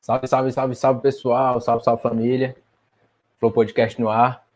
[0.00, 1.60] Salve, salve, salve, salve, pessoal.
[1.60, 2.56] Salve, salve, família.
[3.38, 4.46] Flow Podcast no ar.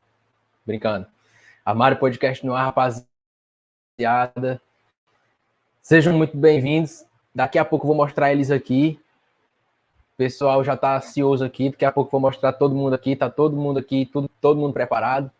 [0.64, 1.06] Brincando.
[1.62, 4.58] Armário Podcast no ar, rapaziada.
[5.82, 7.04] Sejam muito bem-vindos.
[7.34, 8.98] Daqui a pouco eu vou mostrar eles aqui.
[10.14, 11.68] O pessoal já tá ansioso aqui.
[11.68, 13.14] Daqui a pouco eu vou mostrar todo mundo aqui.
[13.14, 15.30] Tá todo mundo aqui, tudo, todo mundo preparado.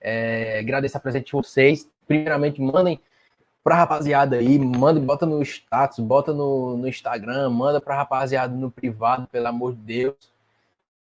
[0.00, 1.88] É, agradeço a presença de vocês.
[2.08, 3.00] Primeiramente, mandem
[3.64, 8.70] pra rapaziada aí, manda, bota no status, bota no, no Instagram, manda pra rapaziada no
[8.70, 10.16] privado, pelo amor de Deus.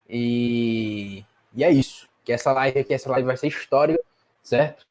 [0.10, 1.24] E,
[1.56, 2.10] e é isso.
[2.26, 4.04] Que essa live aqui, essa live vai ser histórica,
[4.44, 4.86] certo?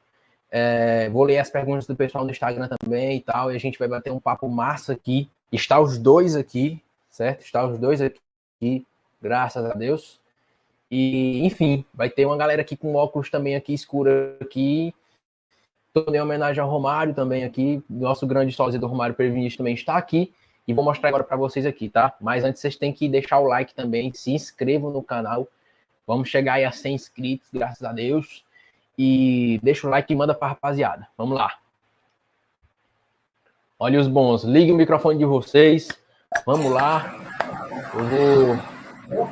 [0.50, 3.78] É, vou ler as perguntas do pessoal no Instagram também e tal, e a gente
[3.78, 5.30] vai bater um papo massa aqui.
[5.52, 7.42] Está os dois aqui, certo?
[7.42, 8.86] Está os dois aqui,
[9.20, 10.18] graças a Deus.
[10.90, 14.94] E, enfim, vai ter uma galera aqui com óculos também aqui escura aqui,
[15.94, 17.82] Em homenagem ao Romário também aqui.
[17.90, 20.32] Nosso grande sósia do Romário Previnista também está aqui.
[20.66, 22.14] E vou mostrar agora para vocês aqui, tá?
[22.20, 25.48] Mas antes vocês têm que deixar o like também, se inscrevam no canal.
[26.06, 28.44] Vamos chegar aí a 100 inscritos, graças a Deus.
[28.96, 31.08] E deixa o like e manda para rapaziada.
[31.16, 31.58] Vamos lá.
[33.78, 34.44] Olha os bons.
[34.44, 35.88] Ligue o microfone de vocês.
[36.46, 37.18] Vamos lá.
[37.94, 39.26] Eu vou.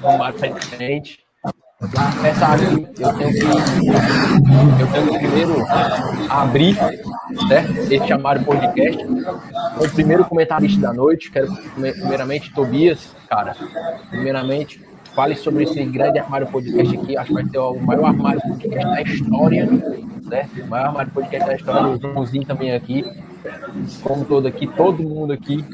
[0.00, 1.29] Romário sai de frente.
[2.22, 5.66] Essa aqui eu tenho que eu tenho que primeiro
[6.28, 6.76] abrir
[7.48, 7.72] certo?
[7.90, 9.02] esse chamado podcast.
[9.02, 13.56] O primeiro comentarista da noite, quero primeiramente Tobias, cara.
[14.10, 17.16] Primeiramente, fale sobre esse grande armário podcast aqui.
[17.16, 19.68] Acho que vai ser o maior armário podcast da história,
[20.28, 20.62] certo?
[20.62, 21.88] O maior armário podcast da história.
[21.88, 23.04] O Joãozinho também aqui
[24.02, 25.64] como todo aqui, todo mundo aqui.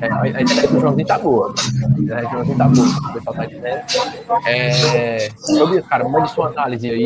[0.00, 1.54] É, a internet do Joãozinho tá boa.
[1.54, 2.86] A internet do Joãozinho tá boa.
[2.86, 4.50] O pessoal tá.
[4.50, 7.04] É, Tobias, cara, mande sua análise aí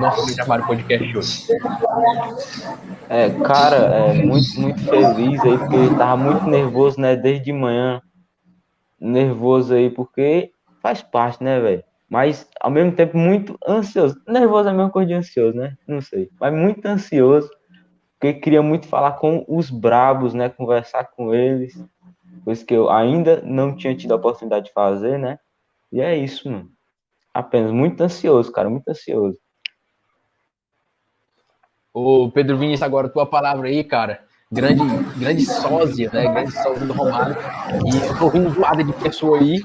[0.00, 1.46] nosso armário podcast hoje.
[3.08, 8.00] É, cara, é muito, muito feliz aí, porque tava muito nervoso, né, desde de manhã.
[9.00, 11.84] Nervoso aí, porque faz parte, né, velho?
[12.08, 14.16] Mas, ao mesmo tempo, muito ansioso.
[14.26, 15.74] Nervoso é a mesma coisa de ansioso, né?
[15.86, 16.30] Não sei.
[16.40, 17.50] Mas muito ansioso
[18.24, 20.48] porque queria muito falar com os brabos, né?
[20.48, 21.78] Conversar com eles,
[22.42, 25.38] coisa que eu ainda não tinha tido a oportunidade de fazer, né?
[25.92, 26.70] E é isso, mano.
[27.34, 29.38] Apenas muito ansioso, cara, muito ansioso.
[31.92, 34.24] Ô, Pedro Vinícius, agora tua palavra aí, cara.
[34.50, 34.82] Grande,
[35.18, 36.26] grande sósia, né?
[36.26, 37.36] Grande sósia do Romário.
[37.84, 39.60] E eu tô ouvindo zoada de pessoa aí.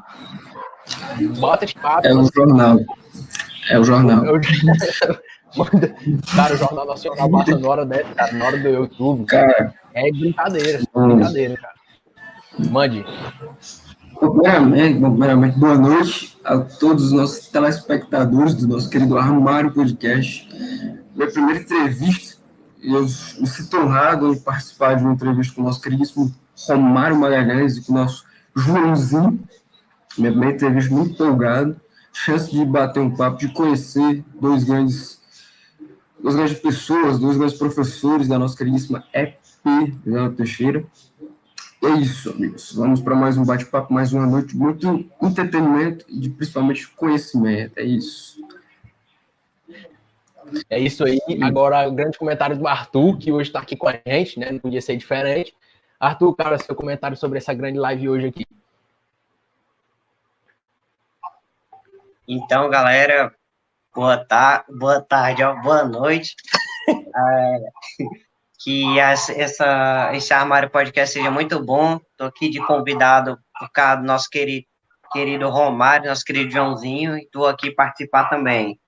[1.40, 2.06] Bota de papo.
[2.06, 2.78] É o jornal.
[3.70, 4.26] É o jornal.
[6.36, 9.26] Cara, o Jornal Nacional passa na hora dessa, cara, na hora do YouTube.
[9.26, 11.74] Cara, é brincadeira, é brincadeira, cara.
[12.70, 13.06] Mande.
[14.20, 20.48] Primeiramente, primeiramente, boa noite a todos os nossos telespectadores do nosso querido Armário Podcast.
[21.16, 22.38] Minha primeira entrevista,
[22.84, 23.10] eu me
[23.48, 26.34] sinto honrado em participar de uma entrevista com o nosso queridíssimo
[26.68, 28.24] Romário Magalhães e com o nosso
[28.56, 29.40] Joãozinho.
[30.18, 31.80] Minha primeira entrevista muito empolgado.
[32.12, 35.19] Chance de bater um papo, de conhecer dois grandes
[36.22, 39.38] duas grandes pessoas, dois grandes professores da nossa queridíssima EP,
[40.06, 40.86] Leandro Teixeira.
[41.84, 42.74] É isso, amigos.
[42.74, 47.78] Vamos para mais um bate-papo, mais uma noite de muito entretenimento e de principalmente conhecimento.
[47.78, 48.46] É isso.
[50.70, 51.20] É isso aí.
[51.42, 54.52] Agora, o grande comentário do Arthur, que hoje está aqui com a gente, né?
[54.52, 55.56] Não podia ser diferente.
[56.00, 58.46] Arthur, cara, seu comentário sobre essa grande live hoje aqui.
[62.28, 63.34] Então, galera,
[63.96, 66.36] boa, tar boa tarde, boa noite.
[66.88, 67.60] é,
[68.64, 72.00] que essa, esse Armário Podcast seja muito bom.
[72.12, 74.68] Estou aqui de convidado por causa do nosso querido,
[75.12, 78.80] querido Romário, nosso querido Joãozinho, e estou aqui participar também.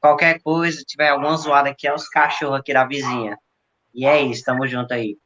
[0.00, 3.38] Qualquer coisa, tiver alguma zoada aqui, é os cachorros aqui da vizinha.
[3.94, 5.16] E é isso, tamo junto aí.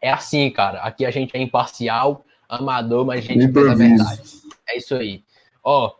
[0.00, 0.80] É assim, cara.
[0.82, 4.22] Aqui a gente é imparcial, amador, mas a gente faz a verdade.
[4.68, 5.24] É isso aí.
[5.64, 5.92] Ó,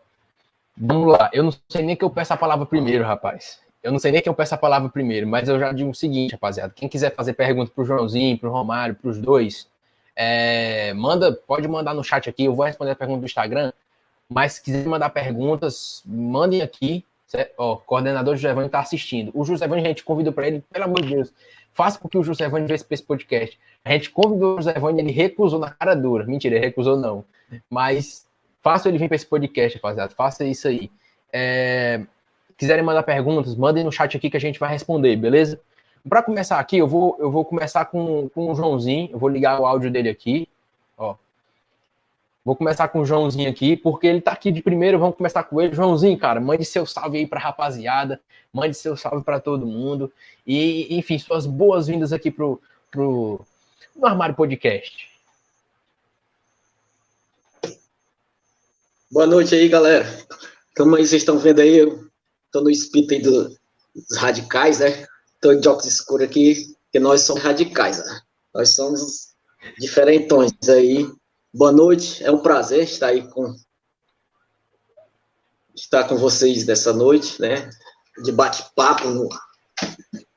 [0.79, 3.59] Vamos lá, eu não sei nem que eu peço a palavra primeiro, rapaz.
[3.81, 5.95] Eu não sei nem que eu peço a palavra primeiro, mas eu já digo o
[5.95, 6.73] seguinte, rapaziada.
[6.75, 9.67] Quem quiser fazer pergunta pro Joãozinho, pro Romário, pros dois,
[10.15, 13.71] é, manda, pode mandar no chat aqui, eu vou responder a pergunta do Instagram.
[14.29, 17.05] Mas se quiser mandar perguntas, mandem aqui.
[17.57, 19.31] Ó, o coordenador José Vani está assistindo.
[19.33, 21.33] O José Vani, a gente convidou para ele, pelo amor de Deus,
[21.73, 23.59] faça com que o José Vani veja esse podcast.
[23.83, 26.25] A gente convidou o José Vani, ele recusou na cara dura.
[26.25, 27.23] Mentira, ele recusou não.
[27.69, 28.26] Mas
[28.67, 30.13] Faça ele vir para esse podcast, rapaziada.
[30.13, 30.91] Faça isso aí.
[31.31, 32.01] É,
[32.57, 35.57] quiserem mandar perguntas, mandem no chat aqui que a gente vai responder, beleza?
[36.07, 39.09] Para começar aqui, eu vou, eu vou começar com, com o Joãozinho.
[39.09, 40.49] Eu vou ligar o áudio dele aqui.
[40.97, 41.15] Ó.
[42.43, 44.99] Vou começar com o Joãozinho aqui, porque ele tá aqui de primeiro.
[44.99, 45.73] Vamos começar com ele.
[45.73, 48.19] Joãozinho, cara, mande seu salve aí pra rapaziada.
[48.51, 50.11] Mande seu salve para todo mundo.
[50.45, 52.61] E, enfim, suas boas-vindas aqui pro,
[52.91, 53.39] pro
[53.95, 55.16] no Armário Podcast.
[59.09, 60.05] Boa noite aí, galera.
[60.75, 62.09] Como vocês estão vendo aí, eu
[62.51, 63.57] tô no espírito aí do,
[63.95, 65.07] dos radicais, né?
[65.39, 68.21] Tô de óculos escuros aqui, porque nós somos radicais, né?
[68.53, 69.29] Nós somos
[69.79, 71.09] diferentões aí.
[71.53, 73.55] Boa noite, é um prazer estar aí com
[75.73, 77.69] estar com vocês nessa noite, né?
[78.25, 79.29] De bate-papo no,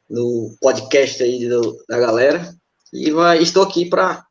[0.08, 2.55] no podcast aí do, da galera.
[2.93, 4.25] E vai, estou aqui para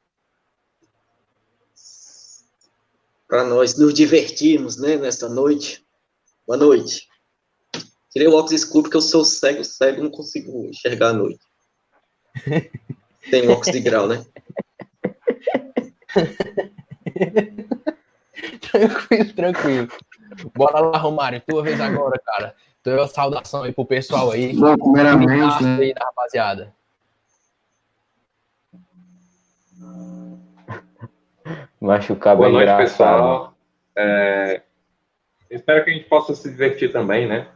[3.30, 5.86] para nós nos divertirmos, né, nessa noite.
[6.48, 7.08] Boa noite.
[8.12, 11.40] Tirei o óculos escuro porque eu sou cego, cego, não consigo enxergar à noite.
[13.30, 14.26] Tem óculos de grau, né?
[18.72, 19.88] tranquilo, tranquilo.
[20.56, 22.56] Bora lá, Romário, tua vez agora, cara.
[22.82, 24.56] Tua saudação aí pro pessoal aí.
[24.56, 25.78] Bom, primeiramente, né?
[25.80, 26.74] aí da rapaziada.
[31.82, 32.88] Machucar Boa bem noite, engraçado.
[32.90, 33.54] pessoal.
[33.96, 34.62] É,
[35.50, 37.48] Espero que a gente possa se divertir também, né?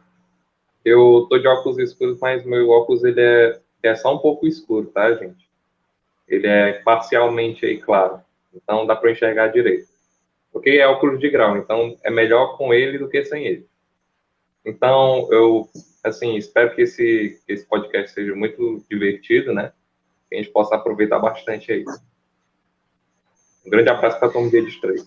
[0.84, 4.88] Eu tô de óculos escuros, mas meu óculos ele é, é só um pouco escuro,
[4.88, 5.48] tá, gente?
[6.28, 8.20] Ele é parcialmente aí claro,
[8.54, 9.88] então dá para enxergar direito.
[10.52, 13.68] Porque é óculos de grau, então é melhor com ele do que sem ele.
[14.66, 15.70] Então eu,
[16.04, 19.72] assim, espero que esse que esse podcast seja muito divertido, né?
[20.30, 21.86] Que a gente possa aproveitar bastante aí.
[23.66, 25.06] Um grande abraço para todo mundo deles três.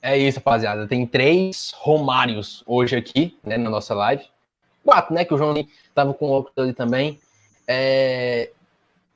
[0.00, 0.86] É isso, rapaziada.
[0.86, 4.24] Tem três Romários hoje aqui, né, na nossa live.
[4.84, 5.54] Quatro, né, que o João
[5.94, 7.18] tava com o óculos ali também.
[7.66, 8.50] É...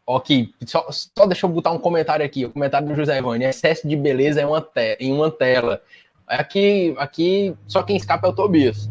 [0.04, 2.44] Ok, só, só deixa eu botar um comentário aqui.
[2.44, 3.44] O comentário do José Ivani.
[3.44, 5.80] Excesso de beleza em uma, te em uma tela.
[6.26, 8.90] Aqui, aqui, só quem escapa é o Tobias.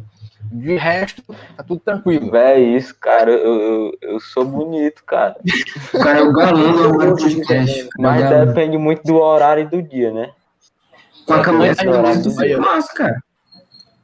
[0.52, 1.24] De resto,
[1.56, 2.30] tá tudo tranquilo.
[2.30, 5.38] Véi, isso, cara, eu, eu, eu sou bonito, cara.
[5.94, 7.90] O cara é o galã do Podcast.
[7.98, 8.46] Mas Galã.
[8.46, 10.32] depende muito do horário e do dia, né?
[11.26, 13.24] Com a camisa do massa, cara.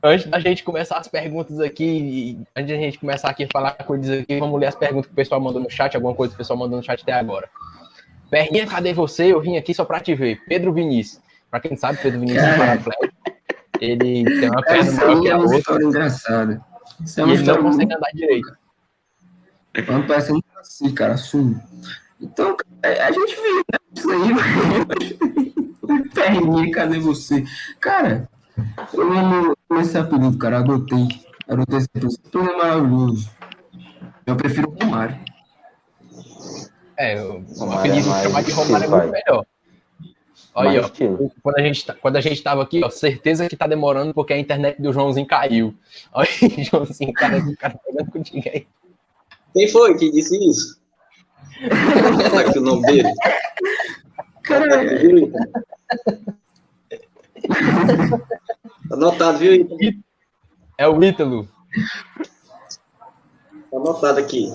[0.02, 4.22] Antes da gente começar as perguntas aqui, antes da gente começar aqui a falar coisas
[4.22, 6.38] aqui, vamos ler as perguntas que o pessoal mandou no chat, alguma coisa que o
[6.38, 7.50] pessoal mandou no chat até agora.
[8.30, 9.34] Perrinha, cadê você?
[9.34, 10.40] Eu vim aqui só pra te ver.
[10.48, 11.22] Pedro Vinícius.
[11.52, 13.37] Pra quem não sabe, Pedro Vinícius é paraplégico.
[13.82, 16.66] Ele tem uma perna Essa maior aí que é a uma outra história engraçada.
[17.04, 17.98] Isso é e uma ele não história consegue muito...
[17.98, 18.58] andar direito.
[19.86, 21.62] Quando parece um assim, cara, assumo.
[22.20, 23.80] Então, é, a gente viu, né?
[23.96, 24.30] Isso aí,
[26.14, 27.46] perninha, cadê você?
[27.80, 28.28] Cara,
[28.94, 31.08] eu amo esse apelido, cara, adotei.
[31.48, 32.12] Adotei esse apelido.
[32.12, 33.30] Esse apelido é maravilhoso.
[34.26, 35.20] Eu prefiro o Romário.
[36.98, 39.46] É, o apelido é chamar de Romário é muito melhor.
[40.60, 40.86] Olha ó.
[40.86, 41.32] estilo.
[41.44, 44.34] Quando a, gente, tá- quando a gente tava aqui, ó, certeza que tá demorando porque
[44.34, 45.74] a internet do Joãozinho caiu.
[46.14, 48.68] Olha aí, Joãozinho, cara, o cara tá falando contigo aí.
[49.54, 50.80] Quem foi que disse isso?
[52.30, 53.10] Fala aqui o nome dele.
[54.44, 55.40] Cara, Viu, Ita?
[58.92, 59.76] Anotado, viu, Ita?
[60.78, 61.48] É o Ítalo.
[63.72, 64.50] Tá Anotado aqui.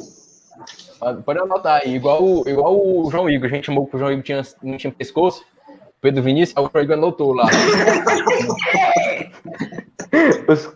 [1.25, 3.49] Pode anotar aí, igual, o- igual o João Igor.
[3.51, 5.45] A gente chamou que o João Igor tinha, não tinha pescoço.
[6.03, 7.47] Pedro Vinícius, o Igor anotou lá.
[10.49, 10.75] Os-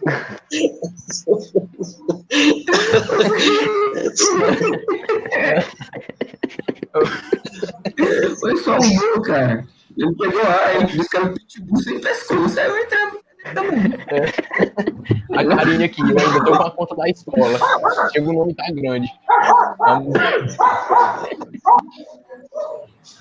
[8.40, 9.66] foi só o meu, cara.
[9.96, 12.60] Ele pegou lá, ele disse que era um pitbull sem pescoço.
[12.60, 13.00] Aí eu entrei
[13.54, 13.92] também.
[15.32, 17.58] A carinha aqui, eu ainda tô com a conta da escola.
[18.12, 19.08] Chega o nome tá grande.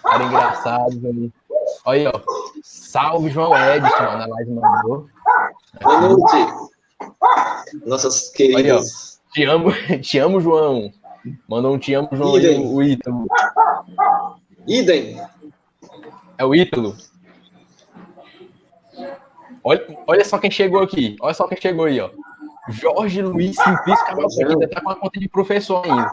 [0.03, 1.33] Cara engraçado, velho.
[1.85, 2.21] Olha aí, ó.
[2.63, 5.07] Salve, João Edson, na live mandou.
[5.81, 6.69] Boa noite.
[7.85, 9.19] Nossas queridas.
[9.33, 10.91] Te amo, te amo, João.
[11.47, 12.65] Mandou um te amo, João, Idem.
[12.67, 13.25] o Ítalo.
[14.67, 15.19] Idem.
[16.37, 16.95] É o Ítalo.
[19.67, 21.15] Olha, olha só quem chegou aqui.
[21.19, 22.11] Olha só quem chegou aí, ó.
[22.69, 24.43] Jorge Luiz Simplício Cavalcante.
[24.45, 26.11] Ainda tá com a conta de professor ainda.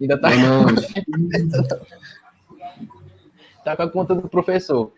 [0.00, 0.28] Ainda tá,
[3.64, 4.92] tá com a conta do professor.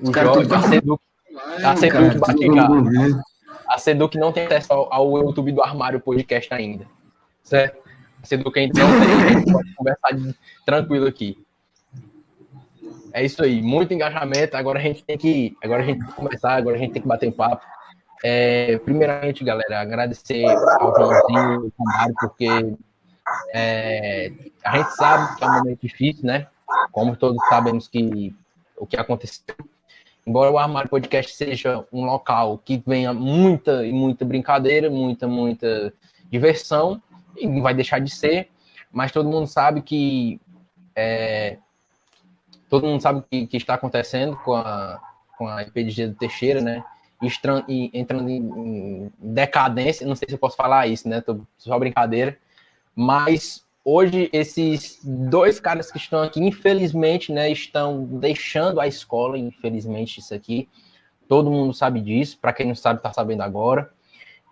[0.00, 1.00] O Jorge, Seduc,
[1.62, 3.20] Tá sendo
[3.68, 6.84] a Seduc não tem acesso ao, ao YouTube do Armário Podcast ainda.
[7.44, 7.78] Certo?
[8.20, 10.34] A Seduc ainda não tem, a gente pode conversar de-
[10.66, 11.38] tranquilo aqui.
[13.12, 14.56] É isso aí, muito engajamento.
[14.56, 17.08] Agora a gente tem que, agora a gente tem começar, agora a gente tem que
[17.08, 17.64] bater um papo.
[18.22, 22.76] É, primeiramente, galera, agradecer ao Joãozinho, ao Mário, porque
[23.54, 24.32] é,
[24.64, 26.46] a gente sabe que é um momento difícil, né?
[26.92, 28.34] Como todos sabemos que
[28.76, 29.54] o que aconteceu.
[30.26, 35.92] Embora o Armário Podcast seja um local que venha muita e muita brincadeira, muita, muita
[36.30, 37.02] diversão,
[37.36, 38.48] e não vai deixar de ser,
[38.92, 40.40] mas todo mundo sabe que
[40.94, 41.56] é,
[42.70, 45.00] todo mundo sabe o que, que está acontecendo com a,
[45.36, 46.82] com a IPDG do Teixeira, né?
[47.68, 51.20] E entrando em, decadência, não sei se eu posso falar isso, né?
[51.20, 52.38] Tô, só brincadeira.
[52.94, 60.20] Mas hoje esses dois caras que estão aqui, infelizmente, né, estão deixando a escola, infelizmente
[60.20, 60.68] isso aqui.
[61.28, 63.90] Todo mundo sabe disso, para quem não sabe, está sabendo agora.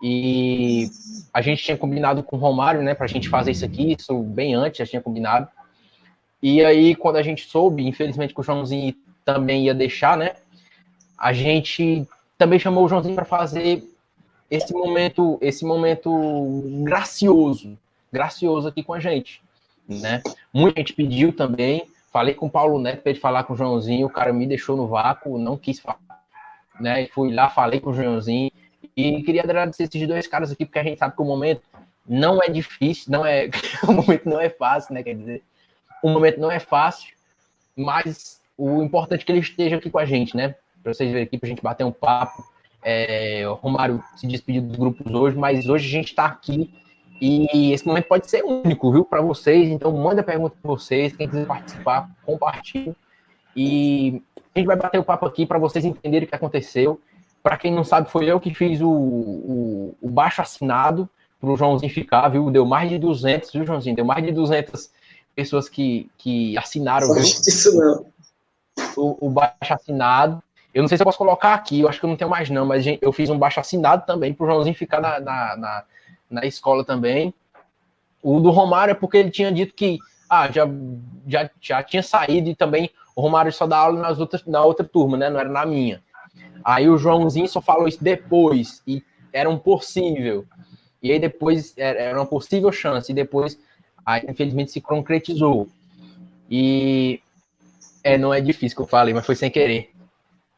[0.01, 0.89] E
[1.33, 4.53] a gente tinha combinado com o Romário, né, a gente fazer isso aqui, isso bem
[4.53, 5.47] antes, já tinha combinado.
[6.41, 10.35] E aí, quando a gente soube, infelizmente que o Joãozinho também ia deixar, né,
[11.17, 13.83] a gente também chamou o Joãozinho para fazer
[14.49, 17.77] esse momento, esse momento gracioso,
[18.11, 19.41] gracioso aqui com a gente,
[19.87, 20.23] né?
[20.53, 24.07] Muita gente pediu também, falei com o Paulo Neto para ele falar com o Joãozinho,
[24.07, 25.99] o cara me deixou no vácuo, não quis falar,
[26.79, 27.05] né?
[27.07, 28.51] Fui lá, falei com o Joãozinho
[28.95, 31.61] e queria agradecer esses dois caras aqui, porque a gente sabe que o momento
[32.07, 33.49] não é difícil, não é,
[33.87, 35.03] o momento não é fácil, né?
[35.03, 35.43] Quer dizer,
[36.03, 37.13] o momento não é fácil,
[37.75, 40.55] mas o importante é que ele esteja aqui com a gente, né?
[40.83, 42.43] Para vocês verem aqui, para a gente bater um papo.
[42.83, 46.73] É, o Romário se despediu dos grupos hoje, mas hoje a gente está aqui
[47.21, 49.69] e esse momento pode ser único, viu, para vocês.
[49.69, 51.15] Então, manda pergunta para vocês.
[51.15, 52.95] Quem quiser participar, compartilhe.
[53.55, 54.21] E
[54.55, 56.99] a gente vai bater o papo aqui para vocês entenderem o que aconteceu.
[57.43, 61.57] Para quem não sabe, foi eu que fiz o, o, o baixo assinado para o
[61.57, 62.49] Joãozinho ficar, viu?
[62.49, 63.95] Deu mais de 200, viu, Joãozinho?
[63.95, 64.89] Deu mais de 200
[65.43, 67.07] pessoas que, que assinaram.
[67.07, 68.05] Não Isso.
[68.95, 70.41] O, o baixo assinado.
[70.73, 72.49] Eu não sei se eu posso colocar aqui, eu acho que eu não tenho mais,
[72.49, 75.83] não, mas eu fiz um baixo assinado também para o Joãozinho ficar na, na, na
[76.29, 77.33] na escola também.
[78.21, 79.97] O do Romário é porque ele tinha dito que
[80.29, 80.67] ah, já,
[81.27, 84.85] já, já tinha saído e também o Romário só dá aula nas outras, na outra
[84.85, 85.29] turma, né?
[85.29, 86.03] Não era na minha.
[86.63, 89.03] Aí o Joãozinho só falou isso depois e
[89.33, 90.45] era um possível.
[91.01, 93.57] E aí depois era uma possível chance e depois
[94.13, 95.67] aí infelizmente se concretizou.
[96.49, 97.21] E
[98.03, 99.91] é, não é difícil que eu falei, mas foi sem querer.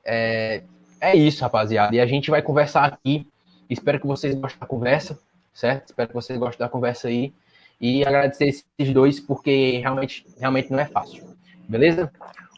[0.05, 0.61] É,
[0.99, 1.95] é isso, rapaziada.
[1.95, 3.27] E a gente vai conversar aqui.
[3.69, 5.17] Espero que vocês gostem da conversa
[5.53, 5.87] certo?
[5.87, 7.33] Espero que vocês gostem da conversa aí.
[7.79, 8.45] E agradecer
[8.77, 11.23] esses dois, porque realmente, realmente não é fácil.
[11.67, 12.11] Beleza?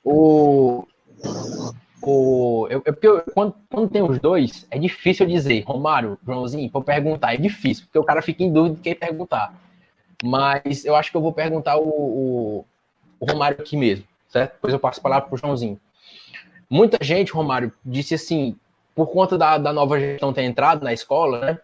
[0.03, 0.85] O.
[2.01, 7.33] o eu, eu, quando, quando tem os dois, é difícil dizer, Romário, Joãozinho, vou perguntar.
[7.33, 9.53] É difícil, porque o cara fica em dúvida de quem perguntar.
[10.25, 12.65] Mas eu acho que eu vou perguntar o, o,
[13.19, 14.53] o Romário aqui mesmo, certo?
[14.53, 15.77] Depois eu passo a palavra para o Joãozinho.
[16.69, 18.57] Muita gente, Romário, disse assim,
[18.95, 21.59] por conta da, da nova gestão ter entrado na escola, né?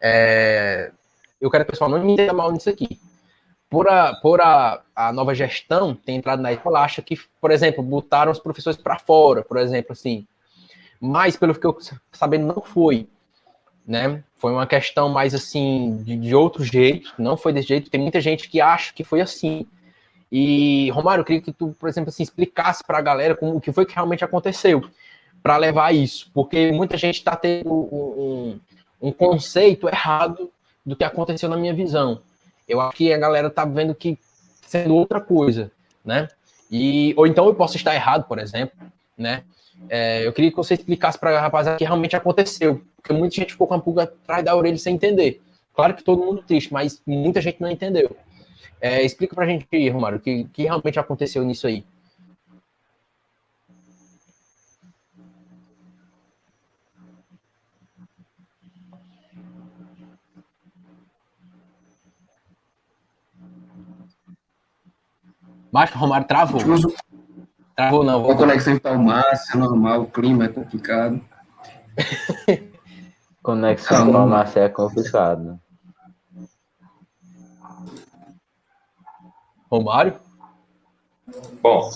[0.00, 0.92] É,
[1.38, 2.98] eu quero que o pessoal não me entenda mal nisso aqui.
[3.68, 7.84] Por, a, por a, a nova gestão ter entrado na escola, acha que, por exemplo,
[7.84, 10.26] botaram os professores para fora, por exemplo, assim.
[10.98, 11.76] Mas, pelo que eu
[12.12, 13.06] sabendo, não foi.
[13.86, 14.24] Né?
[14.44, 17.88] Foi uma questão mais assim, de, de outro jeito, não foi desse jeito.
[17.88, 19.66] Tem muita gente que acha que foi assim.
[20.30, 23.60] E, Romário, eu queria que tu, por exemplo, assim, explicasse para a galera como, o
[23.60, 24.86] que foi que realmente aconteceu
[25.42, 28.60] para levar isso, porque muita gente está tendo um,
[29.00, 30.52] um conceito errado
[30.84, 32.20] do que aconteceu na minha visão.
[32.68, 34.18] Eu acho que a galera tá vendo que
[34.66, 35.72] sendo outra coisa,
[36.04, 36.28] né?
[36.70, 38.76] E, ou então eu posso estar errado, por exemplo,
[39.16, 39.42] né?
[39.88, 43.34] É, eu queria que você explicasse para a rapaziada o que realmente aconteceu, porque muita
[43.36, 45.42] gente ficou com a pulga atrás da orelha sem entender.
[45.74, 48.16] Claro que todo mundo triste, mas muita gente não entendeu.
[48.80, 51.84] É, explica para a gente, Romário, o que, que realmente aconteceu nisso aí.
[65.72, 66.60] Mas o Romário travou.
[67.76, 68.30] Travou não.
[68.30, 71.20] A conexão máximo, é normal, o clima é complicado.
[73.42, 75.44] conexão com a Márcia é complicado.
[75.44, 75.58] Né?
[79.70, 80.14] Romário?
[81.60, 81.90] Bom,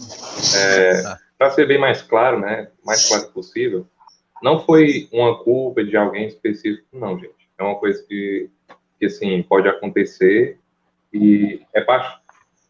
[0.56, 1.18] é, ah.
[1.36, 3.86] para ser bem mais claro, né, mais claro possível,
[4.42, 7.48] não foi uma culpa de alguém específico, não, gente.
[7.58, 8.50] É uma coisa que,
[8.98, 10.58] que assim, pode acontecer
[11.12, 12.20] e é parte...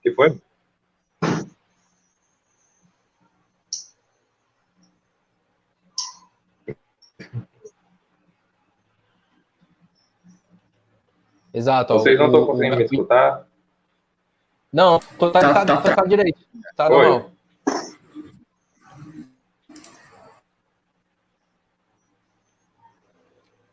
[0.02, 0.38] que foi?
[11.52, 11.94] Exato.
[11.94, 12.78] Vocês não estão conseguindo o...
[12.78, 13.46] me escutar?
[14.72, 16.38] Não, tô, tá, tá, tá, tá, tá direito.
[16.76, 17.08] Tá Oi.
[17.08, 17.30] normal.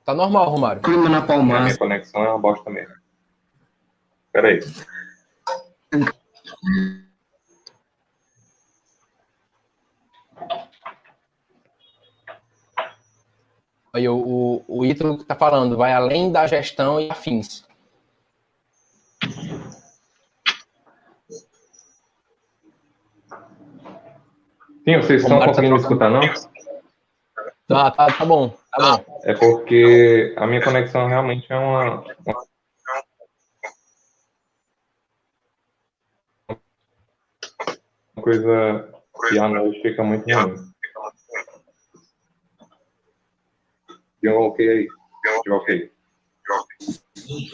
[0.05, 0.81] Tá normal, Romário.
[0.83, 1.61] Clima na palma.
[1.61, 2.93] Minha conexão é uma bosta mesmo.
[4.31, 4.59] Peraí.
[13.95, 17.63] Aí o, o, o Ítalo está falando, vai além da gestão e afins.
[24.83, 26.19] Sim, vocês estão conseguindo me escutar, não?
[27.69, 29.19] Tá, tá, tá bom, tá bom.
[29.23, 32.03] É porque a minha conexão realmente é uma,
[38.13, 38.89] uma coisa
[39.29, 40.74] que à noite fica muito ruim.
[44.25, 44.87] Deu um ok aí.
[45.43, 45.91] Deu ok.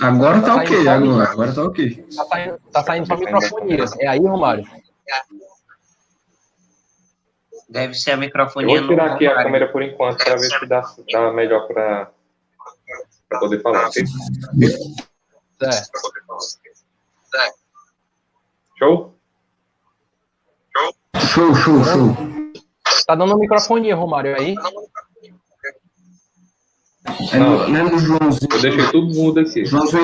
[0.02, 2.06] Agora tá ok, agora, agora tá ok.
[2.16, 3.86] Tá saindo, tá saindo só microfonia.
[4.00, 4.66] É aí, Romário?
[7.68, 10.66] Deve ser a Eu microfonia vou tirar aqui a câmera por enquanto para ver se
[10.66, 12.10] dá, dá melhor para
[13.38, 14.04] poder falar, ok?
[15.64, 15.70] É.
[18.80, 19.14] Show?
[21.18, 22.42] Show, show, show.
[23.06, 24.54] Tá dando microfonia, Romário, aí?
[24.54, 24.81] É,
[27.38, 27.70] Não.
[27.70, 28.50] não é no Joãozinho.
[28.52, 29.66] Eu deixei tudo mudo aqui.
[29.66, 30.04] Joãozinho,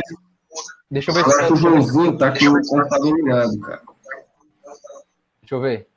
[0.90, 1.62] Deixa eu ver agora que o se...
[1.62, 3.82] Joãozinho tá com o computador ligado, cara.
[5.42, 5.88] Deixa eu ver.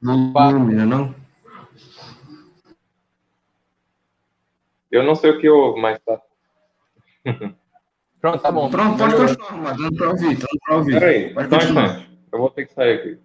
[0.00, 0.52] Não, Pá.
[0.52, 1.14] não, não?
[4.90, 6.20] Eu não sei o que houve, mas tá.
[8.20, 8.70] Pronto, tá bom.
[8.70, 9.78] Pronto, pode continuar, Romário.
[9.82, 10.92] Dando pra ouvir, dando pra ouvir.
[11.00, 11.84] Peraí, Pode só um continuar.
[11.86, 12.18] instante.
[12.32, 13.18] Eu vou ter que sair aqui.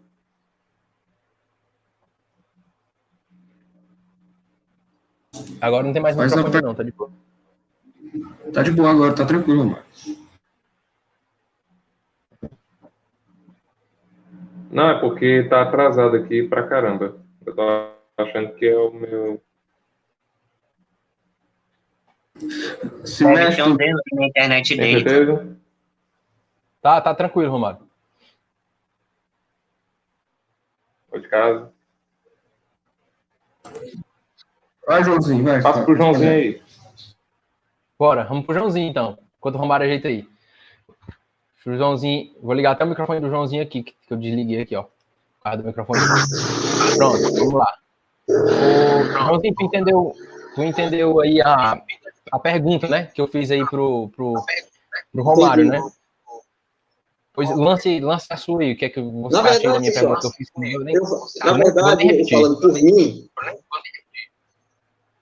[5.61, 7.11] Agora não tem mais Faz microfone, uma- não, tá de boa.
[8.53, 9.85] Tá de boa agora, tá tranquilo, Romário.
[14.71, 17.19] Não, é porque tá atrasado aqui pra caramba.
[17.45, 17.61] Eu tô
[18.17, 19.41] achando que é o meu.
[23.03, 25.09] Se Deve mexe, ter um dedo na internet dele.
[25.09, 25.57] certeza?
[26.81, 27.79] Tá, tá tranquilo, Romário.
[31.11, 31.73] Vou de casa.
[34.89, 35.61] Vai, Joãozinho, vai.
[35.61, 36.61] Passa pro Joãozinho aí.
[37.97, 39.17] Bora, vamos pro Joãozinho, então.
[39.37, 40.27] Enquanto o Romário ajeita aí.
[41.65, 42.31] O Joãozinho...
[42.41, 44.83] Vou ligar até o microfone do Joãozinho aqui, que eu desliguei aqui, ó.
[44.83, 45.99] Por causa do microfone.
[46.97, 47.73] Pronto, vamos lá.
[48.27, 50.13] Ô, Joãozinho, tu entendeu,
[50.55, 51.81] tu entendeu aí a,
[52.31, 53.05] a pergunta, né?
[53.13, 54.33] Que eu fiz aí pro, pro,
[55.11, 55.79] pro Romário, né?
[57.33, 58.73] Pois lance, lance a sua aí.
[58.73, 60.83] O que é que você Na achou da minha só- pergunta que eu fiz comigo?
[60.83, 60.95] Nem...
[60.95, 61.03] Eu,
[61.45, 63.29] na verdade, eu falando por mim,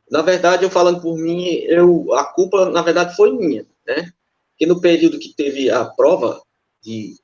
[0.09, 4.11] na verdade, eu falando por mim, eu, a culpa, na verdade, foi minha, né?
[4.51, 6.41] Porque no período que teve a prova
[6.81, 7.15] de,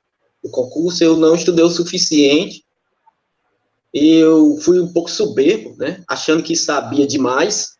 [0.42, 2.64] do concurso, eu não estudei o suficiente,
[3.92, 6.02] eu fui um pouco soberbo, né?
[6.08, 7.74] Achando que sabia demais,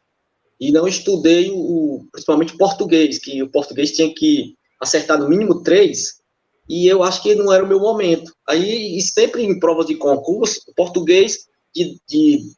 [0.59, 6.21] e não estudei o, principalmente português, que o português tinha que acertar no mínimo três,
[6.69, 8.33] e eu acho que não era o meu momento.
[8.49, 12.53] Aí, e sempre em provas de concurso, português, de, de,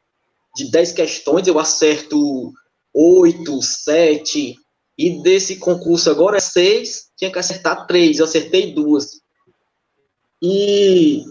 [0.56, 2.52] de 10 questões, eu acerto
[2.94, 4.56] 8, 7,
[4.98, 9.20] e desse concurso agora, seis, tinha que acertar três, eu acertei duas.
[10.42, 11.22] E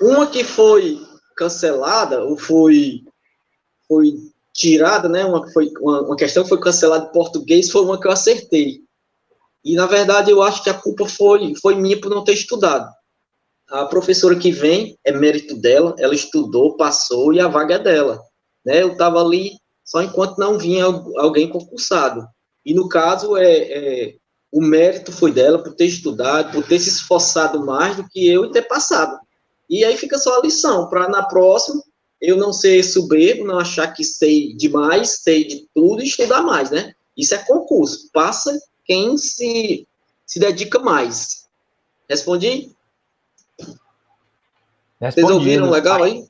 [0.00, 0.98] uma que foi
[1.36, 3.02] cancelada, ou foi,
[3.86, 4.14] foi
[4.54, 8.06] tirada, né, uma, foi, uma, uma questão que foi cancelada em português, foi uma que
[8.06, 8.80] eu acertei.
[9.62, 12.90] E, na verdade, eu acho que a culpa foi, foi minha por não ter estudado.
[13.68, 18.22] A professora que vem, é mérito dela, ela estudou, passou, e a vaga é dela.
[18.66, 18.82] Né?
[18.82, 19.52] Eu estava ali
[19.84, 22.26] só enquanto não vinha al- alguém concursado.
[22.64, 24.16] E, no caso, é, é,
[24.50, 28.44] o mérito foi dela por ter estudado, por ter se esforçado mais do que eu
[28.44, 29.16] e ter passado.
[29.70, 31.80] E aí fica só a lição, para na próxima
[32.20, 36.70] eu não ser soberbo, não achar que sei demais, sei de tudo e estudar mais,
[36.70, 36.92] né?
[37.16, 38.10] Isso é concurso.
[38.12, 39.86] Passa quem se,
[40.24, 41.46] se dedica mais.
[42.08, 42.72] Respondi?
[44.98, 46.26] Vocês ouviram legal aí?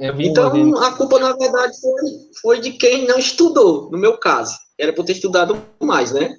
[0.00, 0.82] Vi Então, vez.
[0.82, 2.02] a culpa, na verdade, foi,
[2.40, 4.56] foi de quem não estudou, no meu caso.
[4.78, 6.34] Era por ter estudado mais, né?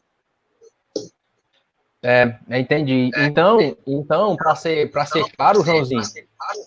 [2.04, 3.12] É, é, entendi.
[3.16, 6.02] Então, então para ser, pra ser claro, Joãozinho,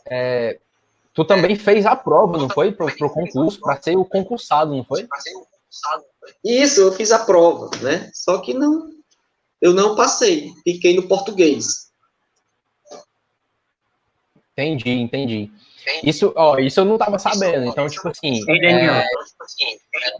[0.09, 0.61] é,
[1.12, 2.70] tu também fez a prova, não foi?
[2.70, 5.09] Pro, pro concurso, para ser o concursado, não foi?
[6.44, 8.09] Isso, eu fiz a prova, né?
[8.14, 8.90] Só que não,
[9.61, 11.90] eu não passei, fiquei no português.
[14.52, 15.50] Entendi, entendi.
[16.03, 17.66] Isso, ó, isso eu não tava sabendo.
[17.66, 18.94] Então, tipo assim, Ei, Daniel.
[18.94, 19.07] é,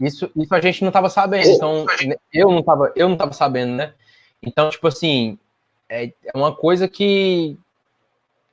[0.01, 1.49] isso, isso a gente não tava sabendo.
[1.49, 1.85] Então,
[2.33, 3.93] eu não tava, eu não tava sabendo, né?
[4.41, 5.39] Então, tipo assim,
[5.89, 7.57] é, é uma coisa que,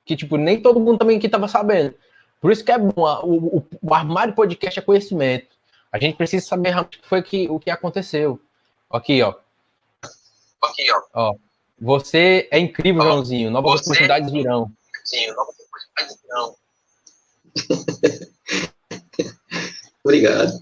[0.04, 1.94] que, tipo, nem todo mundo também aqui tava sabendo.
[2.40, 2.92] Por isso que é bom,
[3.24, 5.48] o, o, o armário podcast é conhecimento.
[5.92, 8.40] A gente precisa saber realmente o que foi que, o que aconteceu.
[8.90, 9.34] Aqui, ó.
[10.62, 11.02] Aqui, ó.
[11.30, 11.34] Ó,
[11.78, 13.50] você é incrível, Ó, Joãozinho.
[13.50, 14.70] Novas você- oportunidades virão.
[15.04, 16.54] Sim, o nome depois não.
[20.04, 20.52] Obrigado.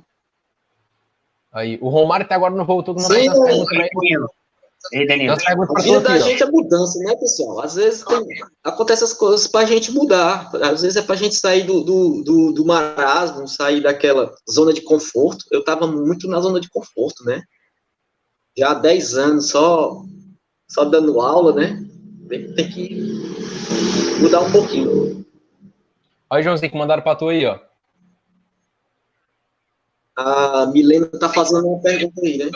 [1.52, 3.66] Aí, o Romário até agora não voltou perguntas pra ele.
[3.66, 4.28] Tranquilo.
[4.92, 5.34] Ei, Danilo.
[5.34, 6.18] A vida da ó.
[6.18, 7.60] gente é mudança, né, pessoal?
[7.60, 8.24] Às vezes tem,
[8.64, 10.50] acontece as coisas pra gente mudar.
[10.62, 14.80] Às vezes é pra gente sair do, do, do, do marasmo, sair daquela zona de
[14.80, 15.44] conforto.
[15.50, 17.42] Eu tava muito na zona de conforto, né?
[18.56, 20.02] Já há 10 anos só,
[20.68, 21.84] só dando aula, né?
[22.28, 25.26] Tem, tem que mudar um pouquinho.
[26.30, 27.58] Olha, Joãozinho, que mandaram pra tu aí, ó.
[30.16, 32.50] A Milena tá fazendo uma pergunta aí, né?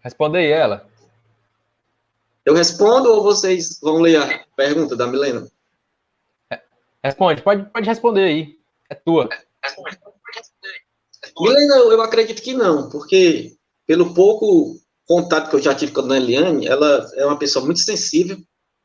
[0.00, 0.88] Responde aí ela.
[2.44, 5.46] Eu respondo ou vocês vão ler a pergunta da Milena?
[7.04, 8.58] Responde, pode, pode responder aí.
[8.88, 9.28] É tua.
[11.38, 16.00] Milena, eu, eu acredito que não, porque pelo pouco contato que eu já tive com
[16.00, 18.38] a Dona Eliane, ela é uma pessoa muito sensível,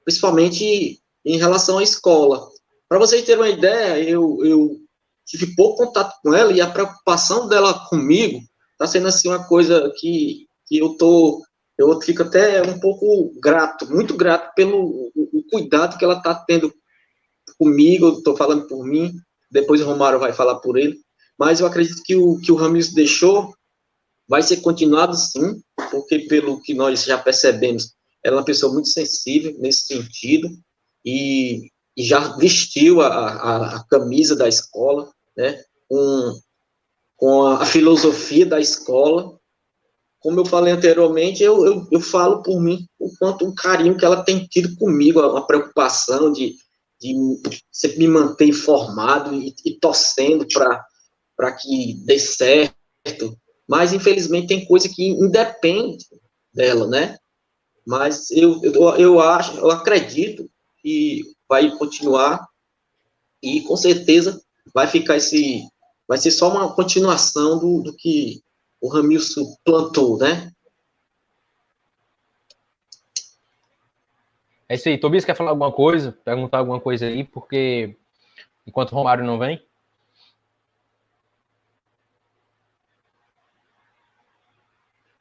[0.03, 2.53] principalmente em relação à escola.
[2.93, 4.79] Para vocês terem uma ideia, eu, eu
[5.25, 8.39] tive pouco contato com ela e a preocupação dela comigo
[8.73, 11.43] está sendo assim uma coisa que, que eu tô
[11.75, 16.36] eu fico até um pouco grato, muito grato pelo o, o cuidado que ela está
[16.36, 16.71] tendo
[17.58, 19.12] comigo, estou falando por mim,
[19.49, 20.95] depois o Romário vai falar por ele,
[21.36, 23.56] mas eu acredito que o que o Ramires deixou
[24.27, 28.89] vai ser continuado sim, porque pelo que nós já percebemos, ela é uma pessoa muito
[28.89, 30.47] sensível nesse sentido,
[31.03, 36.39] e, e já vestiu a, a, a camisa da escola, né, com,
[37.15, 39.38] com a, a filosofia da escola,
[40.23, 44.06] como eu falei anteriormente, eu, eu, eu falo por mim o quanto um carinho que
[44.06, 46.56] ela tem tido comigo, uma preocupação de,
[46.99, 50.47] de sempre me manter informado e, e torcendo
[51.36, 53.38] para que dê certo.
[53.67, 56.06] Mas, infelizmente, tem coisa que independe
[56.53, 57.17] dela, né?
[57.86, 60.49] Mas eu, eu, eu acho, eu acredito
[60.82, 62.47] que vai continuar
[63.41, 64.41] e, com certeza,
[64.73, 65.67] vai ficar esse...
[66.08, 68.41] Vai ser só uma continuação do, do que
[68.82, 70.51] o Ramilson plantou, né?
[74.67, 74.97] É isso aí.
[74.97, 76.12] Tobias quer falar alguma coisa?
[76.12, 77.95] Perguntar alguma coisa aí, porque
[78.65, 79.63] enquanto o Romário não vem.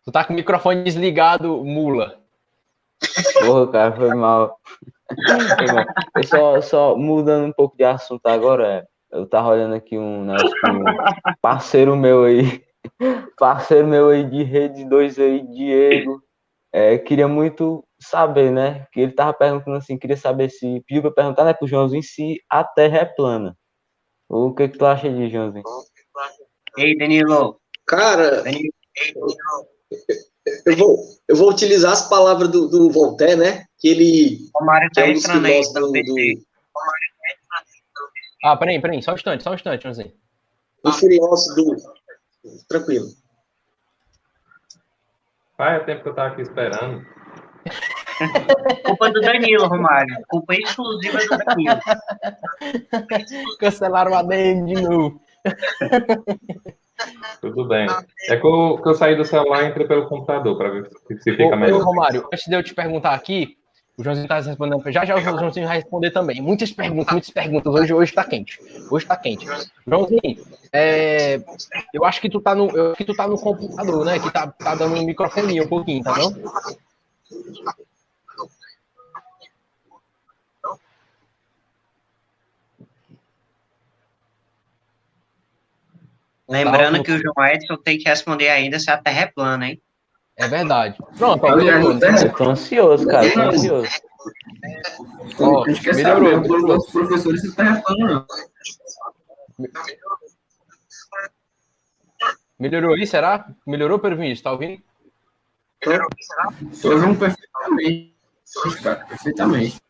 [0.04, 2.21] Tu tá com o microfone desligado, mula.
[3.40, 4.58] Porra, cara, foi mal.
[5.56, 5.86] Foi mal.
[6.16, 10.36] Eu só, só mudando um pouco de assunto agora, eu tava olhando aqui um, né,
[10.66, 12.64] um parceiro meu aí,
[13.38, 16.22] parceiro meu aí de rede 2 aí, Diego,
[16.72, 21.10] é, queria muito saber, né, que ele tava perguntando assim, queria saber se, pediu pra
[21.10, 23.56] perguntar, né, pro Joãozinho, se a Terra é plana.
[24.28, 25.62] O que que tu acha disso, Joãozinho?
[26.78, 27.60] Ei, Danilo.
[27.86, 28.72] Cara, Danilo.
[30.66, 33.64] Eu vou, eu vou utilizar as palavras do, do Voltaire, né?
[33.78, 36.46] Que ele O Mário tá é um entrando aí no do, do,
[38.44, 40.12] Ah, peraí, peraí, só um instante, só um instante, Joãozinho.
[40.84, 41.76] do filósofo do.
[42.68, 43.06] Tranquilo.
[45.56, 47.06] Faz tempo que eu tava aqui esperando.
[48.84, 50.16] Culpa do Danilo, Romário.
[50.28, 51.80] Culpa exclusiva do Danilo.
[53.60, 55.20] Cancelaram a ADM de novo.
[57.40, 57.86] Tudo bem.
[58.28, 61.30] É que eu, que eu saí do celular e entrei pelo computador para ver se
[61.30, 61.82] fica Ô, ô, melhor.
[61.82, 63.56] Romário, antes de eu te perguntar aqui,
[63.96, 64.90] o Joãozinho tá respondendo.
[64.90, 66.40] Já já o Joãozinho vai responder também.
[66.40, 67.74] Muitas perguntas, muitas perguntas.
[67.74, 68.58] Hoje, hoje tá quente.
[68.90, 69.46] Hoje tá quente.
[69.86, 70.38] Joãozinho,
[70.72, 71.42] é,
[71.92, 74.18] eu acho que tu tá no, eu acho que tu tá no computador, né?
[74.18, 76.32] Que tá, tá dando um microfonia um pouquinho, tá não?
[86.52, 89.80] Lembrando que o João Edson tem que responder ainda se a Terra é plana, hein?
[90.36, 90.98] É verdade.
[91.16, 91.98] Pronto, Olha, melhorou.
[91.98, 93.88] Eu tô ansioso, cara, tô ansioso.
[95.40, 96.86] Ó, a gente quer melhorou, saber melhorou.
[96.86, 98.26] professores se está falando,
[99.58, 99.68] não.
[102.58, 103.48] Melhorou aí, será?
[103.66, 104.42] Melhorou, Pedro Vinícius?
[104.42, 104.82] Tá ouvindo?
[106.70, 108.14] Estou ouvindo perfeitamente.
[108.82, 109.80] Cara, perfeitamente.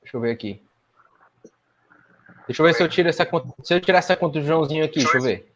[0.00, 0.65] Deixa eu ver aqui.
[2.46, 3.48] Deixa eu ver se eu tiro essa conta.
[3.62, 5.50] Se eu tirar essa conta do Joãozinho aqui, deixa eu ver.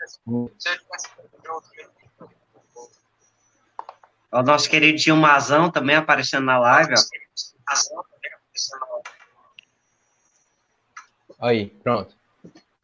[4.33, 6.94] O nosso querido tio Mazão também aparecendo na live.
[11.40, 12.14] Aí, pronto.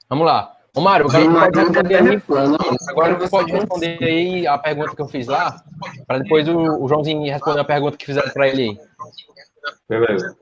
[0.09, 0.57] Vamos lá.
[0.75, 2.21] Ô, Mário, agora tu pode responder aí.
[2.21, 2.59] plana.
[2.89, 5.65] Agora tu pode responder aí a pergunta que eu fiz lá,
[6.07, 8.79] para depois o, o Joãozinho responder a pergunta que fizeram para ele aí.
[9.89, 10.37] Beleza.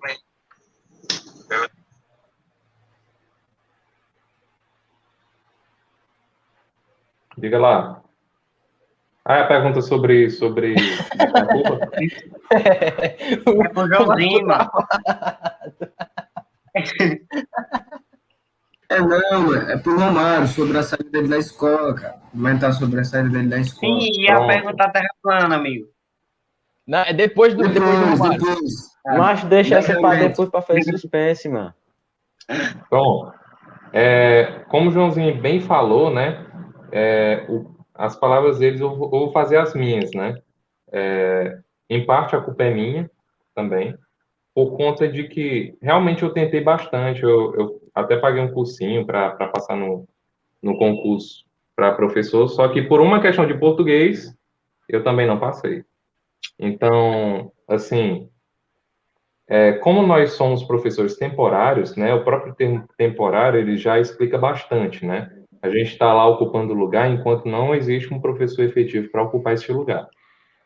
[7.38, 8.00] Diga lá.
[9.24, 10.30] Ah, é a pergunta sobre.
[10.30, 10.74] sobre...
[12.50, 13.36] É
[13.68, 14.70] pro Joãozinho, mano.
[18.88, 22.16] É não, é pro Romário, sobre a saída dele da escola, cara.
[22.30, 24.00] Comentar sobre a saída dele da escola.
[24.00, 24.48] Sim, e a Pronto.
[24.48, 25.86] pergunta terra plana, amigo.
[26.86, 28.38] Não, é depois do, depois do Depois, Romário.
[28.38, 28.72] depois.
[29.06, 31.74] Mas deixa essa pra depois pra fazer suspense, mano.
[32.90, 33.32] Bom,
[33.92, 36.44] é, como o Joãozinho bem falou, né?
[36.94, 40.36] É, o- as palavras deles eu vou, eu vou fazer as minhas, né?
[40.92, 41.58] É,
[41.90, 43.10] em parte a culpa é minha
[43.54, 43.96] também,
[44.54, 47.22] por conta de que realmente eu tentei bastante.
[47.22, 50.08] Eu, eu até paguei um cursinho para passar no,
[50.62, 51.44] no concurso
[51.76, 54.34] para professor, só que por uma questão de português
[54.88, 55.84] eu também não passei.
[56.58, 58.28] Então, assim,
[59.48, 65.04] é, como nós somos professores temporários, né, o próprio termo temporário ele já explica bastante,
[65.04, 65.30] né?
[65.64, 69.72] A gente está lá ocupando lugar enquanto não existe um professor efetivo para ocupar esse
[69.72, 70.06] lugar,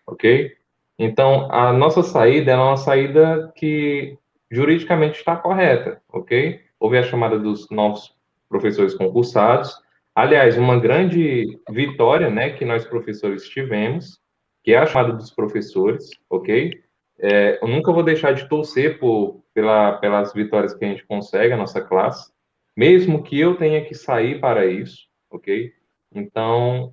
[0.05, 0.53] ok?
[0.99, 4.19] Então, a nossa saída é uma saída que
[4.51, 6.61] juridicamente está correta, ok?
[6.81, 8.13] Houve a chamada dos novos
[8.49, 9.73] professores concursados.
[10.13, 14.21] Aliás, uma grande vitória, né, que nós professores tivemos,
[14.65, 16.73] que é a chamada dos professores, ok?
[17.21, 21.53] É, eu nunca vou deixar de torcer por, pela, pelas vitórias que a gente consegue,
[21.53, 22.33] a nossa classe,
[22.79, 25.73] mesmo que eu tenha que sair para isso, ok?
[26.15, 26.93] Então,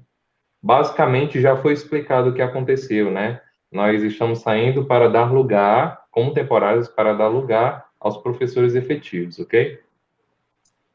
[0.59, 3.39] basicamente já foi explicado o que aconteceu, né?
[3.71, 9.79] Nós estamos saindo para dar lugar, como temporários, para dar lugar aos professores efetivos, ok?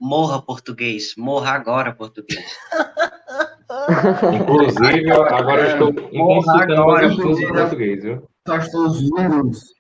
[0.01, 2.45] Morra português, morra agora português.
[4.35, 8.29] Inclusive, agora eu estou consultando agora, português, viu?
[8.75, 9.80] Os números.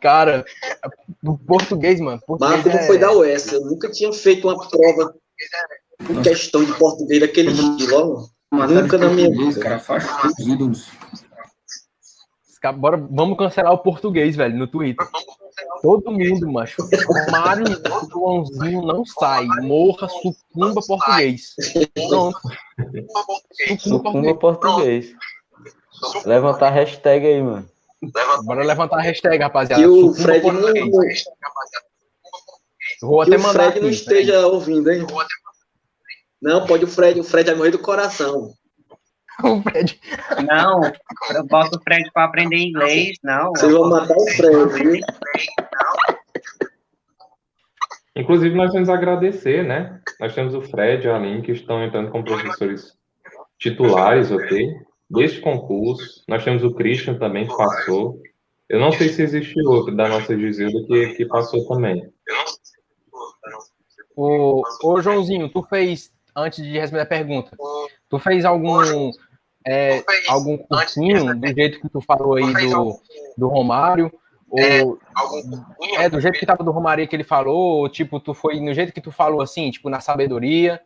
[0.00, 0.44] Cara,
[1.22, 2.20] do português, mano.
[2.26, 5.14] Português Mas como é- foi da UES, eu nunca tinha feito uma prova
[6.06, 8.66] com questão de português daquele estilo, ó.
[8.66, 9.60] Nunca na minha vida.
[9.60, 9.82] cara.
[10.38, 10.88] Os ídolos.
[12.76, 15.04] Bora, vamos cancelar o português, velho, no Twitter.
[15.82, 16.76] Todo mundo, macho.
[17.30, 17.64] Mário
[18.10, 19.44] Joãozinho não sai.
[19.62, 21.54] Morra, sucumba português.
[22.08, 22.38] Pronto.
[23.80, 25.12] Sucumba português.
[25.12, 26.24] português.
[26.24, 27.68] Levanta a hashtag aí, mano.
[28.44, 29.82] Bora levantar a hashtag, rapaziada.
[29.82, 30.62] E o Fred não,
[33.00, 35.06] Vou que até o mandar Fred não esteja ouvindo, hein?
[36.40, 38.52] Não, pode o Fred, o Fred vai morrer do coração.
[39.42, 39.98] O Fred.
[40.46, 40.82] Não,
[41.34, 43.50] eu boto o Fred para aprender inglês, não.
[43.50, 45.00] Vocês vão matar o Fred, viu?
[48.14, 50.00] Inclusive, nós vamos agradecer, né?
[50.20, 52.94] Nós temos o Fred e a Aline que estão entrando como professores
[53.58, 54.68] titulares, ok?
[55.12, 56.24] Deste concurso.
[56.26, 58.20] Nós temos o Christian também, que passou.
[58.68, 62.10] Eu não sei se existe outro da nossa Gisilda que, que passou também.
[64.16, 67.56] Ô, ô, Joãozinho, tu fez, antes de responder a pergunta,
[68.08, 69.10] tu fez algum,
[69.66, 72.98] é, algum cursinho do jeito que tu falou aí do,
[73.36, 74.10] do Romário?
[74.48, 74.98] Ou,
[75.98, 78.74] é, do jeito que tava do Romário que ele falou, ou tipo, tu foi no
[78.74, 80.80] jeito que tu falou assim, tipo, na sabedoria,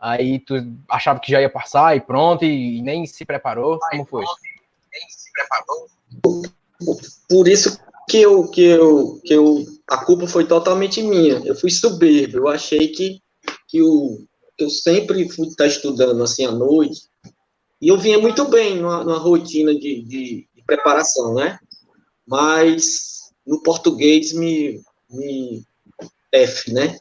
[0.00, 0.54] aí tu
[0.88, 4.24] achava que já ia passar e pronto, e, nem se preparou, como foi?
[7.28, 11.40] Por isso que eu, que eu, que eu, a culpa foi totalmente minha.
[11.44, 12.38] Eu fui soberbo.
[12.38, 13.20] Eu achei que,
[13.68, 14.24] que, o,
[14.58, 17.02] eu sempre fui estar estudando assim à noite.
[17.80, 21.58] E eu vinha muito bem numa, numa rotina de, de, de preparação, né?
[22.26, 25.64] Mas no português me, me
[26.32, 26.98] F, né?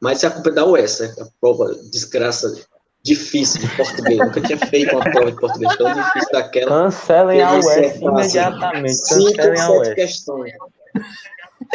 [0.00, 1.14] Mas a culpa é da UES, né?
[1.20, 2.54] A prova desgraça
[3.02, 4.18] difícil de português.
[4.18, 6.68] Nunca tinha feito uma prova de português tão difícil daquela.
[6.68, 8.10] Cancelem a fácil.
[8.10, 8.94] imediatamente.
[8.94, 9.94] Cinco, sete UES.
[9.94, 10.52] questões.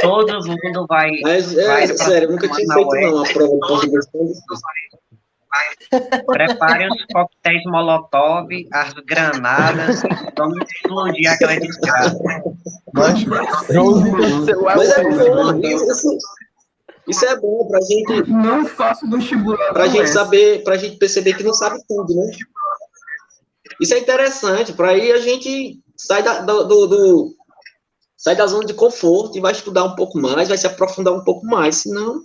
[0.02, 1.10] Todo mundo vai.
[1.22, 4.72] Mas, é, Vai sério, eu nunca tinha feito não, uma prova de português tão difícil.
[6.28, 10.02] Prepare os coquetéis Molotov, as granadas,
[10.38, 12.18] vamos explodir aquela desgraça.
[13.70, 16.18] Joãozinho, seu Mas é bom, isso,
[17.08, 19.74] isso é bom pra gente, Não faço vestibular.
[19.74, 20.08] pra não gente é.
[20.08, 22.32] saber, pra gente perceber que não sabe tudo, né?
[23.80, 27.36] Isso é interessante, para aí a gente sai da, do, do- do-
[28.18, 31.24] sai da zona de conforto e vai estudar um pouco mais, vai se aprofundar um
[31.24, 32.24] pouco mais, senão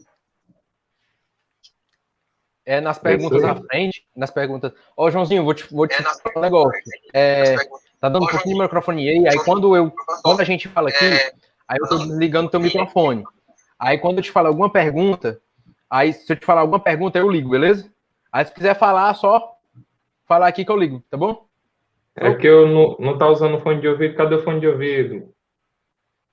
[2.65, 4.73] É, nas perguntas à frente, nas perguntas.
[4.97, 6.83] Ó, Joãozinho, vou te, vou te falar um negócio.
[7.15, 7.55] É,
[8.01, 11.05] tá dando um pouquinho de microfone aí, aí quando eu, quando a gente fala aqui,
[11.69, 13.25] aí eu tô desligando o teu microfone.
[13.79, 15.41] Aí quando eu te falar alguma pergunta,
[15.89, 17.91] aí se eu te falar alguma pergunta, eu ligo, beleza?
[18.33, 19.57] Aí se quiser falar, só
[20.27, 21.47] falar aqui que eu ligo, tá bom?
[22.17, 24.17] É que eu não, não tá usando fone de ouvido.
[24.17, 25.29] Cadê o fone de ouvido?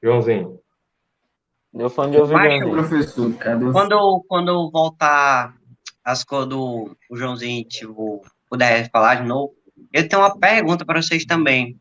[0.01, 0.59] Joãozinho.
[1.73, 2.71] Deu fone de ouvido, Macho, André.
[2.71, 5.55] Professor, cadê o Quando, quando voltar
[6.03, 9.53] as coisas do o Joãozinho, tipo, puder falar de novo,
[9.91, 11.77] eu tenho uma pergunta para vocês também.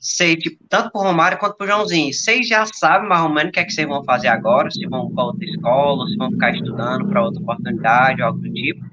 [0.00, 2.12] Sei, tipo, tanto pro Romário quanto pro Joãozinho.
[2.12, 4.86] Vocês já sabem mais ou menos o que é que vocês vão fazer agora, se
[4.86, 8.84] vão para outra escola, se vão ficar estudando para outra oportunidade, algo do tipo.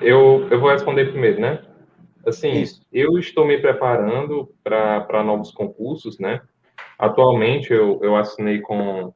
[0.00, 1.62] Eu, eu vou responder primeiro, né?
[2.26, 2.82] Assim, Isso.
[2.92, 6.40] eu estou me preparando para novos concursos, né?
[6.98, 9.12] Atualmente, eu, eu assinei com,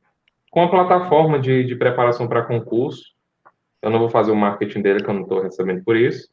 [0.51, 3.13] com a plataforma de, de preparação para concurso.
[3.83, 6.29] Eu não vou fazer o marketing dele, que eu não estou recebendo por isso.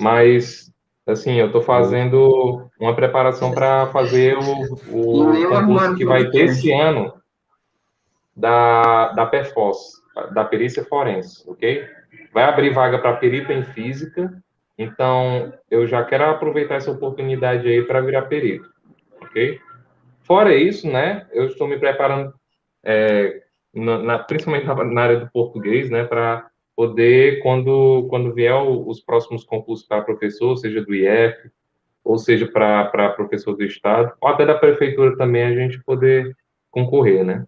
[0.00, 0.72] Mas
[1.06, 6.72] Assim, eu estou fazendo uma preparação para fazer o, o concurso que vai ter esse
[6.72, 7.14] ano
[8.36, 10.02] da, da PEFOS,
[10.34, 11.86] da perícia forense, ok?
[12.34, 14.32] Vai abrir vaga para perito em física,
[14.76, 18.68] então eu já quero aproveitar essa oportunidade aí para virar perito,
[19.22, 19.60] ok?
[20.22, 22.34] Fora isso, né, eu estou me preparando,
[22.84, 23.42] é,
[23.72, 29.42] na, na, principalmente na, área do português, né, para poder, quando, quando vier os próximos
[29.42, 31.50] concursos para professor, seja do IF,
[32.04, 36.36] ou seja para professor do Estado, ou até da Prefeitura também, a gente poder
[36.70, 37.44] concorrer, né?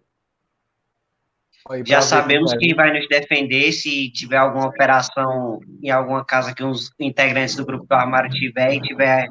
[1.85, 6.91] Já sabemos quem vai nos defender se tiver alguma operação em alguma casa que uns
[6.99, 9.27] integrantes do grupo do armário tiver e tiver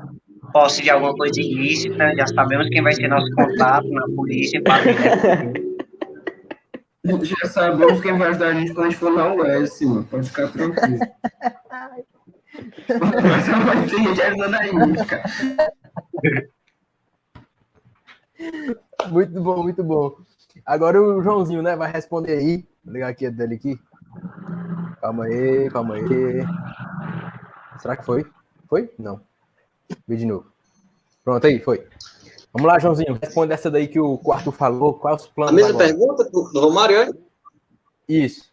[0.52, 5.67] posse de alguma coisa ilícita, já sabemos quem vai ser nosso contato na polícia para
[7.22, 10.04] Já sabemos quem vai ajudar a gente quando a gente for na UES, mano.
[10.04, 10.98] Pode ficar tranquilo.
[12.88, 15.24] Mas vai ter gente ajudando a gente, cara.
[19.10, 20.16] Muito bom, muito bom.
[20.64, 22.66] Agora o Joãozinho, né, vai responder aí.
[22.84, 23.80] Vou ligar aqui a dele aqui.
[25.00, 26.02] Calma aí, calma aí.
[27.80, 28.26] Será que foi?
[28.68, 28.92] Foi?
[28.98, 29.20] Não.
[30.06, 30.46] Vi de novo.
[31.24, 31.86] Pronto, aí, foi.
[32.58, 34.94] Vamos lá, Joãozinho, responde essa daí que o quarto falou.
[34.94, 35.52] Qual é os planos?
[35.52, 35.86] A mesma agora?
[35.86, 37.12] pergunta do, Romário, é?
[38.08, 38.46] Isso.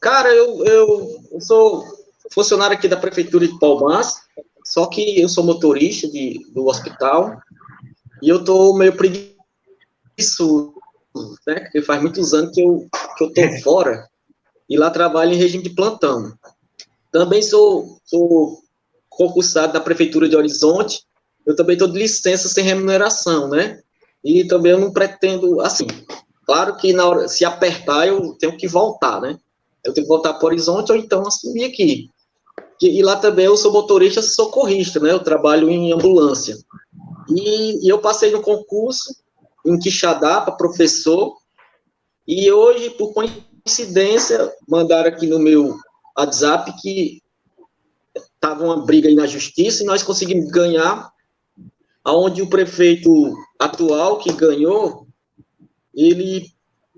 [0.00, 1.84] Cara, eu, eu, eu, sou
[2.32, 4.14] funcionário aqui da Prefeitura de Palmas,
[4.64, 7.38] só que eu sou motorista de, do hospital
[8.22, 10.74] e eu tô meio preguiçoso,
[11.46, 11.60] né?
[11.60, 14.08] Porque faz muitos anos que eu, que eu tô fora
[14.70, 16.32] e lá trabalho em regime de plantão.
[17.12, 18.62] Também sou, sou
[19.10, 21.04] concursado da Prefeitura de Horizonte
[21.46, 23.80] eu também estou de licença sem remuneração, né?
[24.24, 25.86] E também eu não pretendo, assim,
[26.46, 29.38] claro que na hora, se apertar, eu tenho que voltar, né?
[29.84, 32.08] Eu tenho que voltar para o Horizonte ou então assumir aqui.
[32.80, 35.12] E, e lá também eu sou motorista socorrista, né?
[35.12, 36.56] Eu trabalho em ambulância.
[37.28, 39.14] E, e eu passei no concurso
[39.64, 41.36] em Quixadá para professor.
[42.26, 45.76] E hoje, por coincidência, mandaram aqui no meu
[46.16, 47.22] WhatsApp que
[48.16, 51.12] estava uma briga aí na justiça e nós conseguimos ganhar
[52.04, 55.06] aonde o prefeito atual que ganhou,
[55.94, 56.52] ele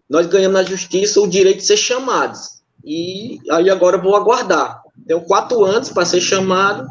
[0.08, 2.62] nós ganhamos na justiça o direito de ser chamados.
[2.84, 4.82] E aí agora eu vou aguardar.
[5.06, 6.86] Tenho quatro anos para ser chamado.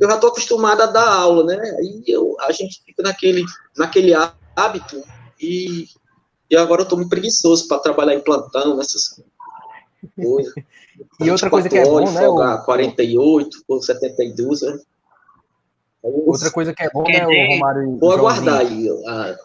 [0.00, 1.56] Eu já estou acostumado a dar aula, né?
[1.78, 3.44] Aí eu, a gente fica naquele,
[3.76, 4.14] naquele
[4.56, 5.02] hábito
[5.40, 5.86] e,
[6.50, 9.20] e agora eu estou muito preguiçoso para trabalhar em plantão, nessas
[10.16, 10.54] coisas.
[11.20, 12.20] e outra coisa que é bom, né?
[12.20, 14.80] Folgar, 48 ou 72, né?
[16.26, 17.98] Outra coisa que é bom, né, o Romário?
[17.98, 18.88] Vou aguardar aí.
[19.06, 19.36] A,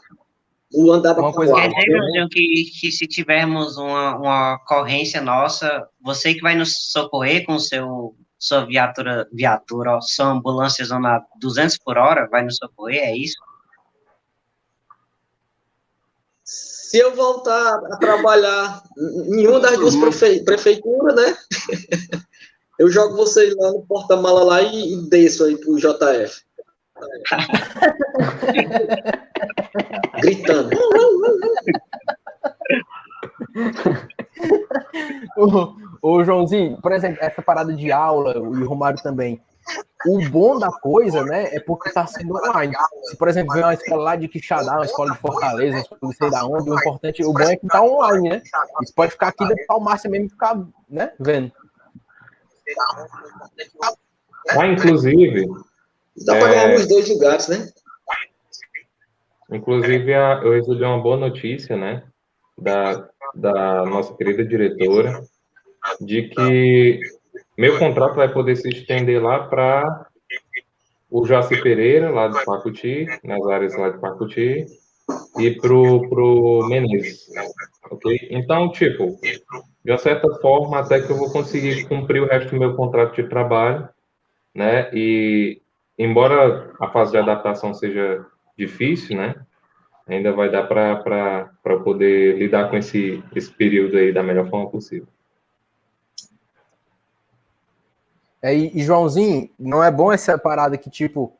[0.73, 6.33] o andar uma coisa Quer dizer, que, que se tivermos uma, uma ocorrência nossa, você
[6.33, 11.97] que vai nos socorrer com seu sua viatura, viatura, ó, sua ambulância zona 200 por
[11.97, 13.37] hora, vai nos socorrer, é isso?
[16.43, 21.37] Se eu voltar a trabalhar em uma das duas prefe prefeituras, né?
[22.79, 26.41] Eu jogo vocês lá no porta-mala lá e, e desço aí pro JF.
[30.21, 30.69] Gritando.
[35.37, 39.41] ô, ô, Joãozinho, por exemplo, essa parada de aula, e o Romário também.
[40.05, 42.73] O bom da coisa, né, é porque está sendo online.
[43.03, 45.99] Se, por exemplo, vem uma escola lá de Quixadá, uma escola de Fortaleza, uma escola
[46.03, 48.41] não sei da onde, o importante, o bom é que tá online, né?
[48.81, 51.53] Isso pode ficar aqui da Palmácia mesmo ficar, né, vendo.
[54.49, 55.47] Ah, inclusive.
[56.17, 57.69] Dá para ganhar nos dois lugares, né?
[59.51, 62.03] Inclusive, eu recebi uma boa notícia, né?
[62.57, 65.23] Da, da nossa querida diretora,
[65.99, 66.99] de que
[67.57, 70.07] meu contrato vai poder se estender lá para
[71.09, 74.65] o Jaci Pereira, lá de Pacuti, nas áreas lá de Pacuti,
[75.37, 77.27] e pro, pro Menezes,
[77.91, 78.27] ok?
[78.31, 79.19] Então, tipo,
[79.83, 83.15] de uma certa forma, até que eu vou conseguir cumprir o resto do meu contrato
[83.15, 83.87] de trabalho,
[84.55, 84.89] né?
[84.93, 85.61] E
[85.97, 88.25] embora a fase de adaptação seja
[88.57, 89.35] difícil, né?
[90.07, 95.07] Ainda vai dar para poder lidar com esse, esse período aí da melhor forma possível.
[98.41, 101.33] É, e, e, Joãozinho, não é bom essa parada que, tipo,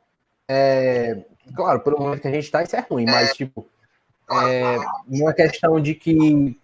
[0.48, 3.68] é, claro, pelo momento que a gente tá, isso é ruim, mas, tipo,
[4.32, 6.58] é, uma questão de que,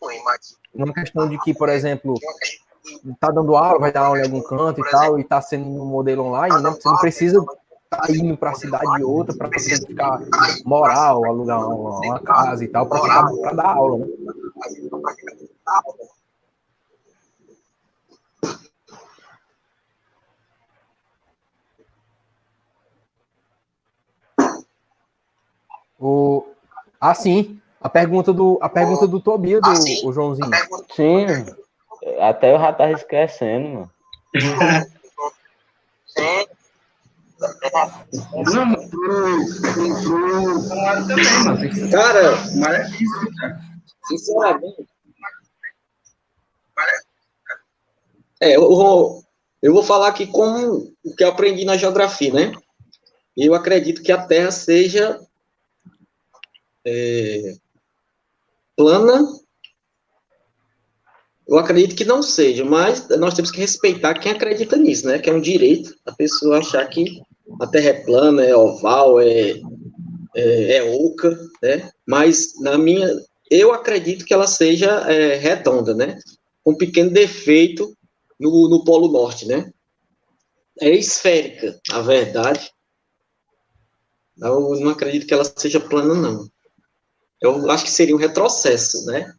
[0.73, 2.13] uma questão de que, por exemplo,
[3.19, 5.85] tá dando aula, vai dar aula em algum canto e tal, e tá sendo um
[5.85, 6.69] modelo online, né?
[6.69, 7.45] Você não precisa
[7.89, 10.21] tá indo para a cidade outra para ficar
[10.63, 14.07] moral, alugar uma, uma, casa e tal, para dar aula, né?
[25.99, 26.45] O,
[27.01, 27.59] ah, sim.
[27.81, 30.49] A pergunta do, a pergunta do Tobias, do ah, o Joãozinho.
[30.95, 31.25] Sim,
[32.19, 33.91] até eu já tava esquecendo, mano.
[36.05, 36.58] sim.
[38.53, 38.73] Não,
[39.85, 40.69] entrou.
[41.91, 42.37] Cara,
[44.07, 44.87] sinceramente.
[48.41, 49.23] É, eu
[49.61, 52.53] eu vou falar aqui como o que eu aprendi na geografia, né?
[53.35, 55.19] Eu acredito que a Terra seja
[56.85, 57.55] é,
[58.75, 59.21] plana.
[61.47, 65.19] Eu acredito que não seja, mas nós temos que respeitar quem acredita nisso, né?
[65.19, 67.21] Que é um direito a pessoa achar que
[67.59, 69.59] a Terra é plana, é oval, é,
[70.35, 71.91] é, é oca, né?
[72.05, 73.07] Mas na minha,
[73.49, 76.19] eu acredito que ela seja é, redonda, né?
[76.63, 77.95] Com um pequeno defeito
[78.39, 79.71] no, no Polo Norte, né?
[80.79, 82.71] É esférica, a verdade.
[84.41, 86.47] Eu não acredito que ela seja plana, não.
[87.41, 89.33] Eu acho que seria um retrocesso, né?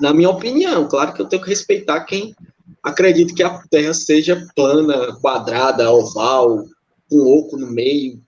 [0.00, 2.34] Na minha opinião, claro que eu tenho que respeitar quem
[2.82, 6.64] acredita que a Terra seja plana, quadrada, oval,
[7.12, 8.20] um oco no meio.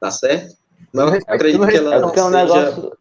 [0.00, 0.56] Tá certo?
[0.92, 2.92] Não acredito que ela é porque é um negócio,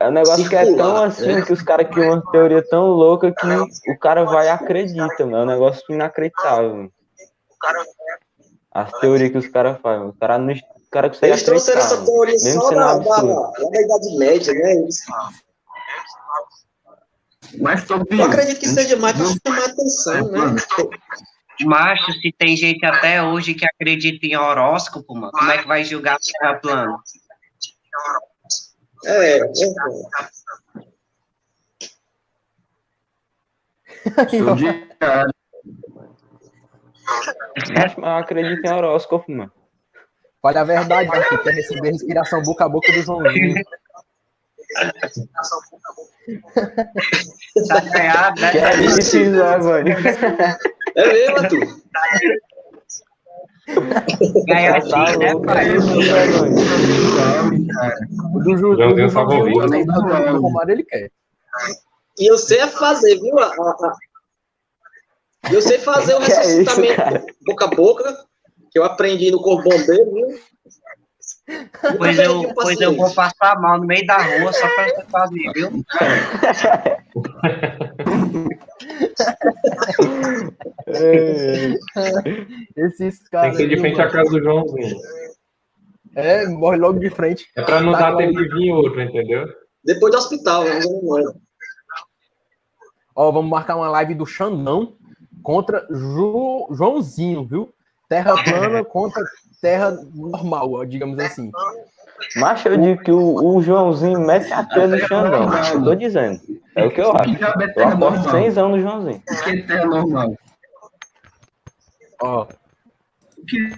[0.00, 1.42] é um negócio circular, que é tão assim, né?
[1.42, 5.36] que os caras criam uma teoria tão louca que o cara vai e acredita, mano.
[5.36, 6.90] É um negócio inacreditável.
[8.72, 12.04] As teorias que os caras fazem, o cara não, o cara consegue Eles trouxeram essa
[12.04, 14.72] teoria só da, da, da, Idade Média, né?
[14.72, 14.96] Eles...
[17.60, 20.56] Mas, Eu acredito que seja mais para chamar atenção, né?
[21.62, 25.84] Macho, se tem gente até hoje que acredita em horóscopo, mano, como é que vai
[25.84, 26.98] julgar a Terra plana?
[29.04, 29.42] É, é.
[37.72, 39.52] Mas eu acredito em horóscopo, mano.
[40.42, 41.22] Olha a verdade, né?
[41.22, 43.54] Você quer receber respiração boca a boca do Joãozinho.
[47.68, 48.50] tá ferrado, né?
[48.52, 49.88] Que é isso, né, mano?
[50.96, 51.66] É mesmo, Arthur?
[51.92, 52.02] Tá
[54.46, 55.16] né, pai?
[58.34, 58.40] O
[60.32, 61.10] do Romário ele quer.
[62.18, 63.34] E eu sei fazer, viu?
[65.50, 68.26] Eu sei fazer o ressuscitamento é isso, boca a boca,
[68.70, 70.38] que eu aprendi no Corpo Bombeiro, viu?
[71.98, 75.52] Pois eu, pois eu vou passar mal no meio da rua só pra você fazer,
[75.54, 75.84] viu?
[82.76, 83.56] Esses caras.
[83.56, 84.96] Tem que ir de frente à casa do Joãozinho.
[86.16, 87.48] É, morre logo de frente.
[87.56, 89.46] É pra não tá dar tempo de vir outro, entendeu?
[89.84, 90.80] Depois do hospital, né?
[93.16, 94.96] Ó, vamos marcar uma live do Xandão
[95.42, 96.68] contra jo...
[96.70, 97.74] Joãozinho, viu?
[98.08, 99.22] Terra plana contra
[99.60, 101.50] terra normal, digamos assim.
[102.36, 105.50] Mas eu digo que o, o Joãozinho mete a pé no Xandão.
[105.72, 106.40] Eu tô dizendo.
[106.76, 107.30] É o que eu acho.
[107.76, 109.22] Eu aposto 100 anos no Joãozinho.
[109.44, 110.34] Que terra normal.
[112.22, 112.46] Ó.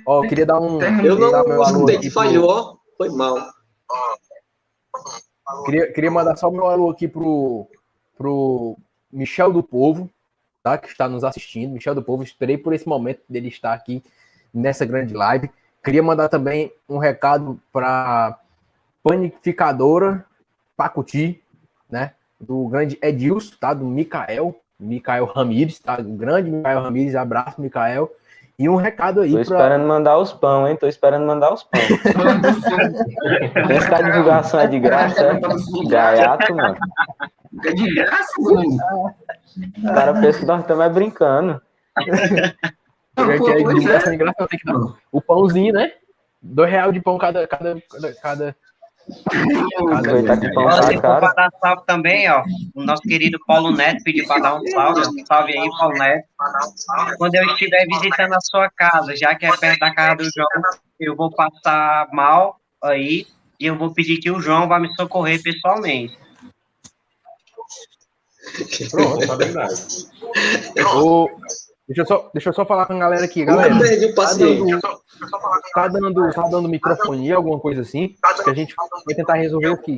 [0.07, 0.81] Ó, eu queria dar um.
[0.81, 2.77] Eu não escutei que falhou, ó.
[2.97, 3.37] Foi mal.
[5.65, 7.69] Queria, queria mandar só meu alô aqui pro,
[8.17, 8.77] pro
[9.13, 10.11] Michel do Povo,
[10.63, 10.77] tá?
[10.79, 11.73] Que está nos assistindo.
[11.73, 14.03] Michel do Povo, esperei por esse momento dele estar aqui
[14.53, 15.51] nessa grande live.
[15.87, 18.41] Queria mandar também um recado para
[19.05, 20.25] panificadora
[20.77, 21.41] Pacuti,
[21.89, 22.11] né?
[22.41, 23.73] Do grande Edilson, tá?
[23.73, 26.01] Do Mikael, Mikael Ramires, tá?
[26.01, 28.11] O grande Mikael Ramires, abraço, Mikael.
[28.59, 29.89] E um recado aí Tô esperando pra...
[29.89, 30.75] mandar os pão, hein?
[30.75, 31.81] Tô esperando mandar os pão.
[33.71, 35.41] Essa divulgação é de graça, é?
[35.89, 36.77] Gaiato, mano.
[37.65, 39.15] É de graça, mano.
[39.85, 41.63] O cara pensa que nós estamos brincando.
[43.17, 44.77] Graça tem que dar
[45.11, 45.93] o pãozinho, né?
[46.43, 47.47] Dois reais de pão cada.
[47.47, 48.57] cada, cada, cada...
[49.31, 51.01] Cada vez.
[51.01, 52.43] para dar salve também, ó.
[52.75, 55.01] O nosso querido Paulo Neto pediu para dar um salve.
[55.01, 56.27] Um salve aí, Paulo Neto.
[57.17, 60.49] Quando eu estiver visitando a sua casa, já que é perto da casa do João,
[60.99, 63.27] eu vou passar mal aí
[63.61, 66.19] e eu vou pedir que o João vá me socorrer pessoalmente.
[68.91, 69.75] Pronto, tá verdade.
[70.97, 71.29] O,
[71.89, 73.79] Deixa eu, só, deixa eu só falar com a galera aqui, Eu galera.
[73.79, 74.59] perdi o Tá paciente.
[74.71, 74.81] dando,
[75.73, 78.75] tá dando, tá dando microfonia, alguma coisa assim, que a gente
[79.07, 79.97] vai tentar resolver aqui.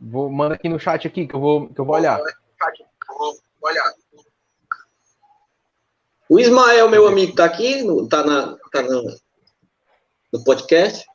[0.00, 2.20] Vou, manda aqui no chat aqui que eu vou, que eu vou olhar.
[6.28, 9.02] O Ismael, meu amigo, tá aqui, no- tá, na, tá no,
[10.32, 11.06] no podcast.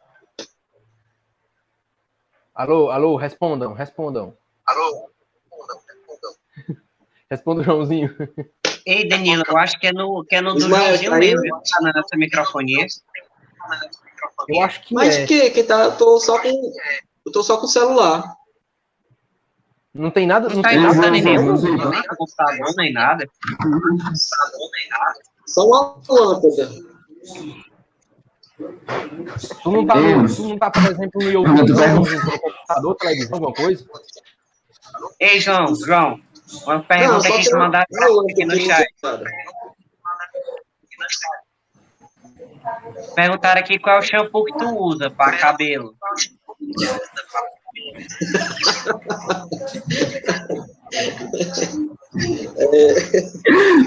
[2.62, 4.38] Alô, alô, respondam, respondam.
[7.28, 8.16] Responda o Joãozinho.
[8.86, 11.34] Ei, Danilo, eu acho que é no, que é no do Ismael, Joãozinho tá aí?
[11.34, 12.86] mesmo, que tá na nossa microfonia.
[14.48, 15.26] Eu acho que Mas é.
[15.26, 16.50] que, que tá, eu tô só com,
[17.26, 18.32] eu tô só com o celular.
[19.92, 20.48] Não tem nada.
[20.48, 21.58] Não Não tá tem Joãozinho, escutando em nenhum,
[21.90, 23.28] nem com computador, nem nada.
[25.48, 26.70] Só uma lâmpada.
[29.64, 33.54] Tu não tá, no, tu não tá, por exemplo, no YouTube, no computador, televisão, alguma
[33.54, 33.86] coisa?
[35.20, 36.20] Ei, João, João,
[36.66, 38.88] uma pergunta só que te tem uma, mandaram aqui no chat.
[43.16, 45.96] Perguntaram aqui qual é o shampoo que tu usa para cabelo.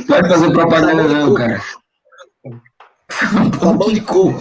[0.09, 1.62] Vai fazer propaganda não, cara.
[3.61, 4.39] Sabão de coco.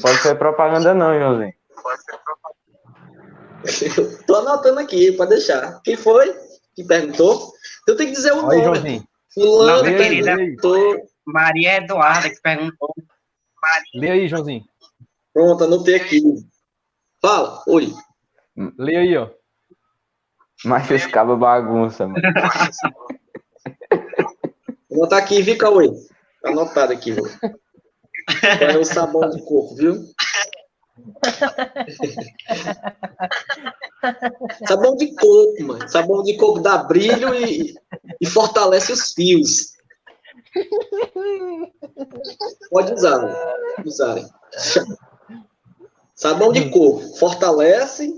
[0.00, 1.54] Pode ser propaganda não, Joãozinho.
[3.96, 5.80] Eu tô anotando aqui, pode deixar.
[5.82, 6.34] Quem foi
[6.74, 7.52] que perguntou?
[7.86, 8.78] Eu tenho que dizer o Olha aí, nome.
[8.78, 9.08] Joãozinho.
[9.34, 10.36] Fulano querida.
[10.36, 10.96] perguntou.
[11.26, 12.94] Maria Eduarda que perguntou.
[13.94, 14.64] Lê aí, Joãozinho.
[15.32, 16.22] Pronto, anotei aqui.
[17.20, 17.92] Fala, oi.
[18.78, 19.28] Lê aí, ó.
[20.64, 22.20] Mas esse cabo bagunça, mano.
[24.90, 25.88] Vou anotar aqui, viu, Cauê?
[26.42, 27.24] Tá anotado aqui, viu?
[28.58, 30.04] Qual é o sabão de coco, viu?
[34.66, 35.88] sabão de coco, mano.
[35.88, 37.74] Sabão de coco dá brilho e,
[38.20, 39.72] e fortalece os fios.
[42.70, 43.36] Pode usar,
[43.84, 44.28] usarem.
[46.14, 48.12] Sabão de coco fortalece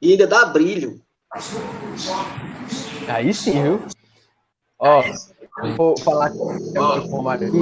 [0.00, 1.02] e ainda dá brilho.
[3.08, 3.86] Aí sim, viu?
[4.78, 5.02] Ó,
[5.76, 7.58] vou falar com o Romário aqui.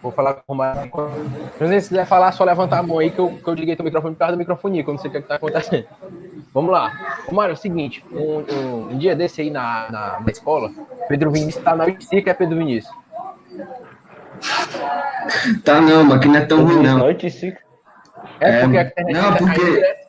[0.00, 0.34] Vou falar,
[0.88, 1.10] com o.
[1.58, 3.84] Joãozinho, se quiser falar, só levanta a mão aí que eu, que eu liguei teu
[3.84, 5.86] microfone por causa da microfonia, que eu não sei o que, é que tá acontecendo.
[6.54, 6.90] Vamos lá.
[7.26, 10.70] Romário, é o seguinte, um, um- um dia desse aí na, na, na escola,
[11.08, 12.94] Pedro Vinícius tá na UIC, que é Pedro Vinícius.
[15.64, 17.06] Tá não, mas que não é tão ruim não.
[17.06, 17.10] É,
[18.40, 19.99] É, porque a internet não, tá porque- caindo direto.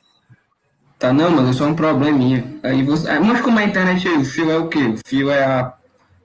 [1.02, 2.46] Tá não, mas é só um probleminha.
[2.62, 3.10] Aí você.
[3.10, 4.18] ah, Mas como é a internet aí?
[4.18, 4.80] O fio é o quê?
[4.86, 5.74] O fio é a,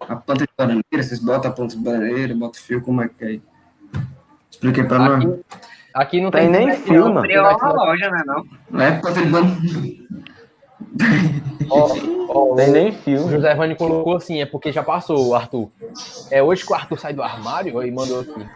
[0.00, 3.08] a planta de bananeira, vocês botam a planta de bananeira, botam o fio, como é
[3.08, 3.42] que é aí?
[4.50, 5.24] Expliquei pra nós.
[5.24, 5.40] Aqui,
[5.94, 7.14] aqui não Tem tem, nem internet, fio, não.
[7.14, 7.18] mano.
[7.20, 8.22] Abriu uma loja, né?
[8.26, 8.44] Não?
[8.70, 9.96] Não é planta de bananeira.
[11.70, 11.88] Ó,
[12.28, 13.30] ó, Tem o- nem O fio.
[13.30, 15.70] José Vani colocou assim, é porque já passou, Arthur.
[16.30, 18.46] É hoje que o Arthur sai do armário e mandou aqui.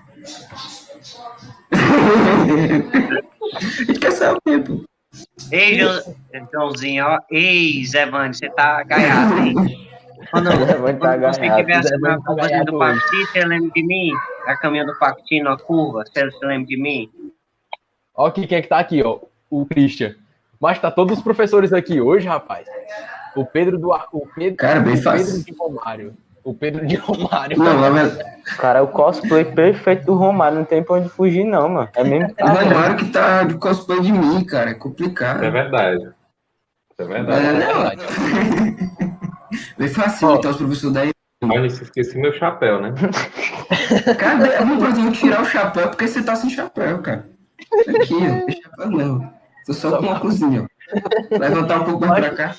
[3.52, 4.84] A gente quer saber, pô.
[5.50, 6.14] Ei, Jo-
[6.52, 7.18] Joãozinho, ó.
[7.30, 9.54] Ei, Zé Vani, você tá gaiado, hein?
[10.30, 11.88] Quando, Zé Vani tá quando você gaiado.
[11.88, 12.32] Zé Vani na tá
[12.64, 12.78] do
[13.26, 14.12] você lembra de mim?
[14.46, 17.10] A caminho do Pacti na curva, você se lembra de mim?
[18.14, 19.18] Ó aqui quem é que tá aqui, ó.
[19.50, 20.14] O Christian.
[20.60, 22.68] Mas tá todos os professores aqui hoje, rapaz.
[23.34, 25.26] O Pedro do o Pedro, Cara, bem o fácil.
[25.26, 26.16] Pedro de Romário.
[26.50, 27.56] O Pedro de Romário.
[27.56, 28.24] Não, verdade,
[28.58, 30.58] Cara, é o cosplay perfeito do Romário.
[30.58, 31.88] Não tem pra onde fugir, não, mano.
[31.94, 32.34] É mesmo.
[32.40, 34.70] o Romário que tá de cosplay de mim, cara.
[34.70, 35.44] É complicado.
[35.44, 36.10] É verdade.
[36.98, 37.46] É verdade.
[37.46, 38.02] É, É não, verdade.
[39.78, 41.10] bem fácil então os professores daí.
[41.44, 42.92] Olha, se esqueci meu chapéu, né?
[44.18, 44.56] Cadê?
[44.56, 47.28] Eu não posso tirar o chapéu porque você tá sem chapéu, cara.
[47.88, 48.44] Aqui, ó.
[48.46, 49.32] Tem chapéu não.
[49.66, 51.38] Tô só com uma cozinha, ó.
[51.38, 52.54] Levantar um pouco mais pra cá.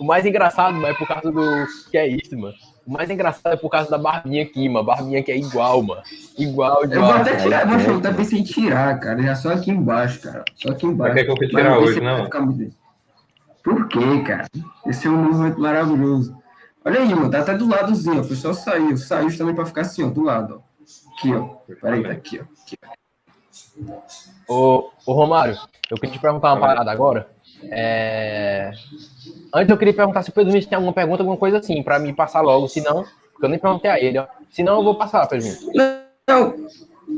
[0.00, 1.66] O mais engraçado mano, é por causa do.
[1.90, 2.54] Que é isso, mano?
[2.88, 4.86] O mais engraçado é por causa da barbinha aqui, mano.
[4.86, 6.00] Barbinha que é igual, mano.
[6.38, 7.12] Igual, Eu igual.
[7.12, 9.22] vou até tirar, mas eu até pensei em tirar, cara.
[9.22, 10.42] Já só aqui embaixo, cara.
[10.54, 11.14] Só aqui embaixo.
[11.14, 12.24] Quer que eu Mas tirar não hoje, não?
[12.24, 12.74] ficar muito-
[13.62, 14.46] Por quê, cara?
[14.86, 16.34] Esse é um movimento maravilhoso.
[16.82, 17.30] Olha aí, mano.
[17.30, 18.24] Tá até do ladozinho, ó.
[18.24, 18.96] Foi só sair.
[18.96, 20.08] Saiu também pra ficar assim, ó.
[20.08, 21.12] Do lado, ó.
[21.18, 21.42] Aqui, ó.
[21.82, 22.44] Peraí, tá aqui, ó.
[22.62, 22.76] Aqui,
[24.48, 24.54] ó.
[24.54, 25.58] Ô, ô Romário,
[25.90, 27.28] eu queria te perguntar uma parada agora.
[27.64, 28.70] É...
[29.54, 32.12] Antes eu queria perguntar se o Pedro tem alguma pergunta, alguma coisa assim, pra me
[32.12, 34.26] passar logo, senão, porque eu nem perguntei a ele, ó.
[34.50, 35.72] Senão eu vou passar, Pedro Vinícius.
[36.28, 36.54] Não,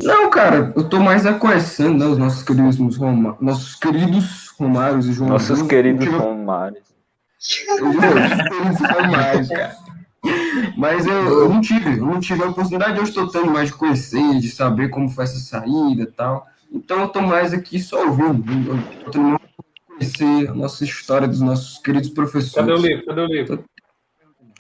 [0.03, 0.72] não, cara.
[0.76, 2.07] Eu tô mais conhecendo, né?
[2.07, 3.36] Os nossos queridos, Roma...
[3.41, 5.30] nossos queridos Romários e João.
[5.30, 5.68] Nossos João.
[5.68, 6.84] queridos Tive- Romários.
[7.38, 9.76] Os queridos Romários, cara.
[10.76, 13.74] Mas eu, eu, não tive, eu não tive a oportunidade, eu estou tendo mais de
[13.74, 16.47] conhecer, de saber como foi essa saída e tal.
[16.70, 19.41] Então eu estou mais aqui só ouvindo, estou tendo mais
[20.01, 22.55] conhecer a nossa história dos nossos queridos professores.
[22.55, 23.07] Cadê o livro?
[23.07, 23.64] Cadê o livro?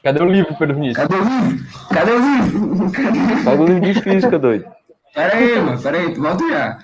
[0.02, 0.96] Cadê o livro, Pedro Vinícius?
[0.96, 1.66] Cadê o livro?
[1.88, 2.92] Cadê o livro?
[2.92, 3.62] Cadê?
[3.62, 4.70] O livro de física, doido.
[5.14, 6.78] Pera aí, mano, pera aí, tu volta já.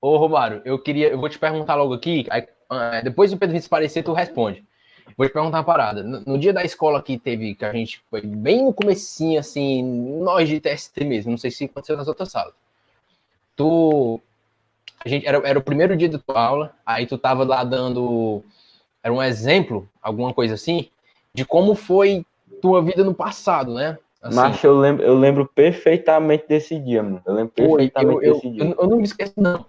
[0.00, 3.52] Ô, Romário, eu queria, eu vou te perguntar logo aqui, aí, uh, depois do Pedro
[3.52, 4.64] Vinícius aparecer, tu responde.
[5.16, 6.02] Vou te perguntar uma parada.
[6.02, 9.82] No, no, dia da escola que teve, que a gente foi bem no comecinho, assim,
[10.20, 12.54] nós de TST mesmo, não sei se aconteceu nas outras salas.
[13.58, 14.20] Tu,
[15.04, 18.44] a gente, era, era o primeiro dia da tua aula, aí tu tava lá dando,
[19.02, 20.88] era um exemplo, alguma coisa assim,
[21.34, 22.24] de como foi
[22.62, 23.98] tua vida no passado, né?
[24.22, 27.20] Assim, eu lembro, eu lembro perfeitamente desse dia, mano.
[27.26, 28.64] Eu lembro perfeitamente eu, eu, desse dia.
[28.64, 29.66] Eu, eu, não me esqueço, não.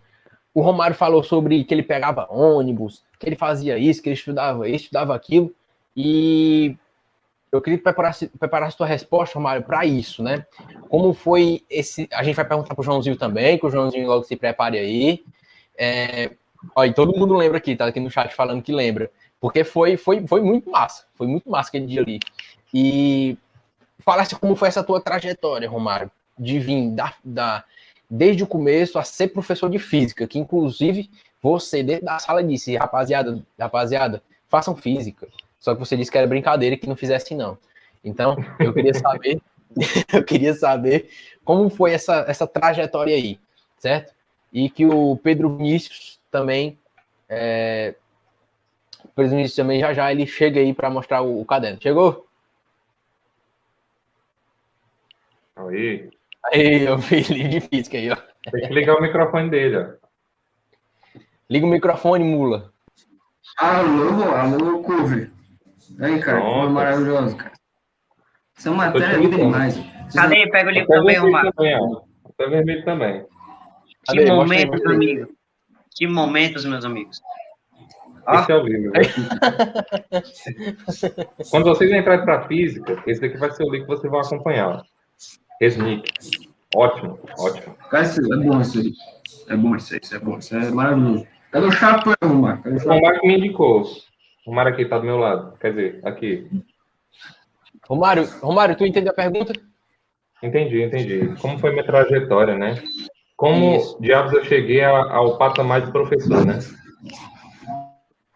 [0.54, 4.68] O Romário falou sobre que ele pegava ônibus, que ele fazia isso, que ele estudava
[4.68, 5.52] isso, estudava aquilo.
[5.96, 6.76] E
[7.52, 10.46] eu queria que preparasse, preparasse tua resposta, Romário, para isso, né?
[10.88, 12.08] Como foi esse.
[12.12, 15.24] A gente vai perguntar pro Joãozinho também, que o Joãozinho logo se prepare aí.
[15.78, 16.32] É,
[16.76, 19.10] olha, todo mundo lembra aqui, tá aqui no chat falando que lembra.
[19.40, 21.06] Porque foi, foi, foi muito massa.
[21.16, 22.20] Foi muito massa aquele dia ali.
[22.74, 23.38] E
[24.00, 27.64] falasse como foi essa tua trajetória, Romário, de vir da, da,
[28.10, 31.10] desde o começo a ser professor de física, que inclusive
[31.42, 35.28] você dentro da sala disse, rapaziada, rapaziada, façam física.
[35.60, 37.58] Só que você disse que era brincadeira e que não fizesse não.
[38.04, 39.42] Então, eu queria saber,
[40.14, 41.10] eu queria saber
[41.44, 43.40] como foi essa, essa trajetória aí,
[43.78, 44.14] certo?
[44.54, 46.80] E que o Pedro Vinícius também
[47.28, 47.96] é,
[49.04, 51.80] o Pedro Vinícius também já já ele chega aí para mostrar o, o caderno.
[51.82, 52.28] Chegou?
[55.56, 56.10] Aí.
[56.46, 58.16] Aí, eu vi de física aí, ó.
[58.50, 60.00] Tem que ligar o microfone dele, ó.
[61.50, 62.72] Liga o microfone, mula.
[63.58, 65.32] Alô, alô, cover.
[66.00, 66.62] Aí, cara, Pronto.
[66.62, 67.52] foi maravilhoso, cara.
[68.58, 69.78] Essa matéria é linda demais.
[70.14, 70.48] Cadê?
[70.50, 71.50] Pega o livro também, Romário.
[71.50, 73.26] Até vermelho também.
[74.04, 74.32] Que Cadê?
[74.32, 75.28] momentos, amigo.
[75.96, 77.20] Que momentos, meus amigos.
[78.32, 78.92] Esse é o livro.
[81.50, 84.84] Quando vocês entrarem para física, esse daqui vai ser o livro que vocês vão acompanhar.
[85.60, 86.12] Resnick.
[86.76, 87.76] Ótimo, ótimo.
[87.90, 88.94] Cara, é bom isso aí.
[89.48, 91.26] É bom isso aí, isso é bom, isso é maravilhoso.
[91.52, 92.62] Cadê o chapéu, Romário?
[92.62, 92.94] Cadê o chapéu?
[92.94, 93.84] Romário que me indicou.
[94.50, 95.58] Romário aqui tá do meu lado.
[95.60, 96.50] Quer dizer, aqui.
[97.88, 99.54] Romário, Romário, tu entendeu a pergunta?
[100.42, 101.36] Entendi, entendi.
[101.40, 102.82] Como foi minha trajetória, né?
[103.36, 103.98] Como Isso.
[104.02, 106.60] diabos eu cheguei ao patamar de professor, né?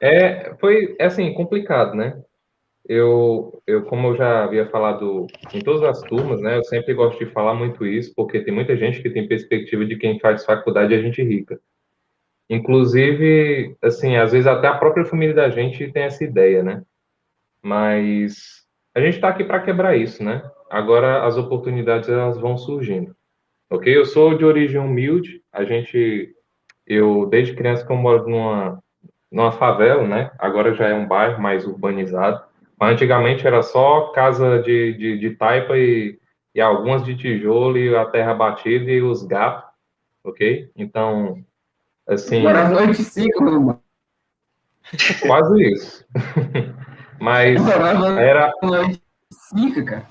[0.01, 2.22] É, foi, assim, complicado, né?
[2.88, 7.18] eu, eu, como eu já havia falado em todas as turmas, né, eu sempre gosto
[7.24, 10.93] de falar muito isso, porque tem muita gente que tem perspectiva de quem faz faculdade
[10.93, 11.59] é gente rica.
[12.49, 16.83] Inclusive, assim, às vezes até a própria família da gente tem essa ideia, né?
[17.61, 18.63] Mas
[18.93, 20.43] a gente está aqui para quebrar isso, né?
[20.69, 23.15] Agora as oportunidades elas vão surgindo.
[23.69, 23.95] Ok?
[23.95, 26.35] Eu sou de origem humilde, a gente,
[26.85, 28.83] eu desde criança que eu moro numa,
[29.31, 30.31] numa favela, né?
[30.37, 32.43] Agora já é um bairro mais urbanizado.
[32.79, 36.19] Antigamente era só casa de, de, de taipa e,
[36.53, 39.69] e algumas de tijolo e a terra batida e os gatos,
[40.23, 40.69] ok?
[40.75, 41.43] Então,
[42.08, 42.39] assim...
[42.39, 43.82] Agora noite cinco, mano.
[45.22, 46.06] Quase isso.
[47.20, 48.54] Mas era...
[49.32, 50.08] Cinco, cara.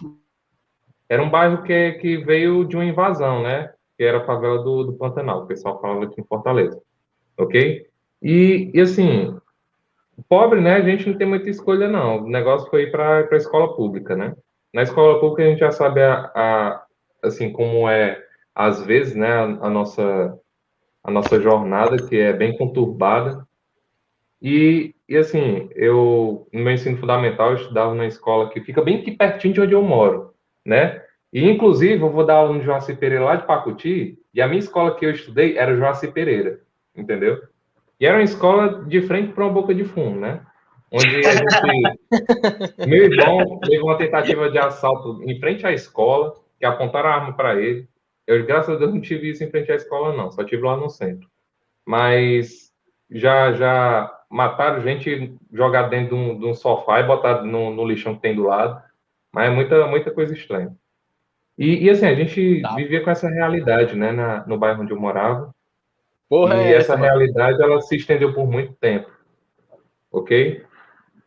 [1.09, 3.73] Era um bairro que, que veio de uma invasão, né?
[3.97, 6.81] Que era a favela do, do Pantanal, o pessoal falava aqui em Fortaleza,
[7.37, 7.87] ok?
[8.23, 9.39] E, e assim,
[10.29, 10.77] Pobre, né?
[10.77, 12.25] A gente não tem muita escolha, não.
[12.25, 14.35] O negócio foi ir para a escola pública, né?
[14.73, 16.87] Na escola pública a gente já sabe a, a
[17.23, 18.23] assim como é
[18.55, 19.29] às vezes, né?
[19.29, 20.39] A, a, nossa
[21.03, 23.47] a nossa jornada que é bem conturbada.
[24.41, 28.99] E, e assim, eu no meu ensino fundamental eu estudava numa escola que fica bem
[28.99, 30.35] aqui pertinho de onde eu moro,
[30.65, 31.03] né?
[31.33, 34.59] E inclusive eu vou dar aula no Joaci Pereira lá de Pacuti, e a minha
[34.59, 36.61] escola que eu estudei era Joaci Pereira,
[36.95, 37.41] entendeu?
[37.99, 40.41] E era uma escola de frente para uma boca de fumo, né?
[40.91, 42.87] Onde a gente.
[42.87, 47.33] meu irmão teve uma tentativa de assalto em frente à escola, que apontaram a arma
[47.33, 47.89] para ele.
[48.33, 50.77] Eu, graças a Deus, não tive isso em frente à escola, não, só tive lá
[50.77, 51.29] no centro.
[51.87, 52.73] Mas
[53.11, 57.87] já, já mataram gente jogar dentro de um, de um sofá e botar no, no,
[57.87, 58.83] lixão que tem do lado.
[59.33, 60.75] Mas é muita, muita coisa estranha.
[61.59, 62.75] E, e assim, a gente tá.
[62.75, 65.55] vivia com essa realidade, né, na, no bairro onde eu morava.
[66.29, 69.11] Porra, e é essa, essa realidade ela se estendeu por muito tempo,
[70.11, 70.65] ok?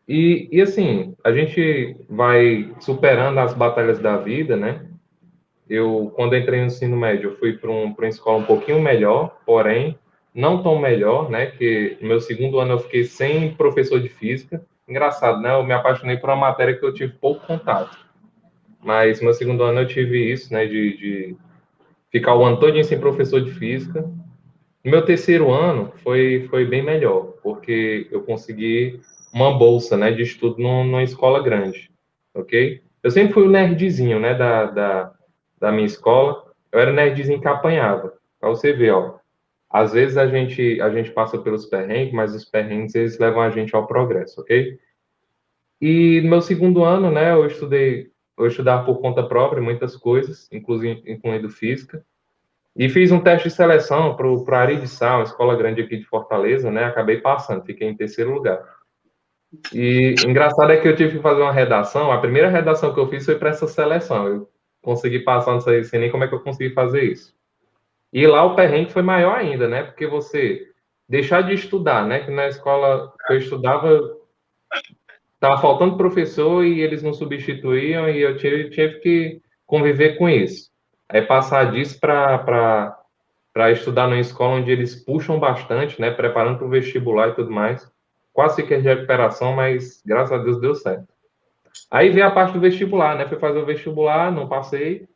[0.08, 4.84] E, e assim, a gente vai superando as batalhas da vida, né?
[5.68, 9.36] Eu, quando entrei no ensino médio, eu fui para um, uma escola um pouquinho melhor,
[9.44, 9.98] porém,
[10.34, 11.46] não tão melhor, né?
[11.46, 14.64] Que no meu segundo ano eu fiquei sem professor de física.
[14.86, 15.54] Engraçado, né?
[15.54, 17.98] Eu me apaixonei por uma matéria que eu tive pouco contato.
[18.84, 20.66] Mas no meu segundo ano eu tive isso, né?
[20.66, 21.36] De, de
[22.10, 24.02] ficar o ano sem professor de física.
[24.84, 29.00] No meu terceiro ano foi, foi bem melhor, porque eu consegui
[29.32, 30.12] uma bolsa, né?
[30.12, 31.90] De estudo numa escola grande,
[32.34, 32.82] ok?
[33.02, 34.34] Eu sempre fui o nerdzinho, né?
[34.34, 35.12] Da, da,
[35.58, 36.44] da minha escola.
[36.70, 38.14] Eu era nerdzinho que apanhava.
[38.40, 39.18] Pra você ver, ó
[39.76, 43.50] às vezes a gente, a gente passa pelos perrengues, mas os perrengues eles levam a
[43.50, 44.78] gente ao progresso, ok?
[45.80, 50.48] E no meu segundo ano, né, eu estudei, eu estudava por conta própria muitas coisas,
[50.52, 52.04] inclusive incluindo física,
[52.74, 56.70] e fiz um teste de seleção para o Aridissal, uma escola grande aqui de Fortaleza,
[56.70, 58.62] né, acabei passando, fiquei em terceiro lugar.
[59.72, 63.08] E engraçado é que eu tive que fazer uma redação, a primeira redação que eu
[63.08, 64.48] fiz foi para essa seleção, eu
[64.86, 67.34] consegui passar, não sei, nem como é que eu consegui fazer isso.
[68.12, 69.82] E lá o perrengue foi maior ainda, né?
[69.82, 70.70] Porque você
[71.08, 72.20] deixar de estudar, né?
[72.20, 74.16] Que na escola que eu estudava
[75.34, 80.70] estava faltando professor e eles não substituíam e eu tive, tive que conviver com isso.
[81.08, 82.96] Aí passar disso para
[83.72, 86.12] estudar numa escola onde eles puxam bastante, né?
[86.12, 87.90] Preparando para o vestibular e tudo mais.
[88.32, 91.08] Quase fiquei de recuperação, mas graças a Deus deu certo.
[91.90, 93.26] Aí veio a parte do vestibular, né?
[93.28, 95.06] Fui fazer o vestibular, não passei.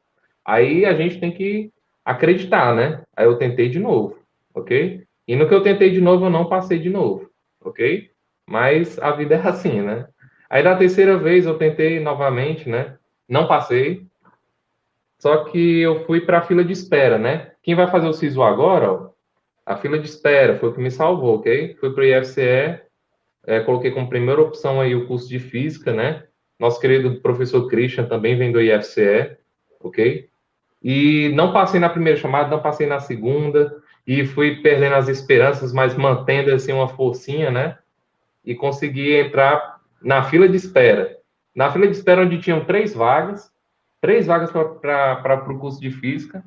[0.44, 1.72] Aí a gente tem que
[2.04, 3.02] acreditar, né?
[3.16, 4.18] Aí eu tentei de novo,
[4.54, 5.04] ok?
[5.26, 8.10] E no que eu tentei de novo, eu não passei de novo, ok?
[8.46, 10.08] Mas a vida é assim, né?
[10.48, 12.96] Aí da terceira vez eu tentei novamente, né?
[13.28, 14.06] Não passei.
[15.18, 17.52] Só que eu fui para a fila de espera, né?
[17.62, 19.10] Quem vai fazer o SISU agora, ó,
[19.66, 21.76] a fila de espera foi o que me salvou, ok?
[21.78, 22.80] Fui para o IFCE,
[23.46, 26.24] é, coloquei como primeira opção aí o curso de física, né?
[26.60, 29.34] Nosso querido professor Christian também vem do IFCE,
[29.80, 30.28] ok?
[30.82, 35.72] E não passei na primeira chamada, não passei na segunda, e fui perdendo as esperanças,
[35.72, 37.78] mas mantendo assim uma forcinha, né?
[38.44, 41.16] E consegui entrar na fila de espera.
[41.54, 43.50] Na fila de espera, onde tinham três vagas,
[43.98, 46.44] três vagas para o curso de física,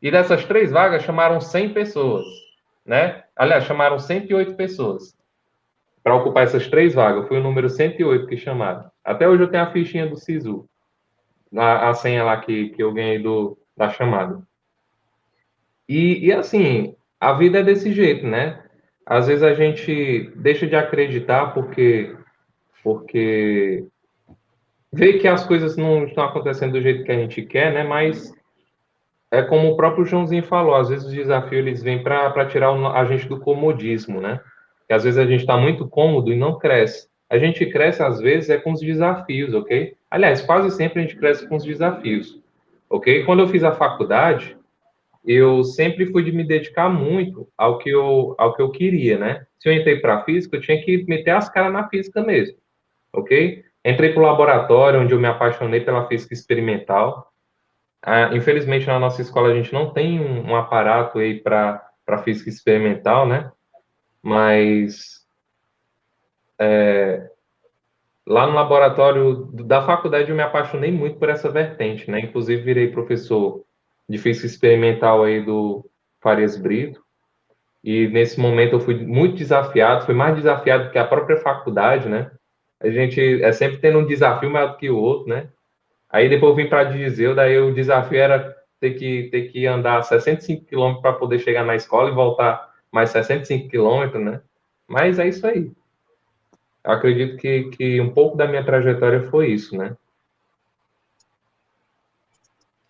[0.00, 2.24] e dessas três vagas chamaram 100 pessoas,
[2.86, 3.24] né?
[3.34, 5.17] Aliás, chamaram 108 pessoas
[6.08, 7.28] para ocupar essas três vagas.
[7.28, 8.90] Foi o número 108 que chamaram.
[9.04, 10.66] Até hoje eu tenho a fichinha do SISU,
[11.54, 14.40] a, a senha lá que, que eu ganhei do, da chamada.
[15.86, 18.58] E, e assim, a vida é desse jeito, né?
[19.04, 22.16] Às vezes a gente deixa de acreditar porque
[22.82, 23.84] porque
[24.90, 27.84] vê que as coisas não estão acontecendo do jeito que a gente quer, né?
[27.84, 28.32] Mas
[29.30, 33.04] é como o próprio Joãozinho falou, às vezes os desafios eles vêm para tirar a
[33.04, 34.40] gente do comodismo, né?
[34.88, 37.08] Que às vezes a gente está muito cômodo e não cresce.
[37.30, 39.94] A gente cresce às vezes é com os desafios, ok?
[40.10, 42.42] Aliás, quase sempre a gente cresce com os desafios
[42.88, 43.24] ok?
[43.24, 44.56] Quando eu fiz a faculdade,
[45.24, 49.46] eu sempre fui de me dedicar muito ao que eu, ao que eu queria, né?
[49.58, 52.56] Se eu entrei para física, eu tinha que meter as caras na física mesmo,
[53.12, 53.64] ok?
[53.84, 57.32] Entrei para o laboratório, onde eu me apaixonei pela física experimental.
[58.02, 61.82] Ah, infelizmente, na nossa escola, a gente não tem um, um aparato aí para
[62.24, 63.50] física experimental, né?
[64.22, 65.26] Mas
[66.58, 67.30] é,
[68.26, 72.20] lá no laboratório da faculdade eu me apaixonei muito por essa vertente, né?
[72.20, 73.64] Inclusive virei professor
[74.08, 75.88] de física experimental aí do
[76.20, 77.02] Farias Brito.
[77.82, 82.30] E nesse momento eu fui muito desafiado, foi mais desafiado que a própria faculdade, né?
[82.80, 85.48] A gente é sempre tendo um desafio maior do que o outro, né?
[86.10, 90.02] Aí depois eu vim para Dizeu, daí o desafio era ter que ter que andar
[90.02, 94.40] 65 quilômetros para poder chegar na escola e voltar mais 65 quilômetros, né?
[94.86, 95.70] Mas é isso aí
[96.92, 99.96] acredito que, que um pouco da minha trajetória foi isso, né?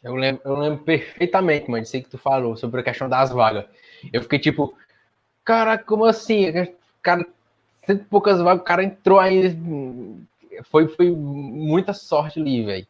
[0.03, 3.65] Eu lembro, eu lembro perfeitamente, mano, sei que tu falou sobre a questão das vagas.
[4.13, 4.77] Eu fiquei tipo,
[5.45, 6.53] cara, como assim?
[7.03, 7.27] Cara,
[7.85, 9.57] cento e poucas vagas, o cara entrou aí.
[10.71, 12.87] Foi, foi muita sorte ali, velho.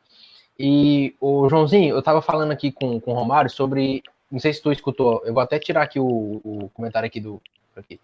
[0.58, 4.02] E o Joãozinho, eu tava falando aqui com, com o Romário sobre.
[4.30, 7.40] Não sei se tu escutou, eu vou até tirar aqui o, o comentário aqui do.
[7.74, 8.00] Aqui.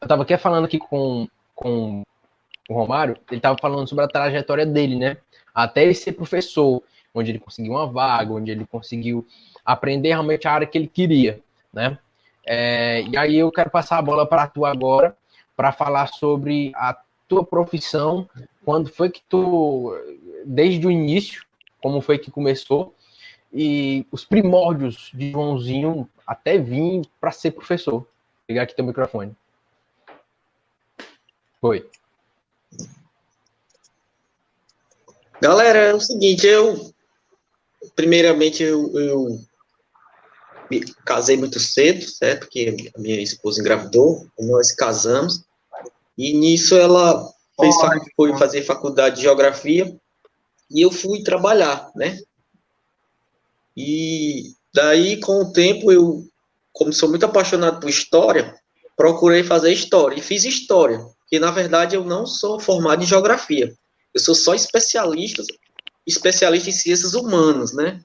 [0.00, 2.02] Eu tava aqui falando aqui com, com
[2.68, 5.16] o Romário, ele estava falando sobre a trajetória dele, né?
[5.54, 6.82] Até ele ser professor,
[7.14, 9.26] onde ele conseguiu uma vaga, onde ele conseguiu
[9.64, 11.40] aprender realmente a área que ele queria,
[11.72, 11.98] né?
[12.44, 15.16] É, e aí eu quero passar a bola para tu agora,
[15.56, 16.96] para falar sobre a
[17.28, 18.28] tua profissão,
[18.64, 19.94] quando foi que tu,
[20.44, 21.44] desde o início,
[21.80, 22.94] como foi que começou,
[23.52, 28.00] e os primórdios de Joãozinho até vir para ser professor.
[28.00, 28.06] Vou
[28.46, 29.36] pegar aqui teu microfone.
[31.60, 31.88] Foi.
[35.40, 36.92] Galera, é o seguinte, eu
[37.96, 39.40] primeiramente eu, eu
[40.70, 42.40] me casei muito cedo, certo?
[42.40, 45.44] Porque a minha esposa engravidou, nós casamos,
[46.16, 47.28] e nisso ela
[47.60, 47.74] fez,
[48.16, 49.94] foi fazer faculdade de geografia,
[50.70, 52.18] e eu fui trabalhar, né?
[53.76, 56.24] E daí, com o tempo, eu,
[56.72, 58.54] como sou muito apaixonado por história,
[58.96, 63.74] procurei fazer história, e fiz história, que na verdade eu não sou formado em geografia,
[64.14, 65.42] eu sou só especialista,
[66.06, 68.00] especialista em ciências humanas, né?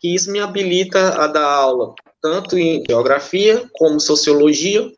[0.00, 4.90] Que isso me habilita a dar aula tanto em geografia, como sociologia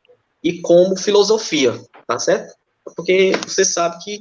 [0.43, 2.55] e como filosofia, tá certo?
[2.95, 4.20] Porque você sabe que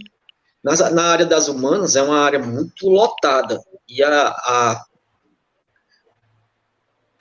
[0.64, 4.86] na, área das humanas é uma área muito lotada e a, a,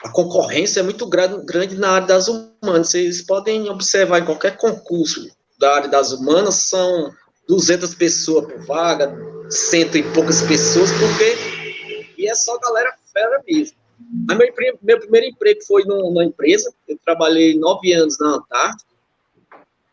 [0.03, 2.89] a concorrência é muito grande, na área das humanas.
[2.89, 7.13] Vocês podem observar em qualquer concurso da área das humanas, são
[7.47, 9.15] 200 pessoas por vaga,
[9.49, 11.37] cento e poucas pessoas, porque
[12.17, 13.77] e é só galera fera mesmo.
[14.27, 18.91] Mas meu, meu primeiro emprego foi numa empresa, eu trabalhei nove anos na Antártica,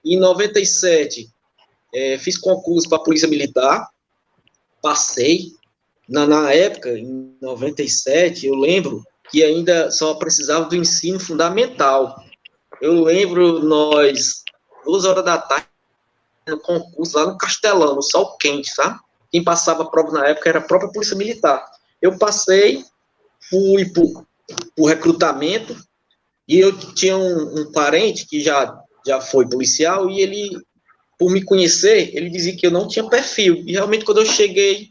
[0.05, 1.29] em 97
[1.95, 3.89] é, fiz concurso para a Polícia Militar,
[4.83, 5.53] passei,
[6.09, 12.23] na, na época, em 97, eu lembro que ainda só precisava do ensino fundamental.
[12.81, 14.43] Eu lembro nós,
[14.85, 15.67] duas horas da tarde,
[16.49, 18.99] no concurso lá no Castelão, no sol quente, sabe?
[19.31, 21.65] Quem passava a prova na época era a própria Polícia Militar.
[22.03, 22.85] Eu passei,
[23.49, 23.91] fui
[24.77, 25.77] por recrutamento,
[26.49, 28.77] e eu tinha um, um, parente que já,
[29.07, 30.51] já foi policial, e ele,
[31.17, 33.63] por me conhecer, ele dizia que eu não tinha perfil.
[33.67, 34.89] E realmente, quando eu cheguei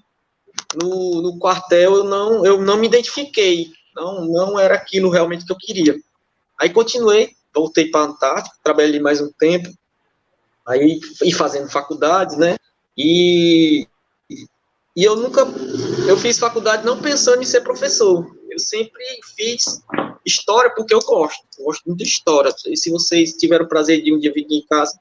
[0.81, 3.71] no, no quartel, eu não, eu não me identifiquei.
[3.99, 5.99] Não, não era aquilo realmente que eu queria.
[6.57, 9.69] Aí continuei, voltei para a Antártica, trabalhei mais um tempo,
[10.65, 12.55] aí fui fazendo faculdade, né?
[12.97, 13.87] E,
[14.95, 15.41] e eu nunca,
[16.07, 18.25] eu fiz faculdade não pensando em ser professor.
[18.49, 19.03] Eu sempre
[19.35, 19.81] fiz
[20.25, 22.53] história porque eu gosto, eu gosto muito de história.
[22.67, 24.97] E se vocês tiveram o prazer de um dia vir aqui em casa,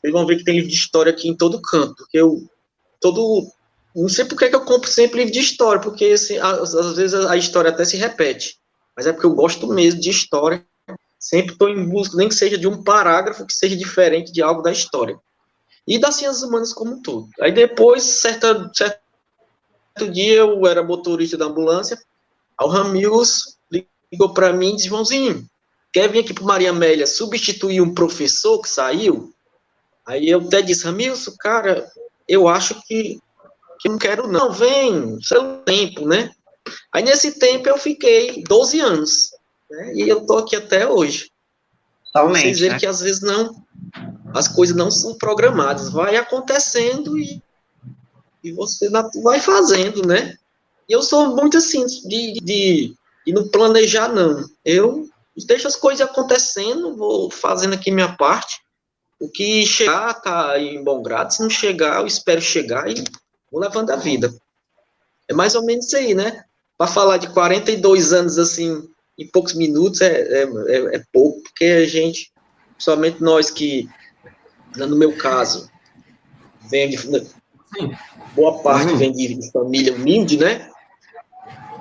[0.00, 1.96] vocês vão ver que tem livro de história aqui em todo canto.
[1.96, 2.46] Porque eu,
[3.00, 3.46] todo,
[3.94, 7.14] não sei por que eu compro sempre livro de história, porque assim, às, às vezes
[7.14, 8.58] a história até se repete.
[8.96, 10.64] Mas é porque eu gosto mesmo de história
[11.24, 14.60] Sempre estou em busca, nem que seja de um parágrafo que seja diferente de algo
[14.60, 15.18] da história.
[15.88, 17.30] E das ciências humanas como um todo.
[17.40, 19.00] Aí depois, certa, certo
[20.12, 21.98] dia, eu era motorista da ambulância,
[22.60, 23.56] o Ramils
[24.12, 25.48] ligou para mim e disse, Joãozinho,
[25.90, 29.32] quer vir aqui para Maria Amélia substituir um professor que saiu?
[30.06, 31.90] Aí eu até disse, Ramilson, cara,
[32.28, 33.18] eu acho que,
[33.84, 36.30] que não quero não, vem, seu tempo, né?
[36.90, 39.30] Aí nesse tempo eu fiquei 12 anos.
[39.70, 39.92] Né?
[39.96, 41.30] E eu tô aqui até hoje.
[42.06, 42.44] Totalmente.
[42.44, 42.80] Vocês verem né?
[42.80, 43.62] que às vezes não,
[44.34, 47.42] as coisas não são programadas, vai acontecendo e,
[48.42, 48.88] e você
[49.22, 50.34] vai fazendo, né?
[50.88, 52.94] E eu sou muito assim, de, de,
[53.26, 54.48] de não planejar, não.
[54.64, 55.06] Eu
[55.46, 58.62] deixo as coisas acontecendo, vou fazendo aqui minha parte.
[59.20, 63.04] O que chegar tá em bom grado, se não chegar, eu espero chegar e
[63.54, 64.34] vou levando a vida.
[65.28, 66.44] É mais ou menos isso aí, né?
[66.76, 71.64] Para falar de 42 anos assim, em poucos minutos é, é, é, é pouco, porque
[71.64, 72.32] a gente,
[72.76, 73.88] somente nós que,
[74.76, 75.70] no meu caso,
[76.68, 76.98] vem de,
[78.34, 80.68] boa parte vem de família humilde, né?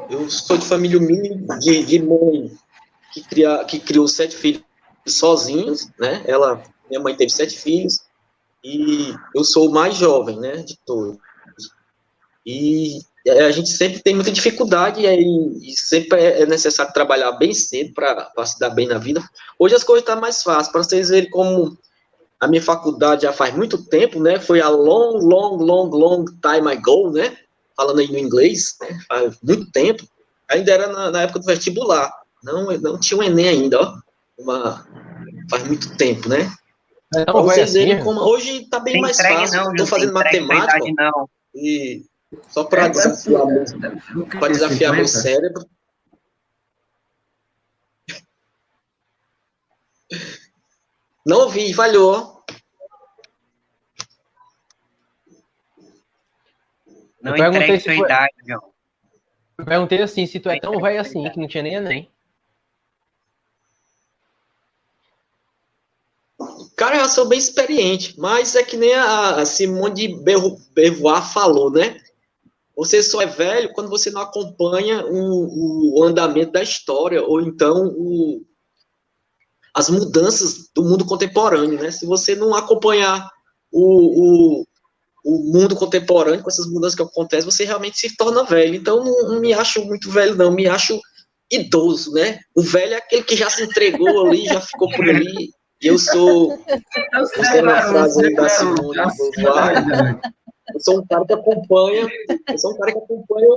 [0.09, 2.51] Eu sou de família humilde, de, de mãe
[3.11, 4.63] que, cria, que criou sete filhos
[5.07, 6.23] sozinhos, né?
[6.27, 7.99] Ela, minha mãe teve sete filhos,
[8.63, 11.17] e eu sou o mais jovem, né, de todos.
[12.45, 17.53] E a gente sempre tem muita dificuldade e, e sempre é, é necessário trabalhar bem
[17.53, 19.23] cedo para se dar bem na vida.
[19.57, 21.77] Hoje as coisas estão tá mais fáceis, para vocês verem como
[22.43, 24.39] a minha faculdade já faz muito tempo, né?
[24.39, 27.37] Foi a long, long, long, long time ago, né?
[27.75, 28.99] Falando aí no inglês, né?
[29.07, 30.03] faz muito tempo.
[30.49, 32.11] Ainda era na, na, época do vestibular.
[32.43, 33.95] Não, não tinha um Enem ainda, ó.
[34.37, 34.85] Uma,
[35.49, 36.51] faz muito tempo, né?
[37.15, 39.71] Então, vocês assim, verem como hoje está bem mais fácil.
[39.71, 40.79] Estou fazendo matemática.
[40.97, 41.29] Não.
[41.55, 42.03] E
[42.47, 45.65] só para é, desafiar, é, desafiar meu cérebro.
[51.25, 52.43] Não ouvi, falhou.
[57.21, 57.97] Não eu perguntei se foi...
[57.97, 58.73] idade, João.
[59.57, 62.11] Eu perguntei assim, se tu é tão velho assim, que não tinha nem Enem.
[66.75, 70.07] Cara, eu sou bem experiente, mas é que nem a Simone de
[70.73, 72.01] Beauvoir falou, né?
[72.75, 77.87] Você só é velho quando você não acompanha o, o andamento da história, ou então
[77.95, 78.43] o,
[79.73, 81.91] as mudanças do mundo contemporâneo, né?
[81.91, 83.29] Se você não acompanhar
[83.71, 84.67] o, o,
[85.23, 88.75] o mundo contemporâneo com essas mudanças que acontecem, você realmente se torna velho.
[88.75, 90.51] Então, não, não me acho muito velho, não.
[90.51, 90.99] Me acho
[91.51, 92.39] idoso, né?
[92.55, 95.51] O velho é aquele que já se entregou ali, já ficou por ali.
[95.81, 96.53] E eu sou.
[97.21, 99.01] Usando a frase aí da Simone
[99.35, 100.21] de Beauvoir,
[100.71, 102.07] eu sou um cara que acompanha.
[102.47, 103.49] Eu sou um cara que acompanha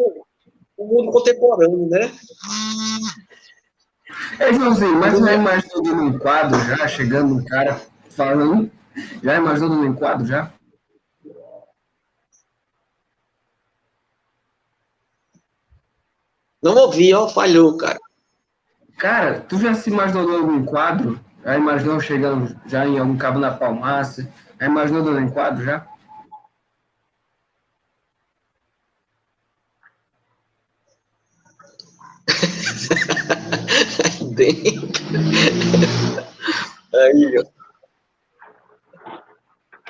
[0.76, 2.10] o mundo contemporâneo, né?
[4.38, 7.80] É, Joãozinho, mas já imaginou num quadro já, chegando um cara
[8.10, 8.70] falando.
[9.22, 10.52] Já imaginou num quadro já?
[16.62, 17.98] Não ouvi, ó, falhou, cara.
[18.98, 21.20] Cara, tu já se imaginou num quadro?
[21.44, 24.28] Já imaginou chegando já em algum cabo na palmaça?
[24.58, 25.86] Já imaginou dando em quadro já?
[34.34, 34.88] Dentro.
[36.94, 37.44] Aí, ó.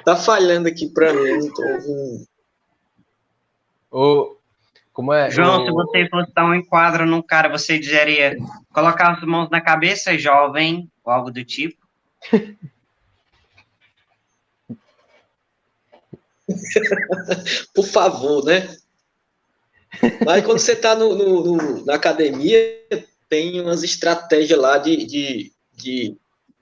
[0.04, 2.26] Tá falhando aqui pra mim, não tô ouvindo.
[3.90, 4.36] O,
[4.92, 5.30] como é?
[5.30, 8.36] João, o- se você fosse dar um enquadro num cara, você dizeria
[8.72, 11.76] colocar as mãos na cabeça, jovem, ou algo do tipo.
[17.74, 18.68] Por favor, né?
[20.24, 22.58] Mas quando você tá no, no- no- na academia,
[23.28, 26.16] tem umas estratégias lá de, de, de,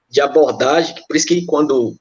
[0.09, 1.97] de abordagem, por isso que quando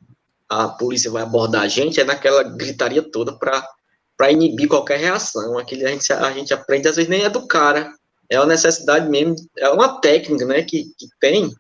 [0.47, 5.57] a polícia vai abordar a gente, é naquela gritaria toda para inibir qualquer reação.
[5.57, 7.91] Aquele a gente, a gente aprende, às vezes nem é do cara,
[8.29, 11.53] é uma necessidade mesmo, é uma técnica, né, que, que tem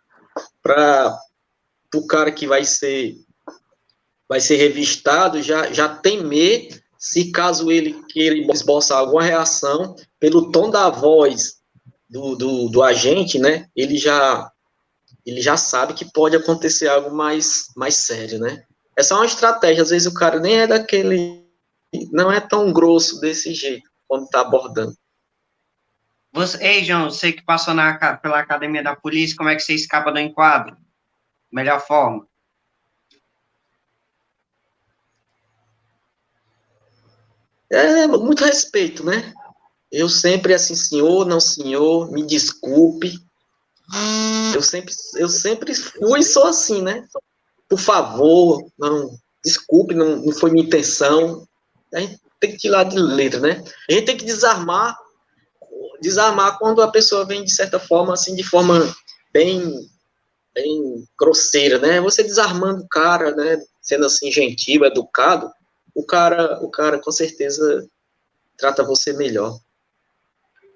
[0.61, 1.17] para
[1.93, 3.15] o cara que vai ser
[4.27, 10.69] vai ser revistado já, já temer se caso ele queira esboçar alguma reação, pelo tom
[10.69, 11.57] da voz
[12.13, 14.51] do, do, do agente, né, ele já
[15.25, 18.65] ele já sabe que pode acontecer algo mais, mais sério, né?
[18.95, 21.47] Essa é uma estratégia, às vezes o cara nem é daquele,
[22.11, 24.93] não é tão grosso desse jeito, quando tá abordando.
[26.33, 29.73] Você, ei, João, você que passou na, pela academia da polícia, como é que você
[29.73, 30.75] escapa do enquadro?
[31.49, 32.27] Melhor forma.
[37.71, 39.33] É, muito respeito, né?
[39.93, 43.13] Eu sempre assim, senhor, não senhor, me desculpe.
[44.55, 47.07] Eu sempre, eu sempre fui sou assim, né?
[47.69, 49.15] Por favor, não,
[49.45, 51.47] desculpe, não, não foi minha intenção.
[51.93, 53.63] A gente tem que tirar de letra, né?
[53.87, 54.97] A gente tem que desarmar,
[56.01, 58.91] desarmar quando a pessoa vem de certa forma, assim, de forma
[59.31, 59.87] bem,
[60.55, 62.01] bem grosseira, né?
[62.01, 63.61] Você desarmando o cara, né?
[63.79, 65.51] Sendo assim gentil, educado,
[65.93, 67.87] o cara, o cara com certeza
[68.57, 69.59] trata você melhor.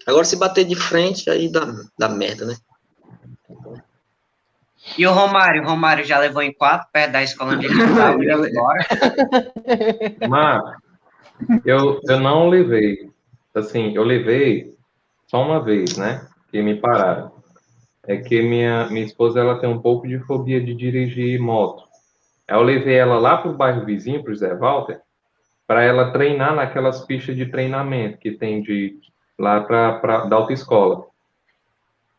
[0.07, 1.67] Agora, se bater de frente, aí dá,
[1.99, 2.55] dá merda, né?
[4.97, 5.63] E o Romário?
[5.63, 8.87] O Romário já levou em quatro, perto da escola onde ele estava, indo embora.
[10.29, 10.61] Mas
[11.65, 13.11] eu, eu não levei.
[13.53, 14.73] Assim, eu levei
[15.27, 16.25] só uma vez, né?
[16.49, 17.33] Que me pararam.
[18.07, 21.83] É que minha, minha esposa ela tem um pouco de fobia de dirigir moto.
[22.47, 25.01] Aí Eu levei ela lá pro bairro vizinho, pro Zé Walter,
[25.67, 28.97] para ela treinar naquelas pistas de treinamento que tem de
[29.37, 31.05] lá para da autoescola.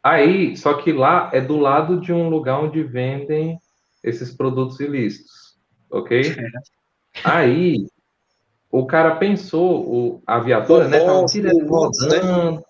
[0.02, 3.58] Aí, só que lá é do lado de um lugar onde vendem
[4.02, 5.58] esses produtos ilícitos,
[5.90, 6.22] ok?
[7.24, 7.86] Aí,
[8.70, 11.00] o cara pensou, o, a viatura, né?
[11.00, 11.66] Tava direto né?
[11.68, 12.64] rodando,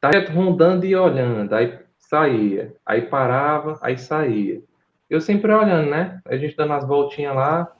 [0.00, 4.62] tá direto rondando e olhando, aí saía, aí parava, aí saía.
[5.10, 6.20] Eu sempre olhando, né?
[6.26, 7.70] A gente dando as voltinhas lá.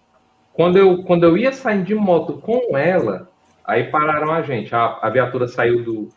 [0.53, 3.32] Quando eu, quando eu ia saindo de moto com ela,
[3.65, 4.75] aí pararam a gente.
[4.75, 6.09] A, a viatura saiu do,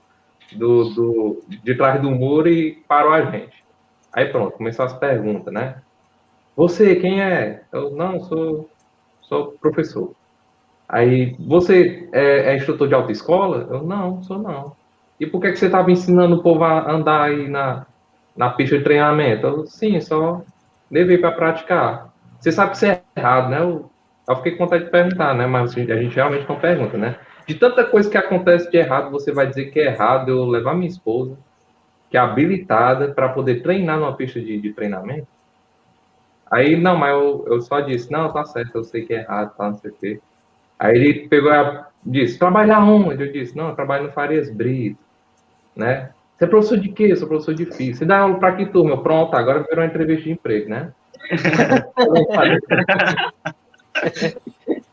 [0.53, 3.63] do, do, de trás do muro e parou a gente.
[4.13, 5.81] Aí pronto, começou as perguntas, né?
[6.55, 7.63] Você, quem é?
[7.71, 8.69] Eu, não, sou,
[9.21, 10.13] sou professor.
[10.87, 13.67] Aí, você é, é instrutor de autoescola?
[13.69, 14.75] Eu, não, sou não.
[15.19, 17.85] E por que, que você estava ensinando o povo a andar aí na,
[18.35, 19.45] na pista de treinamento?
[19.45, 20.41] Eu, sim, só
[20.89, 22.13] levei para praticar.
[22.39, 23.59] Você sabe que isso é errado, né?
[23.59, 23.89] Eu,
[24.29, 25.47] eu fiquei com vontade de perguntar, né?
[25.47, 27.17] Mas a gente realmente não pergunta, né?
[27.47, 30.73] De tanta coisa que acontece de errado, você vai dizer que é errado eu levar
[30.73, 31.37] minha esposa,
[32.09, 35.27] que é habilitada, para poder treinar numa pista de, de treinamento?
[36.49, 39.55] Aí, não, mas eu, eu só disse, não, tá certo, eu sei que é errado,
[39.55, 40.19] tá, não sei o quê.
[40.79, 43.23] Aí ele pegou e disse, trabalhar onde?
[43.23, 44.99] Eu disse, não, eu trabalho no Farias Brito,
[45.75, 46.11] né?
[46.35, 47.07] Você é professor de quê?
[47.11, 47.99] Eu sou professor de física.
[47.99, 48.91] Você dá aula para que turma?
[48.91, 50.91] Eu, Pronto, agora virou uma entrevista de emprego, né?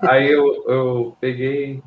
[0.00, 1.82] aí eu, eu peguei,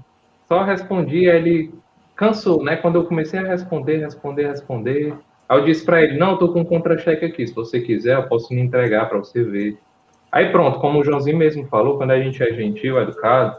[0.48, 1.74] só respondi, ele
[2.16, 2.76] cansou, né?
[2.76, 5.14] Quando eu comecei a responder, responder, responder,
[5.48, 8.16] aí eu disse para ele, não, eu tô com um contra-cheque aqui, se você quiser,
[8.16, 9.78] eu posso me entregar para você ver.
[10.32, 13.58] Aí pronto, como o Joãozinho mesmo falou, quando a gente é gentil, educado,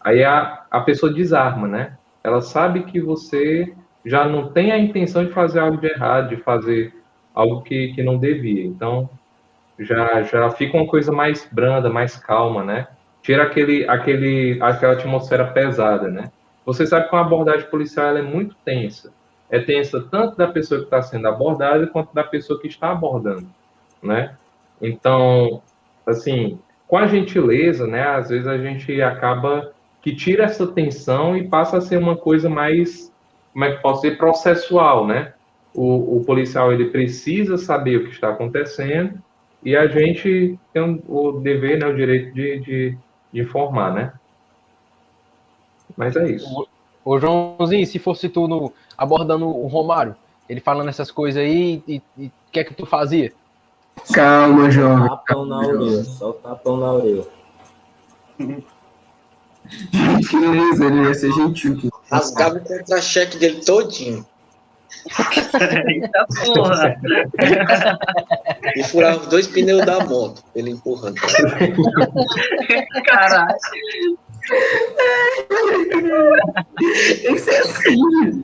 [0.00, 1.96] aí a, a pessoa desarma, né?
[2.22, 3.72] Ela sabe que você
[4.04, 6.94] já não tem a intenção de fazer algo de errado, de fazer
[7.34, 8.64] algo que, que não devia.
[8.64, 9.08] Então,
[9.78, 12.86] já, já fica uma coisa mais branda, mais calma, né?
[13.24, 16.30] Tira aquele, aquele, aquela atmosfera pesada, né?
[16.66, 19.14] Você sabe que uma abordagem policial é muito tensa.
[19.50, 23.46] É tensa tanto da pessoa que está sendo abordada quanto da pessoa que está abordando,
[24.02, 24.36] né?
[24.78, 25.62] Então,
[26.06, 28.02] assim, com a gentileza, né?
[28.02, 29.72] Às vezes a gente acaba
[30.02, 33.10] que tira essa tensão e passa a ser uma coisa mais,
[33.54, 35.32] como é que posso dizer, processual, né?
[35.74, 39.18] O, o policial ele precisa saber o que está acontecendo
[39.64, 42.98] e a gente tem o dever, né, o direito de, de,
[43.34, 44.12] de informar, né?
[45.96, 46.66] Mas é isso.
[47.04, 50.16] Ô, Joãozinho, se fosse tu no, abordando o Romário,
[50.48, 53.32] ele falando essas coisas aí, e o que é que tu fazia?
[54.12, 55.08] Calma, jovem.
[55.08, 57.24] Tapão na orelha, só tapão na orelha.
[58.38, 61.90] Que isso, ele ia ser gentil.
[62.10, 64.24] Rasgava o contra-cheque dele todinho.
[65.88, 66.96] Eita porra!
[68.74, 71.20] E furava os dois pneus da moto, ele empurrando.
[73.04, 73.54] Caralho!
[77.22, 78.42] Tem que ser assim.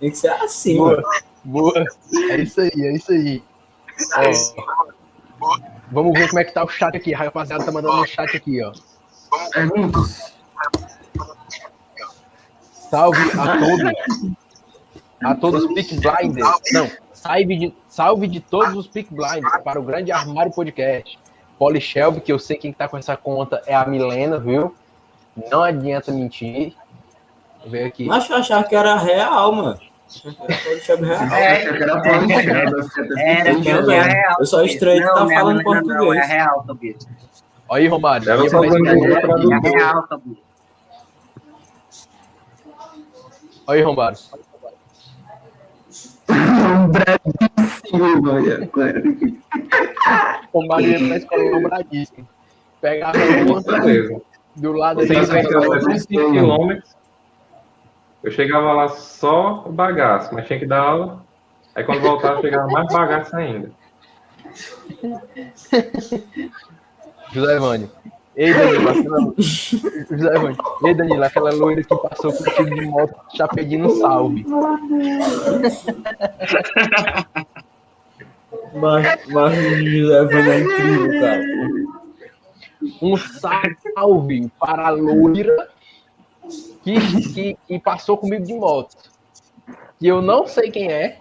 [0.00, 1.02] Tem que ser assim, Boa.
[1.44, 1.84] Boa.
[2.30, 3.42] É isso aí, é isso aí.
[5.40, 5.58] Ó,
[5.90, 7.14] vamos ver como é que tá o chat aqui.
[7.14, 8.72] A rapaziada tá mandando no chat aqui, ó.
[9.52, 10.34] Perguntas?
[12.90, 13.92] Salve a todos.
[15.22, 16.60] A todos os Pick Blinders.
[16.72, 21.18] Não, salve de, salve de todos os Pick Blinders para o Grande Armário Podcast.
[21.58, 24.74] Polishelv, que eu sei quem tá com essa conta é a Milena, viu?
[25.50, 26.74] Não adianta mentir.
[27.66, 28.06] Ver aqui.
[28.06, 29.78] Mas eu achava que era real, mano.
[33.18, 34.32] É, é.
[34.40, 36.24] Eu só estranho que tá é- falando não, Não, português.
[36.24, 37.06] é real, Tobias.
[37.68, 38.24] Olha aí, Romário.
[38.24, 38.64] Tradutor.
[38.66, 40.38] É real, Tobias.
[43.66, 44.18] Olha aí, Romário.
[46.30, 48.70] Um bravíssimo, velho.
[50.52, 52.28] Romário ia pra escola no Bradisco.
[52.80, 53.18] Pegava
[54.56, 55.26] do lado Sem ali.
[55.26, 56.96] certeza, 25 quilômetros.
[58.22, 61.24] Eu chegava lá só bagaço, mas tinha que dar aula.
[61.74, 63.70] Aí quando voltava, chegava mais bagaço ainda.
[67.32, 67.90] José Vânio.
[68.36, 69.34] Ei, Danilo, aquela...
[69.36, 70.56] José.
[70.84, 74.46] Ei, Danilo, aquela loira que passou contigo de moto já pedindo salve.
[78.74, 81.44] Mas, mas o José Vânia é incrível, cara.
[83.02, 85.68] Um salve para a loira
[86.82, 88.96] que, que, que passou comigo de moto.
[89.98, 91.18] Que eu não sei quem é,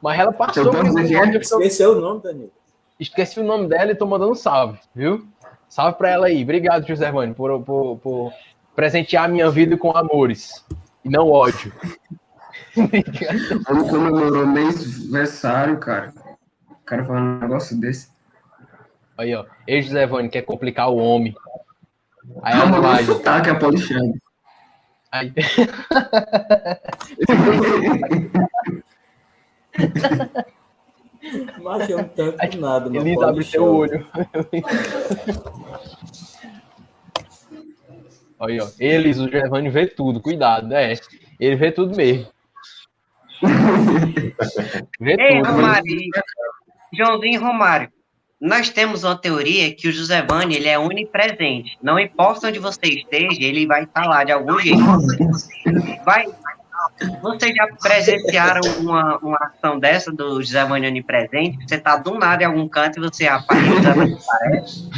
[0.00, 1.36] mas ela passou comigo de dizer moto.
[1.36, 2.52] Esqueceu o nome, Danilo.
[3.00, 5.26] Esqueci o nome dela e tô mandando salve, viu?
[5.72, 6.42] Salve pra ela aí.
[6.42, 8.30] Obrigado, José Vânio, por, por, por
[8.76, 10.62] presentear a minha vida com amores
[11.02, 11.72] e não ódio.
[13.66, 16.12] Vamos comemorou mês-versário, cara.
[16.68, 18.10] O cara falando um negócio desse.
[19.16, 19.46] Aí, ó.
[19.66, 21.34] Ei, José Vânio, quer complicar o homem.
[22.42, 23.04] Aí Calma, ela vou vai.
[23.04, 24.12] chutar que é polichado.
[25.10, 25.32] Aí...
[31.62, 33.76] Mas eu não tanto nada, não Elisa, abre teu show.
[33.76, 34.06] olho.
[38.40, 38.68] Aí, ó.
[38.78, 40.94] Eles, o Gervânio vê tudo, cuidado, é.
[41.38, 42.26] Ele vê tudo mesmo.
[45.00, 45.50] Vê Ei, tudo.
[45.50, 45.98] Romário.
[46.92, 47.88] Joãozinho e Romário.
[48.40, 51.78] Nós temos uma teoria que o José Vani, ele é onipresente.
[51.82, 54.78] Não importa onde você esteja, ele vai estar lá de algum jeito.
[56.04, 56.26] Vai.
[57.22, 61.58] Vocês já presenciaram uma, uma ação dessa do José Vani onipresente?
[61.66, 64.90] Você tá do nada em algum canto e você rapaz, o José aparece.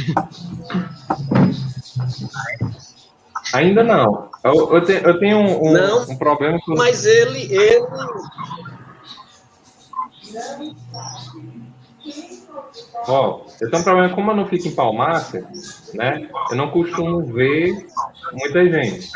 [3.53, 4.29] Ainda não.
[4.43, 6.03] Eu, eu, te- eu tenho um, um- Não.
[6.09, 6.73] um problema com.
[6.75, 7.85] Mas ele, ele.
[13.07, 15.45] Ó, eu tenho um problema, como eu não fico em Palmácia,
[15.93, 16.27] né?
[16.49, 17.85] Eu não costumo ver
[18.33, 19.09] muita gente.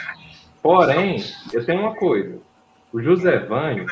[0.61, 2.37] Porém, eu tenho uma coisa.
[2.91, 3.85] O José Vânio,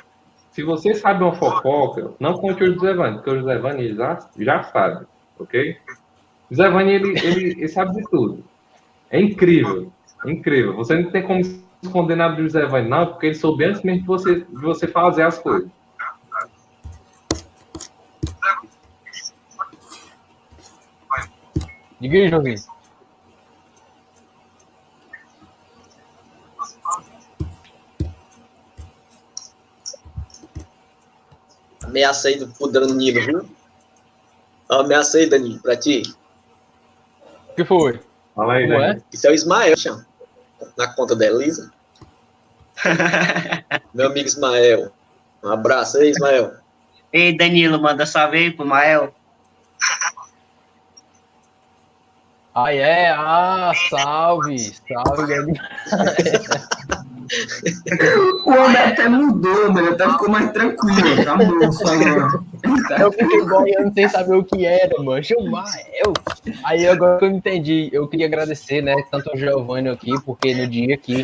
[0.51, 4.29] se você sabe uma fofoca, não conte o José Vânio, porque o José Vânio já,
[4.39, 5.05] já sabe,
[5.37, 5.77] ok?
[6.49, 8.43] O José Vânio, ele, ele, ele sabe de tudo.
[9.09, 9.91] É incrível,
[10.25, 10.75] é incrível.
[10.75, 11.41] Você não tem como
[11.81, 14.87] esconder nada do José Vânio, não, porque ele soube antes mesmo de você, de você
[14.87, 15.69] fazer as coisas.
[21.99, 22.76] Diga aí, Joãozinho.
[31.87, 33.49] Ameaça aí do pro Danilo, viu?
[34.69, 36.03] Ameaça aí, Danilo, pra ti.
[37.49, 38.01] O que foi?
[38.35, 38.91] Fala aí, Como né?
[38.91, 39.01] é?
[39.11, 40.05] Isso é o Ismael, chama.
[40.77, 41.71] Na conta da Elisa.
[43.93, 44.91] Meu amigo Ismael.
[45.41, 46.55] Um abraço aí, Ismael.
[47.13, 49.15] Ei, Danilo, manda salve aí pro Mael.
[52.53, 53.09] Ah, é?
[53.11, 54.73] Ah, salve!
[54.87, 55.57] Salve, Danilo.
[58.45, 59.91] O homem até mudou, mano.
[59.91, 61.23] Até ficou mais tranquilo.
[61.25, 62.39] Tá moço agora.
[62.99, 65.21] Eu fiquei boiando sem saber o que era, mano.
[65.21, 66.13] Gilmael.
[66.63, 70.67] Aí agora que eu entendi, eu queria agradecer, né, tanto ao Giovanni aqui, porque no
[70.67, 71.21] dia que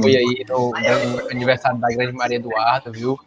[0.00, 3.18] foi aí no, no aniversário da Grande Maria Eduardo, viu?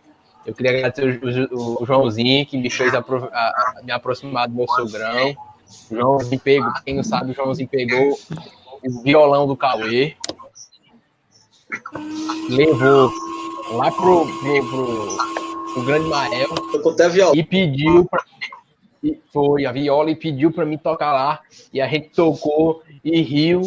[0.45, 4.47] Eu queria agradecer o, o- o Joãozinho, que me fez apro- a- a- me aproximar
[4.47, 5.35] do meu sogrão.
[5.91, 8.17] O Joãozinho pegou, quem não sabe, o Joãozinho pegou
[8.83, 10.15] o violão do Cauê,
[12.49, 13.11] levou
[13.71, 15.17] lá pro, pro, pro,
[15.73, 16.49] pro Grande Mael,
[17.33, 18.23] e pediu pra,
[19.03, 21.39] e foi a viola e pediu para mim tocar lá
[21.71, 23.61] e a gente tocou e riu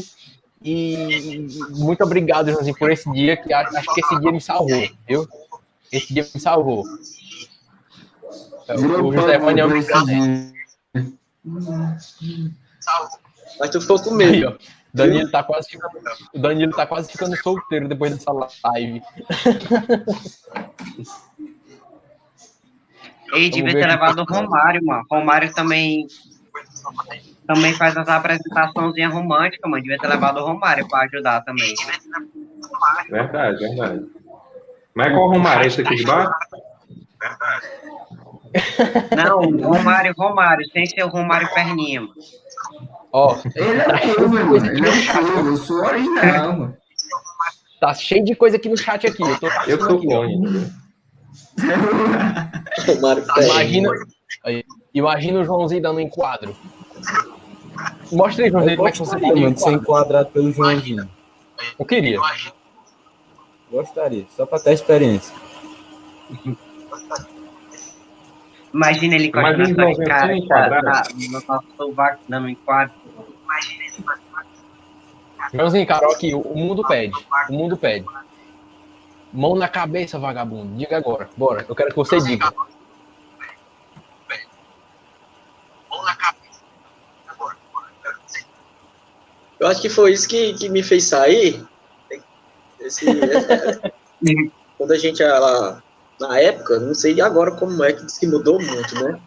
[0.63, 4.89] e muito obrigado Joãozinho por esse dia que acho acho que esse dia me salvou
[5.09, 5.27] viu
[5.91, 6.85] esse dia me salvou
[8.69, 10.53] Virou o José Vânia é um dia.
[13.59, 14.59] Mas tu ficou com Aí, medo.
[14.95, 15.99] Danilo tá quase ficando,
[16.35, 19.03] o Danilo tá quase ficando solteiro depois dessa live
[23.33, 25.07] Ei, devia ter levado o Romário, mano.
[25.11, 26.07] Romário também
[27.47, 29.83] também faz as apresentaçõezinhas românticas, mano.
[29.83, 31.75] Devia ter levado o Romário pra ajudar também.
[33.09, 34.07] Verdade, verdade.
[34.95, 35.67] Mas qual Romário?
[35.67, 36.33] Esse aqui de baixo?
[39.17, 42.15] Não, Romário, Romário, sem ser o Romário Perninha, mano.
[43.13, 44.67] Ó Ele é cover, mano.
[44.67, 45.47] Ele é um cover.
[45.47, 46.77] Eu sou original, mano.
[47.81, 50.07] tá cheio de coisa aqui no chat aqui eu tô Eu sou aqui.
[52.91, 53.47] O Mário Pérez.
[53.51, 53.91] Imagina,
[54.45, 54.65] aí,
[54.95, 56.57] imagina o Joãozinho dando um enquadro.
[58.11, 61.09] Mostra aí, Joãozinho, como é que você mano, de ser enquadrado pelo Joãozinho.
[61.79, 62.19] Eu queria.
[63.71, 65.35] Gostaria, só pra ter experiência.
[68.75, 70.85] Imagina ele com a Imagina o nossa Joãozinho cara, assim, quadrado.
[70.85, 71.63] tá, no nosso
[75.53, 77.13] Joãozinho, cara, ó aqui, o mundo pede.
[77.49, 78.07] O mundo pede.
[79.33, 80.77] Mão na cabeça, vagabundo.
[80.77, 81.29] Diga agora.
[81.37, 81.65] Bora.
[81.69, 82.53] Eu quero que você diga.
[89.59, 91.65] Eu acho que foi isso que, que me fez sair.
[92.81, 93.07] Esse-
[94.77, 95.83] quando a gente ela,
[96.21, 99.21] na época, não sei agora como é que diz que mudou muito, né?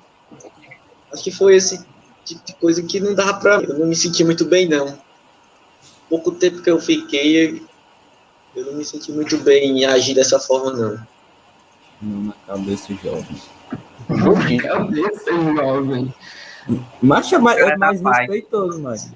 [1.13, 1.85] Acho que foi esse
[2.25, 3.55] tipo de coisa que não dava pra.
[3.61, 4.97] Eu não me senti muito bem, não.
[6.09, 7.61] Pouco tempo que eu fiquei,
[8.55, 11.07] eu não me senti muito bem em agir dessa forma, não.
[12.01, 13.41] Não na cabeça jovem.
[14.09, 14.57] Jodi.
[14.57, 16.13] Cabeça, jovem.
[17.01, 17.37] Mas é
[17.77, 18.17] mais da paz.
[18.19, 19.11] respeitoso, mas.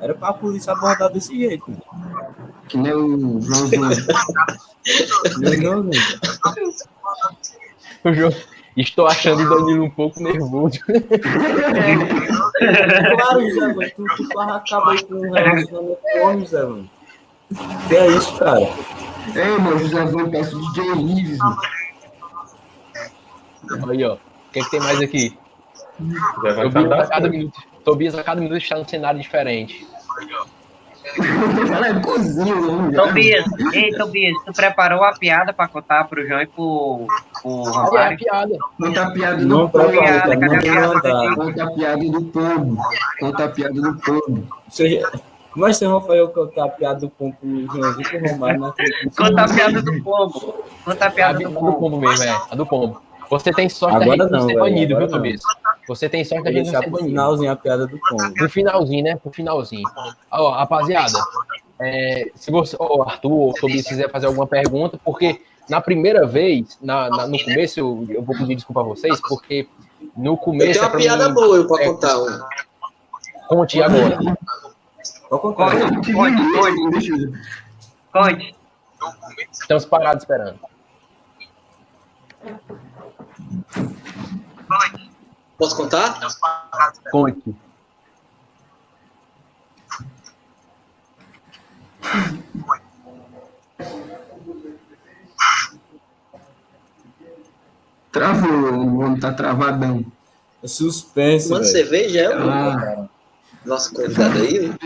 [0.00, 1.76] Era pra polícia abordar desse jeito.
[2.68, 3.82] Que nem o Joãozinho.
[5.40, 5.90] Não, não, não.
[8.04, 8.36] O Jo-
[8.76, 10.80] Estou achando o Danilo um pouco nervoso.
[13.16, 13.90] Claro, Zé, mano.
[13.94, 16.90] Tu, tu acabou com um relacionamento com Zé, mano.
[17.88, 18.68] Que é isso, cara?
[19.34, 21.58] Ei, mano, José Vânia, peço DJ Ives, mano.
[23.90, 24.14] Aí, ó.
[24.14, 24.18] O
[24.52, 25.38] que, é que tem mais aqui?
[26.34, 27.08] Tobias a cantar.
[27.08, 27.60] cada minuto.
[27.84, 29.86] Tobias a cada minuto está num cenário diferente.
[31.74, 32.92] Ela é cozinha, mano.
[32.92, 37.06] Tobias, ei, Tobias, tu preparou a piada pra contar pro João e pro,
[37.42, 38.18] pro Olha a Romário?
[38.18, 38.58] piada.
[38.80, 39.84] Conta a piada do Não povo.
[39.84, 40.36] a Não piada?
[41.36, 42.76] Conta a piada do povo.
[43.20, 44.48] Conta a piada do povo.
[44.70, 45.10] Seja,
[45.54, 49.10] mas se o Rafael contar a piada do pombo pro Joãozinho pro Romário na frente.
[49.16, 50.64] Conta a piada do pombo.
[50.84, 51.72] Conta a A piada do do pombo.
[51.78, 52.40] pombo mesmo, é.
[52.50, 53.02] A do pombo.
[53.30, 55.08] Você tem sorte Agora gente não, não, ser banido, viu, não.
[55.08, 55.40] Tobias?
[55.86, 57.08] Você tem sorte Vou gente não ser pro banido.
[57.10, 58.34] finalzinho a piada do pombo.
[58.34, 59.16] Pro finalzinho, né?
[59.16, 59.82] Pro finalzinho.
[60.30, 61.18] Ó, rapaziada,
[61.80, 66.78] é, se você, ó, Arthur ou Tobias quiser fazer alguma pergunta, porque na primeira vez,
[66.80, 69.68] na, na- no começo, eu, eu vou pedir desculpa a vocês, porque
[70.16, 70.72] no Eu começo.
[70.72, 72.18] tenho é uma pra piada mim- boa pra é, contar.
[72.18, 72.40] um.
[73.48, 74.16] Conte agora.
[75.28, 75.70] Pode contar.
[75.70, 77.32] Conte, conte, conte, eu
[78.12, 78.54] conte.
[79.52, 80.58] Estamos parados esperando.
[85.56, 86.18] Posso contar?
[87.10, 87.54] Conte.
[98.12, 100.04] Travou, o homem tá travadão.
[100.62, 101.72] É suspense, Mano, velho.
[101.76, 103.08] cerveja é o Ah,
[103.64, 104.72] nosso convidado aí.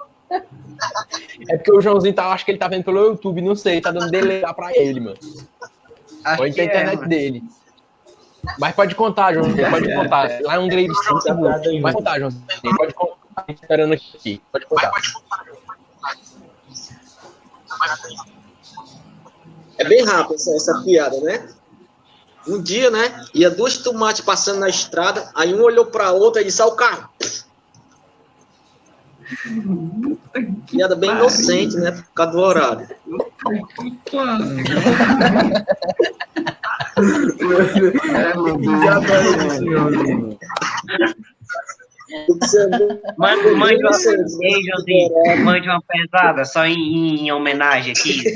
[1.48, 3.90] É porque o Joãozinho tá, acho que ele tá vendo pelo YouTube, não sei, tá
[3.90, 5.16] dando delay lá pra ele, mano.
[6.24, 7.08] Acho Ou que a é, internet mano.
[7.08, 7.42] dele.
[8.58, 9.46] Mas pode contar, João.
[9.70, 10.40] Pode contar.
[10.42, 11.62] Lá é um grade 5 segundos.
[11.82, 12.30] Pode contar, João.
[12.76, 13.18] Pode contar.
[13.46, 14.42] Tô esperando aqui.
[14.50, 14.92] Pode contar.
[19.76, 21.48] É bem rápido essa, essa piada, né?
[22.46, 23.24] Um dia, né?
[23.34, 26.76] Ia dois tomates passando na estrada, aí um olhou pra outra e disse: Olha o
[26.76, 27.08] carro.
[30.70, 31.92] Piada bem inocente, né?
[31.92, 32.88] Por causa do horário.
[43.18, 48.34] Mande mande uma, mande uma pesada só em, em homenagem aqui.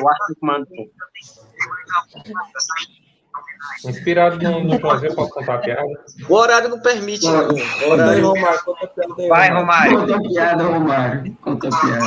[0.00, 0.90] O Arthur mandou.
[3.84, 5.82] Inspirado no, no Joãozinho, posso contar a piada?
[6.28, 7.48] O horário não permite, não.
[7.48, 8.26] O Vai, horário...
[8.26, 9.98] Romário, conta a piada Vai, Romário.
[9.98, 11.36] Conta a piada, Romário.
[11.42, 12.04] Conta a piada.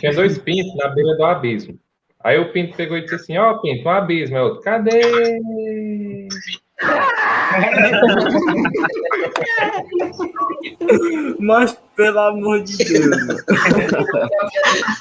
[0.00, 1.78] Tinha dois pintos na beira do abismo.
[2.24, 4.36] Aí o pinto pegou e disse assim: Ó, pinto, um abismo.
[4.36, 6.28] O outro, cadê?
[11.38, 13.06] Mas, pelo amor de Deus.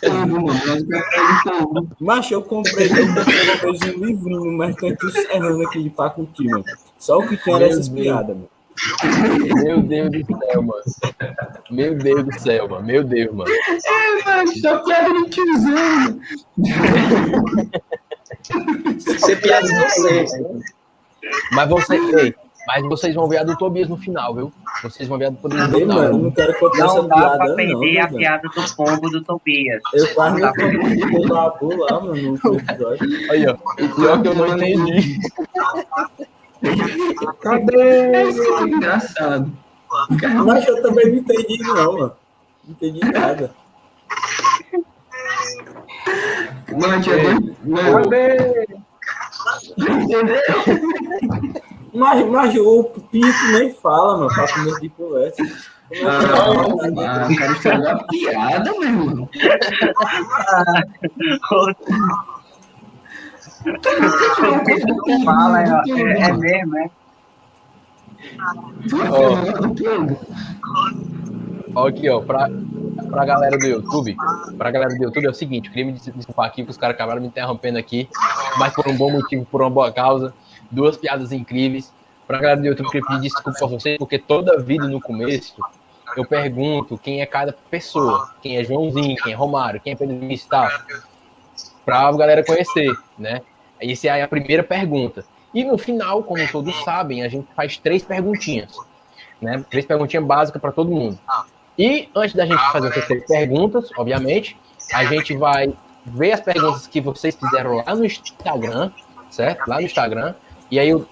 [0.03, 1.89] mano.
[1.99, 6.63] Mas eu comprei, um livrinho no Mercante Serrano aqui de Pacuti, mano.
[6.97, 8.49] Só o que tinha era essas piadas, mano.
[9.63, 10.83] Meu Deus do céu, mano.
[11.69, 12.85] Meu Deus do céu, mano.
[12.85, 13.51] Meu Deus, mano.
[14.61, 16.19] Só piada de tiozão.
[19.19, 20.37] Ser piada inocente.
[20.41, 20.59] né?
[21.53, 22.35] Mas vocês, ei,
[22.67, 24.53] mas vocês vão ver a do Tobias no final, viu?
[24.83, 26.21] Vocês vão ver a do Tobias no Ei, mano, eu final.
[26.23, 28.17] não quero contar essa Não dá piada, pra não, perder a mano.
[28.17, 29.81] piada do pombo do Tobias.
[29.93, 33.31] Eu quase não contei o babu lá, mano, no último episódio.
[33.31, 33.53] Aí, ó.
[33.83, 35.19] O pior que eu não entendi.
[37.41, 38.21] Cadê?
[38.67, 39.51] Engraçado.
[40.45, 42.15] Mas eu também não entendi, não, mano.
[42.65, 43.51] Não entendi nada.
[46.79, 47.55] Mano, tinha dois.
[47.65, 48.09] Mano,
[49.77, 50.41] entendeu?
[51.93, 55.43] Mas, mas o Pinto nem fala, mano, pra começo de conversa.
[55.43, 56.25] Vai?
[57.05, 59.29] Ah, o cara estragou a piada, meu irmão.
[65.25, 66.89] Fala, é, é, é mesmo, é?
[71.75, 72.49] Ó, aqui, ó, pra,
[73.09, 74.15] pra galera do YouTube,
[74.57, 76.77] pra galera do YouTube é o seguinte, eu queria me des- desculpar aqui, que os
[76.77, 78.09] caras acabaram me interrompendo aqui,
[78.57, 80.33] mas por um bom motivo, por uma boa causa,
[80.69, 81.93] duas piadas incríveis.
[82.27, 85.55] Pra galera do YouTube, eu queria pedir desculpa pra vocês, porque toda vida no começo,
[86.15, 90.17] eu pergunto quem é cada pessoa, quem é Joãozinho, quem é Romário, quem é Pedro
[90.49, 90.69] tal,
[91.85, 93.41] pra galera conhecer, né?
[93.79, 95.25] Essa é a primeira pergunta.
[95.53, 98.71] E no final, como todos sabem, a gente faz três perguntinhas,
[99.41, 99.65] né?
[99.69, 101.19] Três perguntinhas básicas para todo mundo.
[101.77, 104.57] E antes da gente fazer essas três perguntas, obviamente,
[104.93, 105.73] a gente vai
[106.05, 108.91] ver as perguntas que vocês fizeram lá no Instagram,
[109.29, 109.67] certo?
[109.67, 110.35] Lá no Instagram.
[110.69, 111.05] E aí o,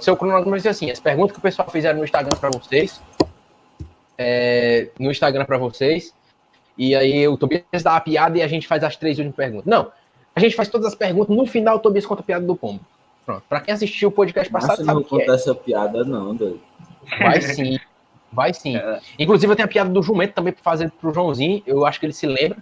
[0.00, 3.02] seu cronograma vai ser assim: as perguntas que o pessoal fizeram no Instagram para vocês,
[4.18, 6.14] é, no Instagram para vocês.
[6.78, 9.66] E aí o Tobias dá a piada e a gente faz as três últimas perguntas.
[9.66, 9.90] Não,
[10.34, 11.34] a gente faz todas as perguntas.
[11.34, 12.80] No final, o Tobias conta a piada do pombo.
[13.24, 13.42] Pronto.
[13.48, 15.18] Para quem assistiu o podcast passado, você sabe não que é.
[15.20, 16.60] conta essa piada, não, doido.
[17.18, 17.78] Vai sim.
[18.32, 18.74] Vai sim.
[19.18, 21.62] Inclusive, eu tenho a piada do jumento também para fazer pro Joãozinho.
[21.66, 22.58] Eu acho que ele se lembra.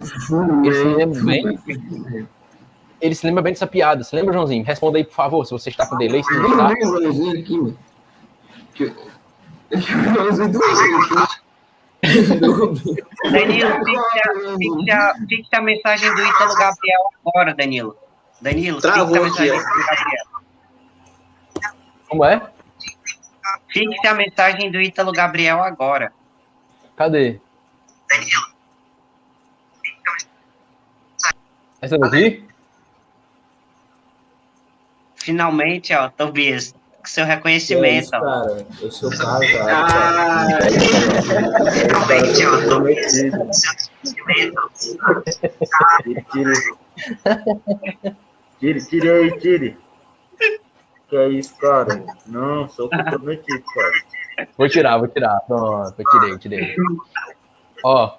[0.63, 1.59] Ele se lembra bem.
[3.01, 4.03] Ele se lembra bem dessa piada.
[4.03, 4.63] Se lembra, Joãozinho?
[4.63, 6.23] Responda aí, por favor, se você está com delay.
[6.23, 6.69] Se não está.
[6.73, 7.77] Tem Joãozinho aqui, mano.
[8.73, 8.95] Que eu-
[9.71, 10.47] Eu Joãozinho
[11.01, 11.45] aqui.
[13.31, 13.69] Danilo,
[15.27, 17.97] fixe a, mensagem do Ítalo Gabriel agora, Danilo.
[18.41, 20.25] Danilo, fixe a Travou mensagem do aqui, Gabriel.
[22.07, 22.41] Como é?
[23.75, 26.13] Fixe a mensagem do Ítalo Gabriel agora.
[26.95, 27.41] Cadê?
[31.81, 32.41] Essa daqui?
[35.17, 38.65] Finalmente, ó, Tobias, com seu Que é reconhecimento, isso, cara?
[38.81, 40.47] Eu sou casado, Ah.
[41.73, 43.49] Finalmente, ó, Prometido.
[46.31, 46.53] Tire,
[48.61, 49.84] tire, tire aí, tire.
[51.09, 52.03] Que é isso, cara?
[52.25, 54.47] Não, sou comprometido, cara.
[54.57, 55.39] Vou tirar, vou tirar.
[55.41, 56.75] Pronto, eu tirei, tirei.
[57.83, 58.17] Ó,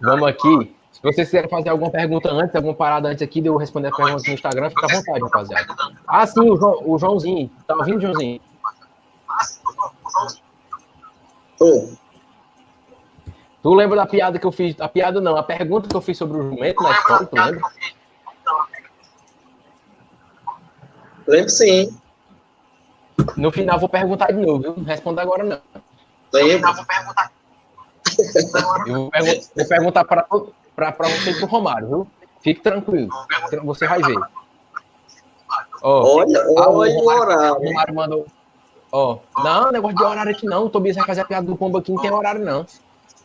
[0.00, 0.76] vamos aqui.
[0.92, 3.92] Se vocês quiserem fazer alguma pergunta antes, alguma parada antes aqui de eu responder a
[3.92, 5.74] pergunta no Instagram, fica à vontade, rapaziada.
[6.06, 7.50] Ah, sim, o, João, o Joãozinho.
[7.66, 8.40] Tá ouvindo, Joãozinho?
[11.58, 11.90] Tô.
[13.62, 14.80] Tu lembra da piada que eu fiz?
[14.80, 17.60] A piada não, a pergunta que eu fiz sobre o jumento na escola, tu lembra?
[21.26, 21.98] Lembro sim.
[23.36, 24.74] No final vou perguntar de novo, viu?
[24.76, 25.58] Não responda agora não.
[26.32, 26.68] Lembro.
[28.86, 30.26] Eu vou, pergun- vou perguntar para
[30.74, 32.06] para você e pro Romário, viu?
[32.40, 33.08] Fique tranquilo.
[33.64, 34.18] Você vai ver.
[35.82, 37.54] Ó, Olha, olha o o horário.
[37.54, 38.26] Romário mandou.
[38.92, 40.66] Ó, não, negócio de horário aqui não.
[40.66, 42.66] O Tobias vai fazer a piada do pombo aqui, não tem horário não.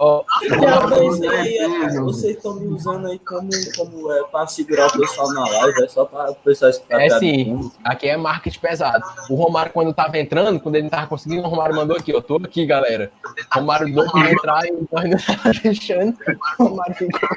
[0.03, 4.99] Ó, isso aí, é, vocês estão me usando aí como, como é, para segurar o
[4.99, 7.72] pessoal na live, é só para o pessoal escutar É sim.
[7.84, 9.03] aqui é marketing pesado.
[9.30, 12.19] O Romário, quando tava entrando, quando ele não tava conseguindo, o Romário mandou aqui, ó.
[12.19, 13.11] Tô aqui, galera.
[13.56, 16.18] O Romário doido pra entrar e nós não tava deixando.
[16.57, 17.30] O Romário ficou.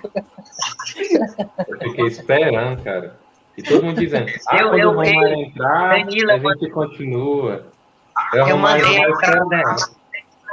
[1.69, 3.17] Eu fiquei esperando, cara.
[3.59, 7.67] E todo mundo dizendo, ah, Eu- quando eu- o Romário entrar, Danilo, a gente continua.
[8.33, 9.77] O Eu Romário mandei, vai cara.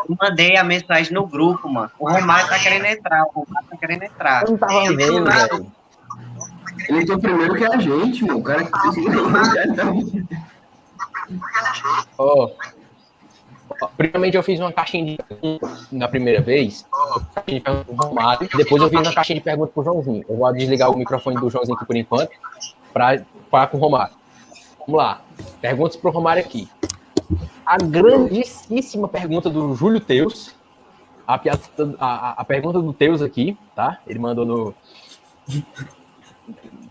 [0.10, 1.92] Eu mandei a mensagem no grupo, mano.
[2.00, 4.44] O Romário tá querendo entrar, o Romário tá querendo entrar.
[4.44, 5.72] Eu não tava vendo, velho.
[6.88, 8.40] Ele entrou primeiro que a gente, mano.
[8.40, 8.82] O cara que tá...
[12.18, 12.50] Ó.
[13.82, 16.86] Ó, Primeiramente eu fiz uma caixinha de perguntas na primeira vez.
[17.34, 18.50] Caixinha de perguntas pro Romário.
[18.56, 20.26] Depois eu fiz uma caixinha de perguntas pro Joãozinho.
[20.28, 22.32] Eu vou desligar o microfone do Joãozinho aqui por enquanto.
[22.94, 24.14] Pra falar com o Romário.
[24.80, 25.22] Vamos lá.
[25.62, 26.70] Perguntas pro Romário aqui.
[27.72, 30.54] A grandíssima pergunta do Júlio Teus.
[31.26, 31.62] A, piada-
[32.00, 33.98] a, a- pergunta do Teus aqui, tá?
[34.06, 34.76] Ele mandou no.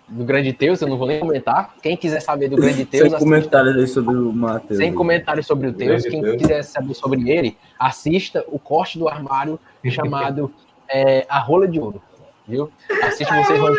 [0.09, 1.75] Do Grande Teus, eu não vou nem comentar.
[1.83, 4.79] Quem quiser saber do Grande Teus, Sem comentários aí sobre o Matheus.
[4.79, 6.03] sem comentários sobre o Teus.
[6.05, 6.37] Quem Deus.
[6.41, 10.51] quiser saber sobre ele, assista o corte do armário chamado
[10.89, 12.01] é, A Rola de Ouro.
[12.49, 12.73] Viu?
[13.03, 13.75] Assiste vocês vão.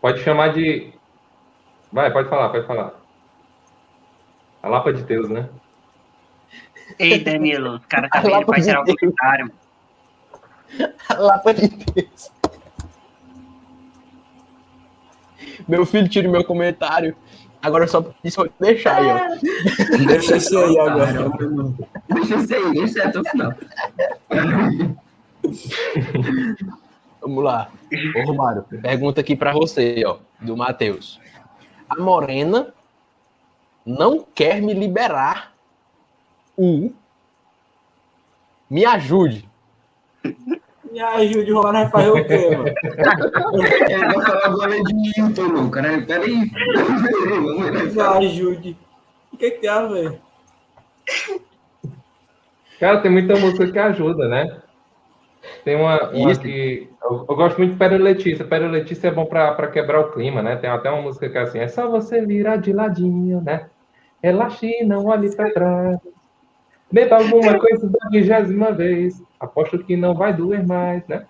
[0.00, 0.92] Pode chamar de.
[1.92, 3.05] Vai, pode falar, pode falar.
[4.66, 5.48] A Lapa de Deus, né?
[6.98, 9.52] Ei, Danilo, o cara tá Lapa pra tirar o comentário.
[11.08, 12.32] A Lapa de Deus.
[15.68, 17.16] Meu filho tira o meu comentário.
[17.62, 19.18] Agora só isso deixar aí, ó.
[20.04, 21.30] Deixa isso aí agora.
[22.08, 23.54] Deixa isso aí, deixa até o final.
[27.20, 27.70] Vamos lá.
[28.16, 31.20] Ô, Romário, pergunta aqui pra você, ó, do Matheus.
[31.88, 32.74] A Morena
[33.86, 35.54] não quer me liberar
[36.56, 36.90] o.
[38.68, 39.48] Me ajude.
[40.90, 42.68] Me ajude, o Romário vai fazer o quê, mano?
[43.88, 46.02] Ele vai falar agora de Milton, não, cara.
[46.02, 46.50] Peraí.
[47.94, 48.76] Me ajude.
[49.32, 50.18] O que que tem a ver?
[52.80, 54.60] Cara, tem muita música que ajuda, né?
[55.64, 56.40] Tem uma, uma Isso.
[56.40, 56.88] que.
[57.02, 58.44] Eu, eu gosto muito de Pérola Letícia.
[58.44, 60.56] Pérola Letícia é bom pra, pra quebrar o clima, né?
[60.56, 63.68] Tem até uma música que é assim: é só você virar de ladinho, né?
[64.22, 65.98] Relaxe e não olhe pra trás.
[66.90, 69.22] Beba alguma coisa da vigésima vez.
[69.38, 71.26] Aposto que não vai doer mais, né?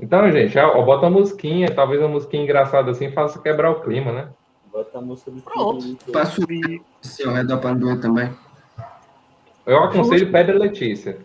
[0.00, 3.80] Então, gente, ó, ó, bota uma musiquinha, talvez uma musiquinha engraçada assim, faça quebrar o
[3.80, 4.28] clima, né?
[4.72, 6.12] Bota a música do Pronto.
[6.12, 8.32] Passo o seu redor para doer também.
[9.66, 11.18] Eu aconselho Pedra Letícia.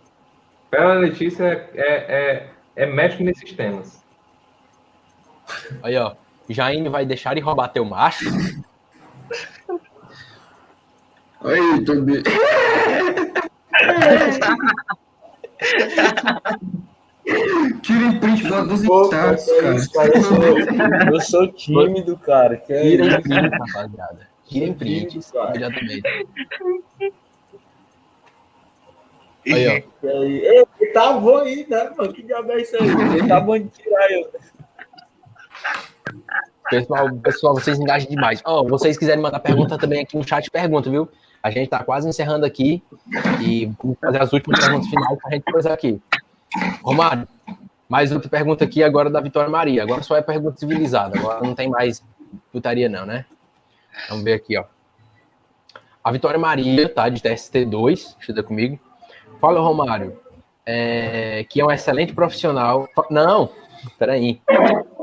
[0.72, 4.04] Pedra Letícia é, é, é, é mestre nesses temas.
[5.84, 6.14] Aí, ó.
[6.50, 8.26] Jaine vai deixar de roubar teu macho.
[11.44, 12.24] Aí, Tobi.
[17.82, 20.60] Tirem print, bota dos status, cara, eu sou,
[21.14, 22.58] eu sou tímido, cara.
[22.58, 24.28] Que é Tirem print, rapaziada.
[24.46, 25.20] Tirem print.
[25.34, 26.04] Imediatamente.
[29.46, 30.24] Aí, ó.
[30.24, 32.14] Ei, tá bom aí, né, mano?
[32.14, 33.28] Que diabo é isso aí?
[33.28, 34.32] Tá bom de tirar eu.
[36.70, 38.42] Pessoal, pessoal, vocês engajam demais.
[38.46, 41.10] Ó, vocês quiserem mandar pergunta também aqui no chat, pergunta, viu?
[41.44, 42.82] A gente tá quase encerrando aqui
[43.42, 46.02] e vamos fazer as últimas perguntas finais pra gente começar aqui.
[46.82, 47.28] Romário,
[47.90, 49.84] mais outra pergunta aqui agora da Vitória Maria.
[49.84, 51.20] Agora só é pergunta civilizada.
[51.20, 52.02] Agora não tem mais
[52.50, 53.26] putaria, não, né?
[54.08, 54.64] Vamos ver aqui, ó.
[56.02, 57.10] A Vitória Maria, tá?
[57.10, 58.80] De TST2, estuda comigo.
[59.42, 60.18] Fala, Romário,
[60.66, 62.88] é, que é um excelente profissional.
[63.10, 63.50] Não,
[64.00, 64.42] peraí.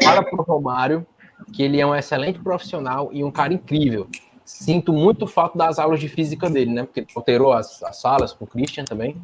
[0.03, 1.07] Fala pro Romário
[1.53, 4.09] que ele é um excelente profissional e um cara incrível.
[4.51, 6.83] Sinto muito falta das aulas de física dele, né?
[6.83, 9.17] Porque alterou as, as salas com o Christian também.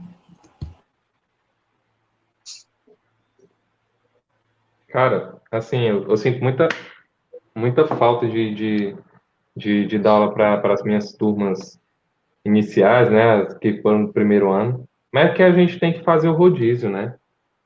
[4.88, 6.68] Cara, assim, eu, eu sinto muita,
[7.54, 8.96] muita falta de, de,
[9.54, 11.78] de, de dar aula para as minhas turmas
[12.44, 16.28] iniciais, né, que foram do primeiro ano, mas é que a gente tem que fazer
[16.28, 17.16] o rodízio, né?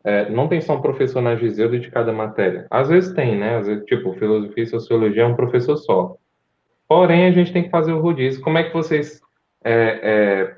[0.03, 2.67] É, não tem só um professor na Giseu de cada matéria.
[2.71, 3.61] Às vezes tem, né?
[3.61, 6.17] Vezes, tipo, filosofia e sociologia é um professor só.
[6.91, 8.43] Porém, a gente tem que fazer o rodízio.
[8.43, 9.21] Como é que vocês
[9.63, 10.57] é, é,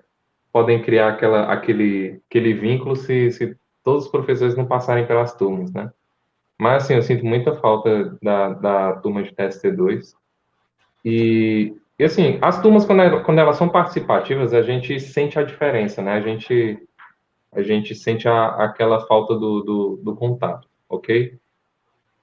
[0.51, 3.55] podem criar aquela, aquele, aquele vínculo se, se
[3.85, 5.93] todos os professores não passarem pelas turmas, né?
[6.59, 10.15] Mas, assim, eu sinto muita falta da, da turma de TST2.
[11.05, 15.43] E, e, assim, as turmas, quando, ela- quando elas são participativas, a gente sente a
[15.43, 16.15] diferença, né?
[16.15, 16.79] A gente,
[17.53, 21.39] a gente sente a, aquela falta do, do, do contato, ok?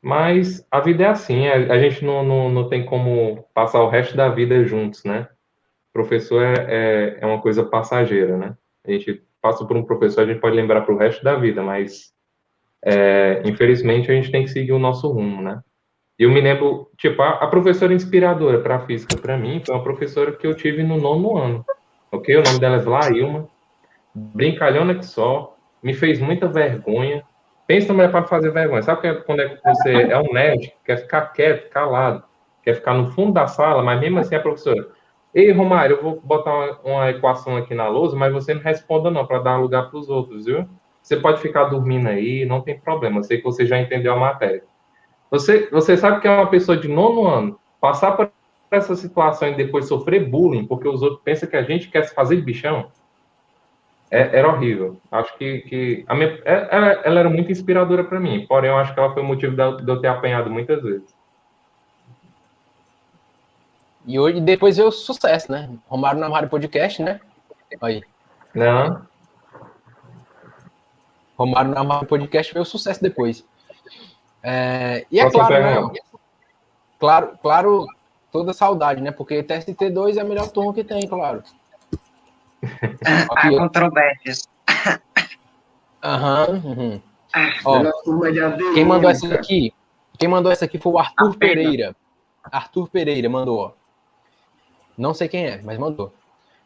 [0.02, 3.90] Mas a vida é assim, a, a gente não, não, não tem como passar o
[3.90, 5.28] resto da vida juntos, né?
[5.92, 8.56] Professor é, é, é uma coisa passageira, né?
[8.86, 11.62] A gente passa por um professor, a gente pode lembrar para o resto da vida,
[11.62, 12.14] mas
[12.84, 15.62] é, infelizmente a gente tem que seguir o nosso rumo, né?
[16.18, 20.34] Eu me lembro, tipo, a, a professora inspiradora para física para mim foi uma professora
[20.34, 21.66] que eu tive no nono ano,
[22.12, 22.36] ok?
[22.36, 23.48] O nome dela é Vlailma,
[24.14, 27.24] brincalhona que só, me fez muita vergonha.
[27.70, 28.82] Pensa mulher para fazer vergonha.
[28.82, 32.24] Sabe é quando é que você é um nerd, quer ficar quieto, calado,
[32.64, 34.88] quer ficar no fundo da sala, mas mesmo assim a professora,
[35.36, 39.12] ei, Romário, eu vou botar uma, uma equação aqui na lousa, mas você não responda
[39.12, 40.68] não, para dar lugar para os outros, viu?
[41.00, 43.22] Você pode ficar dormindo aí, não tem problema.
[43.22, 44.64] Sei que você já entendeu a matéria.
[45.30, 48.32] Você, você sabe que é uma pessoa de nono ano, passar por
[48.72, 52.16] essa situação e depois sofrer bullying, porque os outros pensam que a gente quer se
[52.16, 52.90] fazer de bichão,
[54.12, 55.00] é, era horrível.
[55.12, 58.70] Acho que, que a minha, ela, é, é, ela era muito inspiradora para mim, porém
[58.70, 61.14] eu acho que ela foi o motivo de, de eu ter apanhado muitas vezes.
[64.06, 65.70] E hoje, depois veio o sucesso, né?
[65.88, 67.20] Romário na Rádio Podcast, né?
[67.82, 68.02] Aí.
[68.56, 69.06] Não.
[71.38, 73.46] Romário na Rádio Podcast veio o sucesso depois.
[74.42, 76.00] É, e é claro, né?
[76.98, 77.86] Claro, claro,
[78.32, 79.12] toda saudade, né?
[79.12, 81.44] Porque TST2 é a melhor turma que tem, claro.
[83.36, 84.48] Há controvérsias.
[86.04, 86.62] Aham.
[86.64, 87.02] Uhum.
[87.66, 87.84] Ó,
[88.74, 89.74] quem mandou essa aqui?
[90.18, 91.96] Quem mandou essa aqui foi o Arthur Pereira.
[92.44, 93.72] Arthur Pereira mandou, ó.
[94.98, 96.14] Não sei quem é, mas mandou.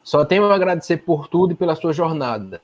[0.03, 2.61] Só tenho a agradecer por tudo e pela sua jornada.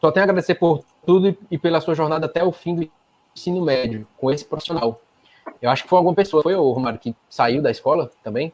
[0.00, 2.90] Só tenho a agradecer por tudo e pela sua jornada até o fim do
[3.34, 5.00] ensino médio com esse profissional.
[5.60, 8.52] Eu acho que foi alguma pessoa, foi o Romário, que saiu da escola também?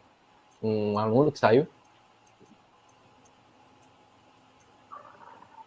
[0.62, 1.66] Um aluno que saiu?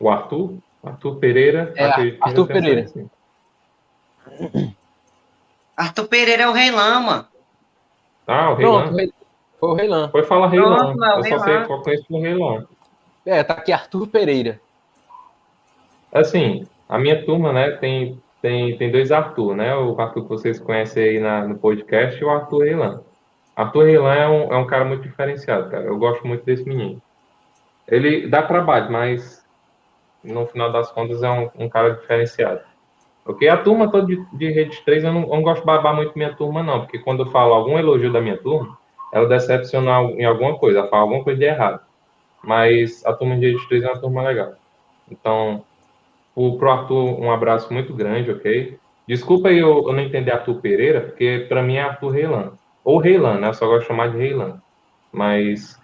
[0.01, 0.57] O Arthur?
[0.83, 1.73] Arthur Pereira?
[1.75, 1.85] É,
[2.19, 2.81] Arthur Pereira.
[2.81, 3.09] Assim.
[5.77, 7.29] Arthur Pereira é o Rei Lama.
[8.27, 9.11] Ah, o Rei Pronto, Lama.
[9.59, 10.09] Foi o Rei Lama.
[10.09, 11.15] Foi falar Rei Lama.
[11.17, 12.67] Eu só, sei, só conheço o Rei Lama.
[13.25, 14.59] É, tá aqui Arthur Pereira.
[16.11, 19.75] Assim, a minha turma, né, tem tem, tem dois Arthur, né?
[19.75, 23.01] O Arthur que vocês conhecem aí na, no podcast e o Arthur Reilan.
[23.55, 25.85] Arthur Reilan é um, é um cara muito diferenciado, cara.
[25.85, 26.99] Eu gosto muito desse menino.
[27.87, 29.40] Ele dá trabalho, mas
[30.23, 32.61] no final das contas é um, um cara diferenciado.
[33.25, 33.47] Ok?
[33.47, 36.17] A turma toda de, de Rede 3, eu não, eu não gosto de babar muito
[36.17, 38.77] minha turma, não, porque quando eu falo algum elogio da minha turma,
[39.13, 41.81] ela decepciona em alguma coisa, ela fala alguma coisa de errado.
[42.43, 44.53] Mas a turma de Rede 3 é uma turma legal.
[45.09, 45.63] Então,
[46.35, 48.79] o, pro Arthur, um abraço muito grande, ok?
[49.07, 52.53] Desculpa aí eu, eu não entender Arthur Pereira, porque para mim é Arthur Reilan.
[52.83, 53.49] Ou Reilan, né?
[53.49, 54.61] Eu só gosto de chamar de Reilan.
[55.11, 55.79] Mas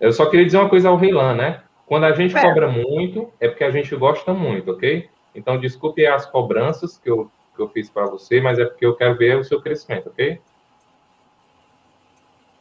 [0.00, 1.60] eu só queria dizer uma coisa ao Reilan, né?
[1.86, 2.40] Quando a gente é.
[2.40, 5.08] cobra muito, é porque a gente gosta muito, ok?
[5.34, 8.96] Então, desculpe as cobranças que eu, que eu fiz para você, mas é porque eu
[8.96, 10.40] quero ver o seu crescimento, ok?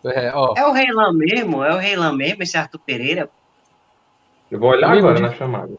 [0.06, 1.64] É, é o Reilan mesmo?
[1.64, 3.30] É o Reilan mesmo, esse Arthur Pereira?
[4.52, 5.74] Eu vou olhar agora na chamada.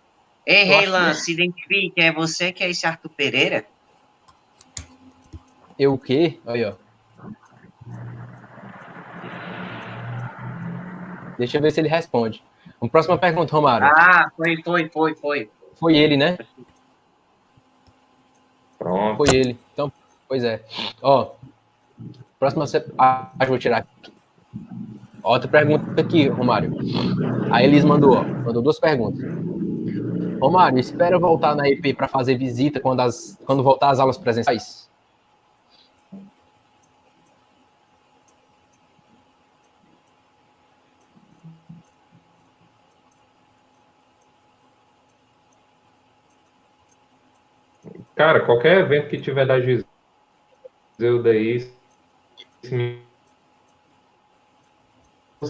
[0.47, 1.16] Ei, Reilan, que...
[1.16, 3.66] se identifique, é você que é esse Arthur Pereira?
[5.79, 6.39] Eu o quê?
[6.47, 6.75] Aí, ó.
[11.37, 12.43] Deixa eu ver se ele responde.
[12.80, 13.86] Uma próxima pergunta, Romário.
[13.86, 15.51] Ah, foi, foi, foi, foi.
[15.74, 16.38] Foi ele, né?
[18.78, 19.16] Pronto.
[19.16, 19.59] Foi ele.
[19.72, 19.90] Então,
[20.28, 20.62] pois é.
[21.02, 21.30] Ó,
[22.38, 22.64] próxima.
[22.98, 24.12] Ah, vou tirar aqui.
[25.22, 26.76] Outra pergunta aqui, Romário.
[27.51, 29.24] A Elis mandou, ó, mandou duas perguntas.
[30.40, 34.18] Ô, Mário, espera voltar na EP para fazer visita quando, as, quando voltar as aulas
[34.18, 34.90] presenciais?
[48.15, 49.85] Cara, qualquer evento que tiver da Giseu
[51.23, 51.69] daí,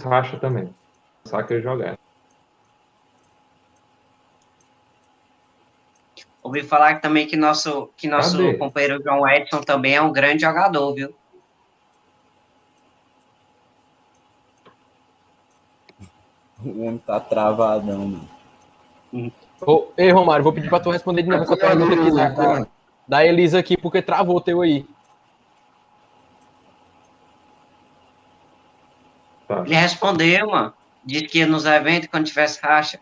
[0.03, 0.73] racha também.
[1.25, 1.97] Saca jogar.
[6.41, 10.93] Ouvi falar também que nosso, que nosso companheiro John Edson também é um grande jogador,
[10.93, 11.15] viu?
[16.63, 18.29] O homem tá travadão, mano.
[19.65, 22.67] Oh, ei, Romário, vou pedir pra tu responder de novo essa pergunta aqui da,
[23.07, 24.85] da Elisa aqui, porque travou o teu aí.
[29.47, 29.63] Tá.
[29.65, 30.73] Ele respondeu, mano.
[31.03, 32.99] Disse que ia nos eventos quando tivesse racha.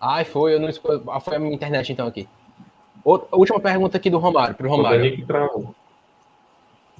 [0.00, 1.02] Ai, foi, eu não escolhi.
[1.08, 2.28] Ah, foi a minha internet então aqui.
[3.04, 5.24] Outra, última pergunta aqui do Romário, pro Romário.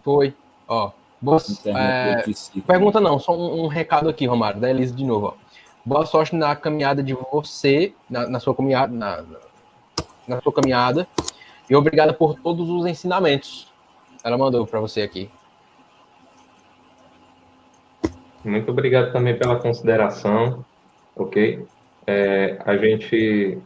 [0.03, 0.35] Foi,
[0.66, 0.90] ó.
[1.20, 2.24] Boa, é,
[2.66, 5.36] pergunta não, só um, um, recado aqui, Romário, da Elise de novo.
[5.39, 5.41] Ó.
[5.84, 9.24] Boa sorte na caminhada de você, na, na sua caminhada, na,
[10.28, 11.09] na, sua caminhada.
[11.68, 13.72] E obrigada por todos os ensinamentos.
[14.22, 15.28] Ela mandou para você aqui.
[18.44, 20.64] Muito obrigado também pela consideração,
[21.16, 21.66] ok?
[22.06, 23.59] É, a gente,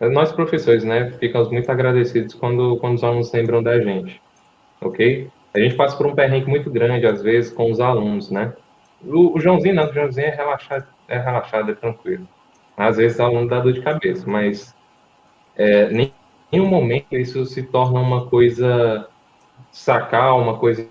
[0.00, 4.20] nós professores, né, ficamos muito agradecidos quando, quando os alunos lembram da gente,
[4.80, 5.30] ok?
[5.54, 8.52] A gente passa por um perrengue muito grande, às vezes, com os alunos, né?
[9.04, 12.26] O, o Joãozinho não, o Joãozinho é relaxado, é relaxado, é tranquilo.
[12.76, 14.74] Às vezes o aluno dá dor de cabeça, mas
[15.56, 16.12] é, nem
[16.52, 19.08] em nenhum momento isso se torna uma coisa
[19.72, 20.88] sacar, uma coisa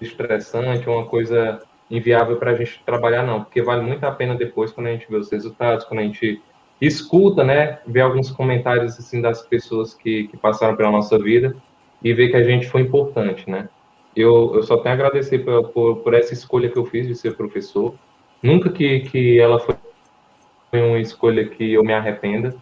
[0.00, 1.60] estressante, uma coisa
[1.90, 5.06] inviável para a gente trabalhar, não, porque vale muito a pena depois quando a gente
[5.10, 6.40] vê os resultados, quando a gente
[6.80, 11.54] escuta, né, vê alguns comentários assim das pessoas que, que passaram pela nossa vida
[12.02, 13.68] e vê que a gente foi importante, né.
[14.14, 17.14] Eu, eu só tenho a agradecer por, por, por essa escolha que eu fiz de
[17.14, 17.94] ser professor.
[18.42, 19.76] Nunca que, que ela foi
[20.72, 22.54] uma escolha que eu me arrependa,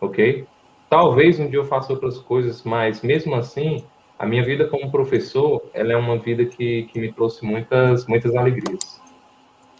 [0.00, 0.46] ok?
[0.88, 3.84] Talvez um dia eu faça outras coisas, mas mesmo assim,
[4.18, 8.34] a minha vida como professor, ela é uma vida que, que me trouxe muitas, muitas
[8.34, 9.00] alegrias.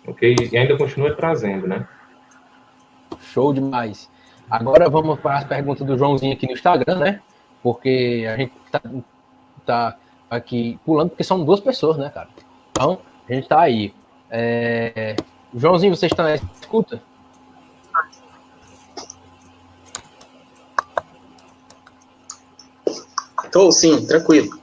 [0.07, 0.37] Ok?
[0.53, 1.87] E ainda continua trazendo, né?
[3.21, 4.11] Show demais.
[4.49, 7.21] Agora vamos para as perguntas do Joãozinho aqui no Instagram, né?
[7.63, 8.81] Porque a gente tá,
[9.65, 9.97] tá
[10.31, 12.29] aqui pulando, porque são duas pessoas, né, cara?
[12.71, 12.99] Então,
[13.29, 13.95] a gente tá aí.
[14.31, 15.17] É...
[15.55, 17.03] Joãozinho, você está na escuta?
[23.51, 24.61] Tô sim, tranquilo.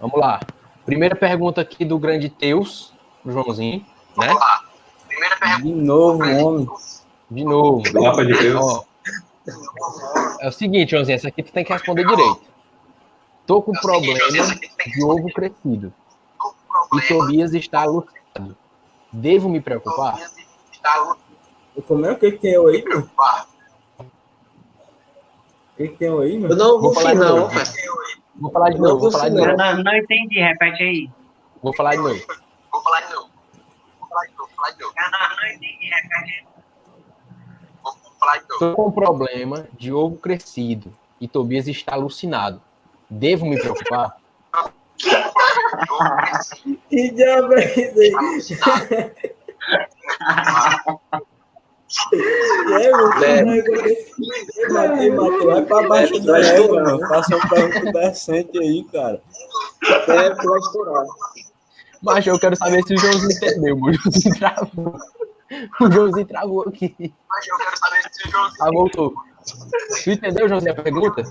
[0.00, 0.40] Vamos lá.
[0.86, 2.92] Primeira pergunta aqui do grande Teus,
[3.22, 3.84] pro Joãozinho,
[4.16, 4.26] né?
[4.26, 4.64] Vamos lá.
[5.06, 5.62] Primeira pergunta.
[5.62, 6.68] De novo, homem.
[7.30, 7.82] De novo.
[7.92, 8.60] Mapa de Deus.
[8.60, 8.84] Ó,
[10.40, 12.51] é o seguinte, Joãozinho, essa aqui tu tem que responder direito.
[13.52, 14.18] Tô com o problema
[14.56, 15.92] tem de ovo crescido
[16.90, 17.08] e.
[17.08, 18.56] Tobias está alucinado.
[19.12, 20.18] Devo me preocupar?
[20.72, 21.16] Está
[21.86, 22.82] Como é o que que tem eu aí.
[23.98, 24.06] O
[25.76, 26.56] que que tem eu aí, Eu mano?
[26.56, 27.64] não Vou ouvi falar de não, cara.
[28.36, 29.56] Vou falar de Não novo, vou falar de Eu novo.
[29.58, 31.10] não, não entendi, repete aí.
[31.62, 32.20] Vou falar de novo.
[32.72, 33.28] Vou falar de novo.
[34.00, 34.48] Vou falar de novo.
[34.48, 34.94] Vou falar de novo.
[34.96, 36.46] Eu não, não entendi, repete aí.
[37.84, 38.58] Vou vou.
[38.58, 42.62] Tô com problema de ovo crescido e Tobias está alucinado.
[43.12, 44.16] Devo me preocupar?
[46.88, 49.10] Que diabo é isso aí?
[52.72, 53.24] É, mano.
[53.24, 53.40] É.
[53.40, 57.06] Ei, Matei, Matei, vai pra baixo da égua, mano.
[57.06, 59.22] Faça uma pergunta decente aí, cara.
[60.08, 61.04] É, estourar.
[62.02, 63.76] Mas eu quero saber se o Joãozinho entendeu.
[63.76, 64.96] O Joãozinho travou.
[65.80, 67.14] O Joãozinho travou aqui.
[67.28, 69.14] Mas eu quero saber se o João Ah, voltou.
[70.02, 71.22] Tu entendeu, Joãozinho, a pergunta?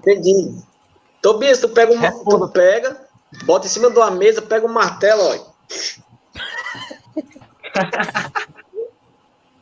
[0.00, 0.62] Entendi.
[1.20, 2.46] Tobias, tu pega, uma, Responda.
[2.46, 3.06] tu pega,
[3.44, 5.52] bota em cima de uma mesa, pega um martelo, ó.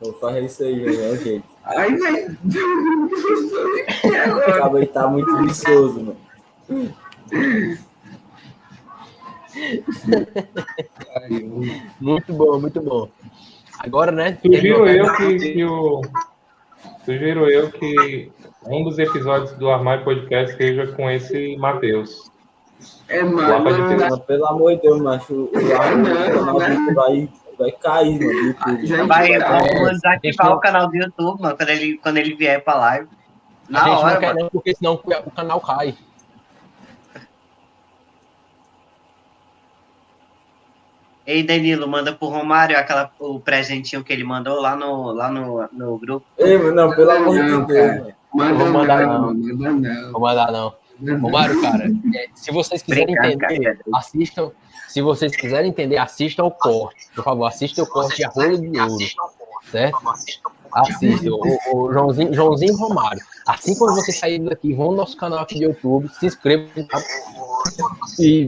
[0.00, 1.02] Vou fazer isso aí, mano.
[1.04, 1.44] É o jeito.
[1.64, 2.38] Aí, velho.
[4.02, 6.16] O cabo tá muito vicioso, mano.
[12.00, 13.10] Muito bom, muito bom.
[13.78, 14.38] Agora, né?
[14.42, 16.00] Sugiro tem eu que, que o.
[17.04, 18.30] Sugiro eu que
[18.66, 22.30] um dos episódios do Armário Podcast seja com esse Matheus.
[23.08, 23.96] É, Lapa de mano.
[23.98, 25.44] Mas, pelo amor de Deus, macho.
[25.44, 26.58] O canal
[26.94, 27.28] vai,
[27.58, 29.06] vai cair, mano.
[29.06, 32.74] Vai, vamos é, desativar o canal do YouTube, mano, quando ele, quando ele vier pra
[32.74, 33.08] live.
[33.68, 34.40] A Na gente hora, não quer mano.
[34.40, 35.94] não, porque senão o canal cai.
[41.30, 45.68] Ei, Danilo, manda pro Romário aquela, o presentinho que ele mandou lá no, lá no,
[45.72, 46.26] no grupo.
[46.36, 48.12] Ei, mano, não, pelo amor de Deus.
[48.34, 49.56] Manda Vou mandar não, não.
[49.56, 50.12] manda não.
[50.12, 50.74] Vou mandar, não.
[50.98, 51.84] Manda Ô, Mário, cara,
[52.14, 53.78] é, se vocês quiserem Obrigado, entender, cara.
[53.94, 54.50] assistam.
[54.88, 57.08] Se vocês quiserem entender, assistam o corte.
[57.14, 58.98] Por favor, assistam o corte de Arroio de Ouro,
[59.70, 60.00] certo?
[60.72, 61.30] Assistam.
[61.72, 63.20] O, o Joãozinho, Joãozinho Romário.
[63.46, 67.02] Assim quando vocês saírem daqui, vão no nosso canal aqui do YouTube, se inscrevam tá?
[68.18, 68.46] e,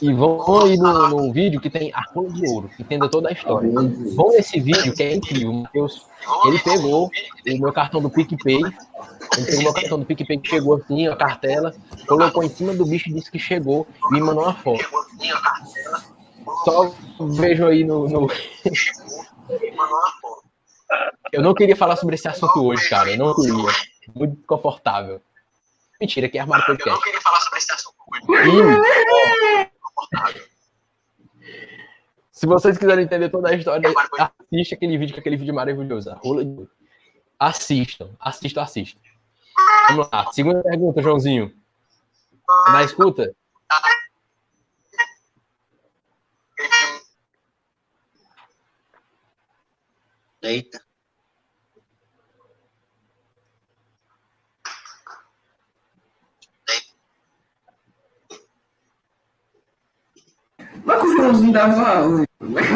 [0.00, 3.68] e vão aí no, no vídeo que tem Arroio de Ouro, entenda toda a história.
[4.14, 5.50] Vão nesse vídeo que é incrível.
[5.50, 6.06] O Matheus,
[6.46, 7.10] ele pegou
[7.46, 8.60] o meu cartão do PicPay.
[8.62, 11.74] Ele pegou o meu cartão do PicPay que chegou assim, a cartela,
[12.06, 14.84] colocou em cima do bicho, disse que chegou e me mandou uma foto.
[16.64, 16.90] Só
[17.20, 18.28] vejo aí no, no-
[21.32, 23.10] Eu não queria falar sobre esse assunto hoje, cara.
[23.10, 23.54] Eu não queria.
[24.14, 25.20] Muito desconfortável.
[26.00, 27.04] Mentira, que é armário Eu não podcast.
[27.04, 28.78] queria falar sobre esse assunto hoje.
[32.32, 36.10] Se vocês quiserem entender toda a história, assista aquele vídeo, que é aquele vídeo maravilhoso.
[36.10, 36.68] a Rola de.
[37.38, 39.00] Assistam, assistam, assistam.
[39.88, 40.26] Vamos lá.
[40.32, 41.52] Segunda pergunta, Joãozinho.
[42.72, 43.34] Na escuta?
[50.42, 50.80] Eita.
[60.84, 62.24] Mas o Joãozinho dava aula.
[62.38, 62.68] Como é?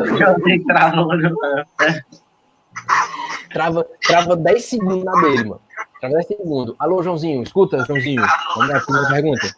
[0.00, 1.64] O Joãozinho travou no
[3.50, 5.60] Trava, trava 10 segundos na dele, mano.
[6.00, 6.74] 10 segundos.
[6.78, 8.22] Alô, Joãozinho, escuta, Joãozinho.
[8.56, 9.56] Vamos lá, primeira pergunta.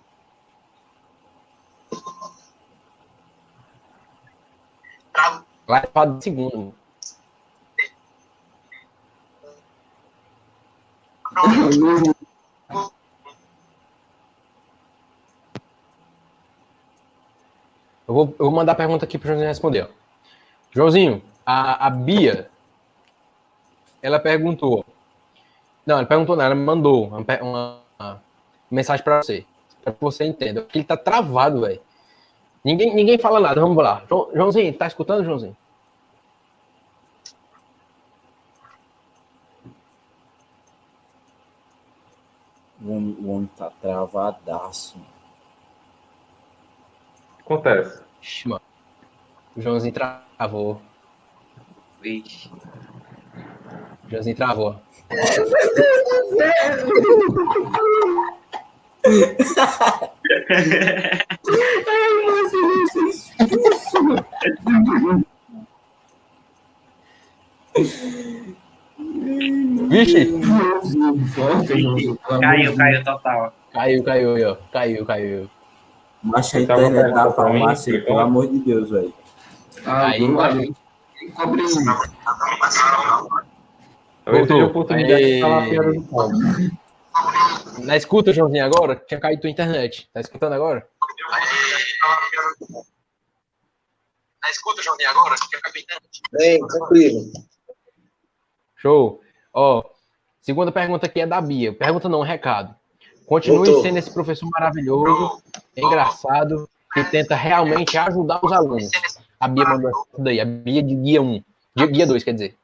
[5.66, 6.74] Vai para 10 segundos.
[11.34, 12.14] mano.
[18.06, 19.90] Eu vou, eu vou mandar a pergunta aqui pro Joãozinho responder.
[20.70, 22.50] Joãozinho, a, a Bia,
[24.02, 24.84] ela perguntou.
[25.86, 28.22] Não, ela perguntou não, ela me mandou uma, uma- uma
[28.70, 29.44] mensagem pra você.
[29.82, 30.62] Pra que você entenda.
[30.62, 31.80] Porque ele tá travado, velho.
[32.64, 34.02] Ninguém, ninguém fala nada, vamos lá.
[34.08, 35.56] João- Joãozinho, tá escutando, Joãozinho?
[42.80, 44.98] O homem, o homem tá travadaço.
[44.98, 45.10] mano.
[47.40, 48.02] Acontece.
[48.22, 48.62] Ixi, mano.
[49.56, 50.80] O Joãozinho travou.
[52.00, 52.50] Vixe.
[54.06, 54.76] O Joãozinho travou.
[69.88, 70.30] Vixe!
[72.40, 73.52] Caiu, caiu total.
[73.72, 74.56] Caiu, caiu, ó.
[74.72, 75.50] Caiu, caiu.
[76.22, 78.04] Mas a uma internet da mim, farmácia, então.
[78.06, 79.12] pelo amor de Deus, velho.
[79.84, 80.74] Ah, Aí, aí.
[81.34, 81.62] Cobre
[84.26, 84.30] um.
[84.30, 85.34] Talvez seja a oportunidade Aí.
[85.34, 86.36] de falar a piada do ponto.
[87.84, 88.96] Na escuta, Joãozinho, agora?
[88.96, 90.08] Tinha caído tua internet.
[90.12, 90.86] Tá escutando agora?
[94.42, 95.88] Na escuta, Joãozinho, agora, que acabei de
[96.32, 97.32] Bem, tranquilo.
[98.76, 99.20] Show.
[99.52, 99.84] Ó,
[100.40, 101.72] segunda pergunta aqui é da Bia.
[101.72, 102.74] Pergunta não, recado.
[103.26, 103.82] Continue Voltou.
[103.82, 105.42] sendo esse professor maravilhoso,
[105.74, 108.90] engraçado, que tenta realmente ajudar os alunos.
[109.40, 111.42] A Bia mandou isso daí, a Bia de guia 1.
[111.76, 112.56] De guia 2, quer dizer.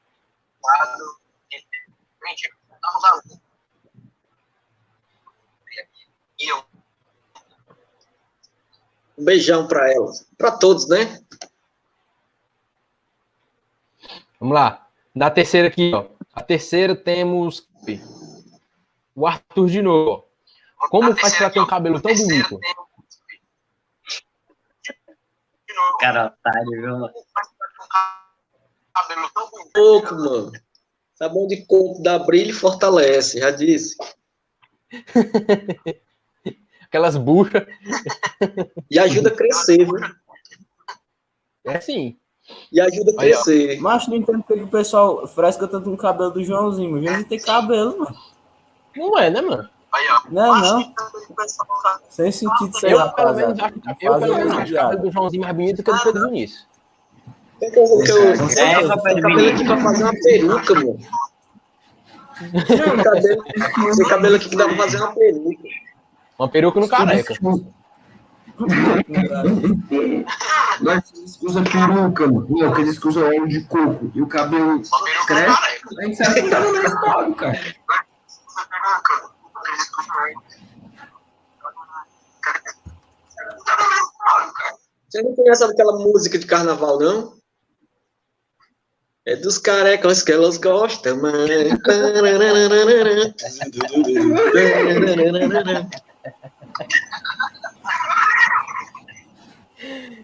[2.83, 3.41] Vamos lá.
[6.39, 6.65] E eu,
[9.21, 10.11] Um beijão pra ela.
[10.39, 11.23] Pra todos, né?
[14.41, 14.89] Vamos lá.
[15.15, 16.09] Na terceira aqui, ó.
[16.33, 17.69] A terceira temos
[19.15, 20.27] o Arthur de novo.
[20.79, 20.89] ó.
[20.89, 22.59] Como faz pra ter um cabelo tão bonito?
[26.01, 26.99] Cara, otário, viu?
[26.99, 27.13] mano?
[28.95, 29.73] cabelo tão bonito.
[29.75, 30.53] Pouco, mano.
[31.23, 33.95] Sabão de coco dá brilho e fortalece, já disse.
[36.83, 37.63] Aquelas buchas.
[38.91, 39.97] E ajuda a crescer, viu?
[41.67, 42.17] É assim.
[42.73, 43.79] E ajuda a Aí, crescer.
[43.81, 46.91] Mas não entendo porque o pessoal fresca tanto no cabelo do Joãozinho.
[46.93, 48.17] Mas Joãozinho tem cabelo, mano.
[48.97, 49.69] Não é, né, mano?
[49.93, 50.21] Aí, ó.
[50.31, 50.81] Não, Acho não.
[51.29, 54.77] o pessoal tá- Sem sentido ser Eu, pelo menos, acho, eu, pelo menos, acho o
[54.77, 56.67] cabelo do Joãozinho mais bonito que o do Pedro Vinícius.
[57.61, 58.79] Tem que eu, que eu, É,
[59.13, 60.99] Tem cabelo aqui pra fazer uma peruca, mano.
[62.67, 65.69] Tem cabelo, aqui que dá pra fazer uma peruca.
[66.39, 67.35] Uma peruca no careca.
[70.81, 71.03] Nós
[71.43, 72.47] usa peruca, mano.
[72.49, 74.11] Não, que eles que usam óleo de coco.
[74.15, 74.81] E o cabelo
[75.27, 75.59] cresce.
[75.99, 77.61] A gente sabe que Tá no mercado, cara.
[85.09, 87.40] Você não conhece aquela música de carnaval, não?
[89.27, 91.47] É dos carecas que elas gostam, mano.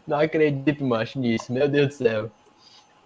[0.06, 1.52] Não acredito, macho, nisso.
[1.52, 2.30] Meu Deus do céu.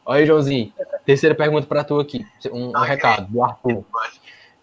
[0.07, 0.73] Olha aí, Joãozinho.
[1.05, 2.25] Terceira pergunta pra tu aqui.
[2.53, 3.85] Um, um recado do Arthur.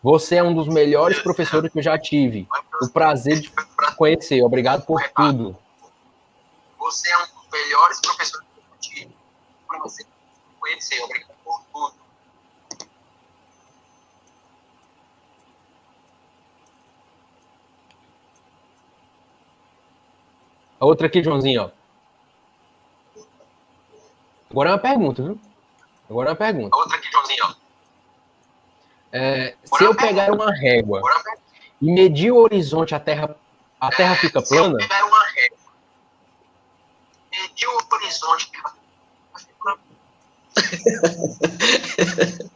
[0.01, 2.47] Você é um dos melhores professores que eu já tive.
[2.81, 3.51] O prazer de
[3.97, 4.41] conhecer.
[4.43, 5.57] Obrigado por tudo.
[6.79, 9.11] Você é um dos melhores professores que eu tive.
[9.67, 10.05] Para você
[10.67, 11.01] conhecer.
[11.03, 11.95] Obrigado por tudo.
[20.79, 21.71] A outra aqui, Joãozinho, ó.
[24.51, 25.39] Agora é uma pergunta, viu?
[26.09, 26.75] Agora é uma pergunta.
[26.75, 27.55] A outra aqui, Joãozinho, ó.
[29.11, 31.37] É, se eu pegar uma régua é
[31.81, 33.35] e medir o horizonte, a terra,
[33.79, 34.77] a terra fica Se eu plana?
[34.77, 35.57] pegar uma régua,
[37.31, 38.76] medir o horizonte, A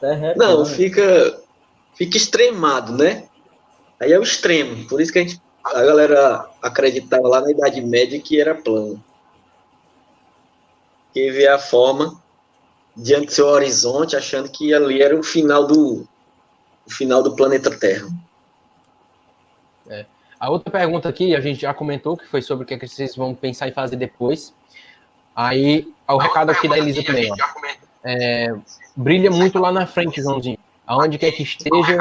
[0.00, 1.40] terra é Não, fica,
[1.94, 3.24] fica extremado, né?
[4.00, 4.86] Aí é o extremo.
[4.88, 9.02] Por isso que a gente a galera acreditava lá na Idade Média que era plano.
[11.12, 12.20] Que vê a forma
[12.96, 16.08] diante do seu horizonte, achando que ali era o final do,
[16.86, 18.08] o final do planeta Terra.
[20.40, 22.86] A outra pergunta aqui, a gente já comentou, que foi sobre o que, é que
[22.86, 24.54] vocês vão pensar em fazer depois.
[25.38, 27.36] Aí, o recado aqui da Elisa também, ó.
[28.02, 28.52] É,
[28.96, 30.58] brilha muito lá na frente, Joãozinho.
[30.84, 31.96] Aonde quer que esteja,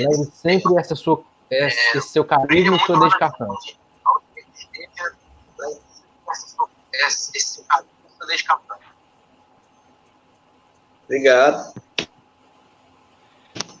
[0.00, 3.56] leve sempre essa sua, esse, esse seu carisma e sua dedicação.
[11.04, 11.74] Obrigado.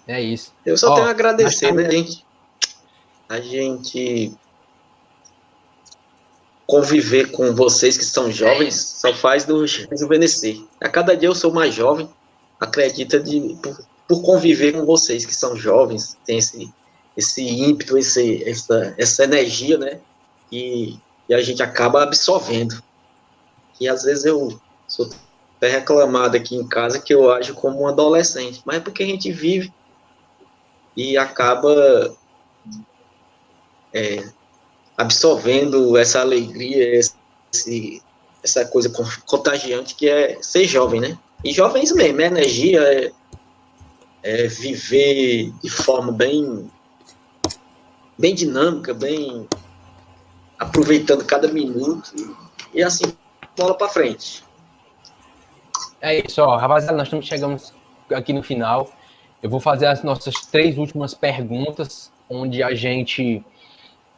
[0.06, 0.54] É isso.
[0.64, 2.24] Eu só Ó, tenho a agradecer, né, gente?
[3.28, 4.38] A gente
[6.70, 10.62] conviver com vocês que são jovens só faz nos rejuvenescer.
[10.80, 12.08] A cada dia eu sou mais jovem,
[12.60, 16.72] acredita de por, por conviver com vocês que são jovens, tem esse
[17.16, 20.00] esse ímpeto, esse, essa, essa energia, né?
[20.50, 20.96] E,
[21.28, 22.80] e a gente acaba absorvendo.
[23.80, 25.10] E às vezes eu sou
[25.56, 29.06] até reclamado aqui em casa que eu ajo como um adolescente, mas é porque a
[29.06, 29.74] gente vive
[30.96, 32.16] e acaba
[33.92, 34.24] é,
[35.00, 37.00] absorvendo essa alegria,
[37.52, 38.02] esse,
[38.42, 41.18] essa coisa con- contagiante que é ser jovem, né?
[41.44, 43.12] E jovens mesmo, é energia, é,
[44.22, 46.70] é viver de forma bem,
[48.18, 49.48] bem dinâmica, bem
[50.58, 52.12] aproveitando cada minuto
[52.74, 53.04] e, e assim
[53.56, 54.44] bola para frente.
[56.00, 57.74] É isso, ó, rapaziada, nós estamos chegamos
[58.10, 58.90] aqui no final.
[59.42, 63.42] Eu vou fazer as nossas três últimas perguntas, onde a gente.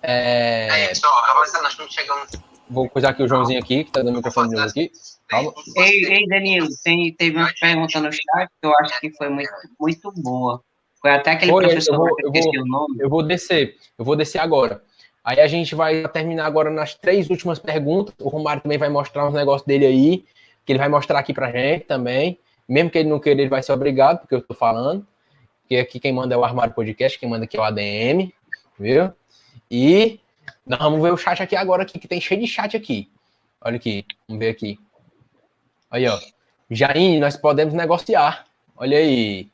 [0.03, 2.27] É, É isso, ó, rapaziada, nós estamos chegando.
[2.69, 4.91] vou coisar aqui o Joãozinho aqui, que tá dando o microfone de novo aqui.
[5.29, 5.53] Calma.
[5.77, 9.51] Ei, ei Danilo, tem, teve uma pergunta no chat que eu acho que foi muito,
[9.79, 10.62] muito boa.
[11.01, 12.97] Foi até aquele Foi, professor eu vou- que eu vou- o nome.
[13.01, 14.83] Eu vou descer, eu vou descer agora.
[15.24, 18.15] Aí a gente vai terminar agora nas três últimas perguntas.
[18.20, 20.24] O Romário também vai mostrar uns negócios dele aí,
[20.65, 22.39] que ele vai mostrar aqui pra gente também.
[22.69, 25.07] Mesmo que ele não queira, ele vai ser obrigado, porque eu tô falando.
[25.62, 28.33] Porque aqui quem manda é o Armário Podcast, quem manda aqui é o ADM,
[28.79, 29.12] viu?
[29.70, 30.20] E
[30.66, 33.11] nós vamos ver o chat aqui agora, aqui, que tem cheio de chat aqui.
[33.61, 34.79] Olha aqui, vamos ver aqui.
[35.91, 36.19] Aí, ó.
[36.70, 38.45] Jaine, nós podemos negociar.
[38.77, 39.49] Olha aí.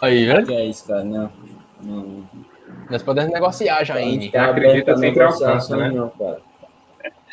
[0.00, 0.42] Aí, né?
[0.44, 1.04] Que é isso, cara?
[1.04, 1.32] Não.
[1.80, 2.28] Não.
[2.90, 4.30] Nós podemos negociar, Jaine.
[4.30, 5.90] Tá acredita sempre alcança, né?
[5.90, 6.40] não, cara.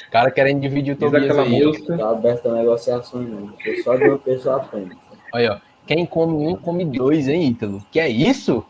[0.07, 1.65] O cara querendo dividir o Tobias aí.
[1.65, 1.97] música.
[1.97, 3.53] Tá aberto a negociações, não.
[3.65, 4.97] Eu só de uma pessoa apenas.
[5.33, 5.75] Olha, ó.
[5.87, 7.83] Quem come um, come dois, hein, Ítalo?
[7.91, 8.65] Que é isso?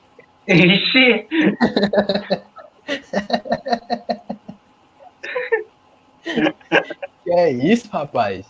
[0.48, 1.28] Ixi,
[7.24, 8.46] Que é isso, rapaz?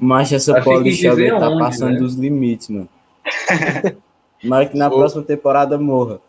[0.00, 1.98] Mas essa dizer tá onde, passando né?
[1.98, 2.88] dos limites, mano.
[4.42, 4.90] Mas que na Ô.
[4.90, 6.20] próxima temporada morra.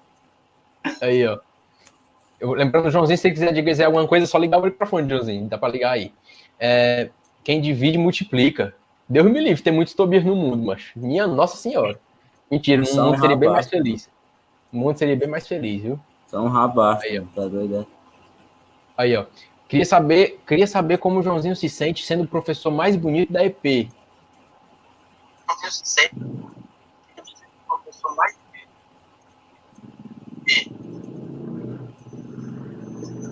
[1.02, 1.40] Aí, ó.
[2.40, 5.48] Eu, lembrando, Joãozinho, se você quiser dizer alguma coisa, é só ligar o microfone, Joãozinho.
[5.48, 6.12] Dá pra ligar aí.
[6.60, 7.10] É,
[7.44, 8.76] quem divide, multiplica.
[9.08, 11.98] Deus me livre, tem muitos Tobias no mundo, mas minha Nossa Senhora.
[12.52, 14.10] Mentira, o Só um mundo seria bem mais feliz.
[14.76, 15.98] O mundo seria bem mais feliz, viu?
[16.28, 17.24] Só um rabaço, Aí, ó.
[17.34, 17.80] tá doido?
[17.80, 17.86] é?
[18.98, 19.26] Aí, ó.
[19.70, 23.42] Queria saber, queria saber como o Joãozinho se sente sendo o professor mais bonito da
[23.46, 23.64] EP.
[23.66, 26.26] Eu tenho sempre
[27.70, 28.36] uma pessoa mais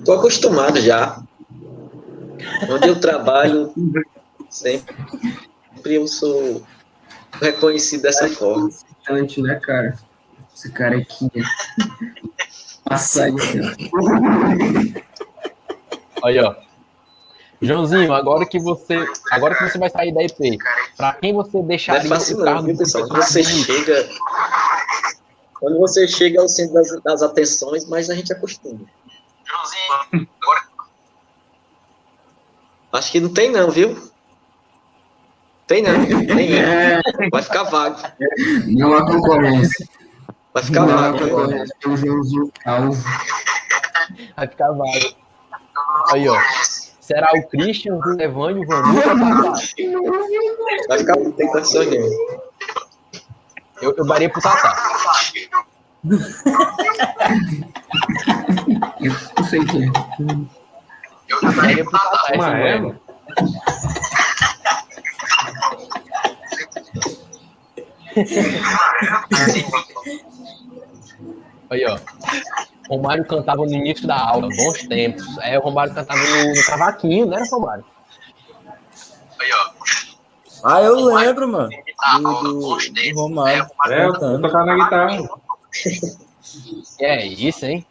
[0.06, 1.22] Tô acostumado já.
[2.70, 3.74] Onde eu trabalho,
[4.50, 4.96] sempre,
[5.70, 6.64] sempre eu sou
[7.42, 8.70] reconhecido dessa forma.
[8.70, 9.98] Importante, né, cara?
[10.64, 11.30] Esse cara aqui.
[12.86, 13.34] Passa aí.
[16.40, 16.56] Ó.
[17.62, 20.58] Joãozinho, agora que você, agora que você vai sair da EP,
[20.96, 23.10] pra quem você Não é fácil o cargo pessoal?
[23.10, 24.10] Quando você chega.
[25.60, 28.80] Quando você chega ao centro das, das atenções, mas a gente acostuma.
[29.44, 30.30] Joãozinho.
[30.42, 30.64] Agora
[32.94, 33.98] Acho que não tem não, viu?
[35.68, 36.54] Tem não, tem.
[36.56, 37.98] É, Vai ficar vago.
[38.68, 39.86] não há concorrência.
[40.54, 41.18] Vai ficar vago.
[41.98, 43.04] Joãozinho Calvo.
[44.36, 45.16] Vai ficar vago.
[46.12, 46.38] Aí, ó.
[47.02, 48.92] Será o Christian, o Evânio, o Tatá?
[50.88, 52.16] Vai ficar tem condições nenhuma.
[53.82, 54.76] Eu, eu daria pro Tatá.
[56.04, 56.20] Não
[59.50, 59.88] sei quem é.
[61.30, 62.24] eu daria pro Tatá.
[62.30, 62.84] esse Uma é, Evânio.
[62.84, 63.00] mano.
[71.74, 71.98] Aí, ó.
[72.88, 75.26] Romário cantava no início da aula, bons tempos.
[75.40, 77.84] É, o Romário cantava no, no cavaquinho, né, Romário?
[79.40, 79.74] aí, ó.
[80.64, 81.70] Ah, eu lembro, mano.
[81.70, 83.22] Do, do, bons do tempos.
[83.22, 85.18] Romário É, eu tocando na guitarra.
[86.98, 87.86] Que é isso, hein?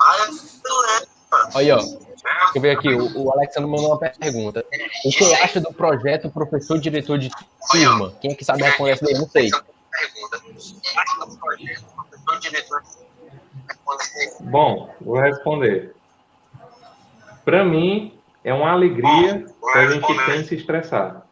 [0.00, 1.08] Ah, eu.
[1.54, 1.80] Olha, ó.
[1.80, 2.88] Deixa eu ver aqui.
[2.88, 4.64] O, o Alexandre mandou uma pergunta.
[5.04, 7.30] O que acha do projeto professor diretor de
[7.70, 8.14] turma?
[8.20, 9.14] Quem é que sabe responder essa daí?
[9.14, 9.50] Não sei.
[9.50, 10.42] Pergunta.
[10.96, 11.84] Acho do projeto,
[12.50, 12.82] diretor.
[14.40, 15.94] Bom, vou responder.
[17.44, 18.12] Para mim,
[18.42, 21.26] é uma alegria que a gente tem que se estressar.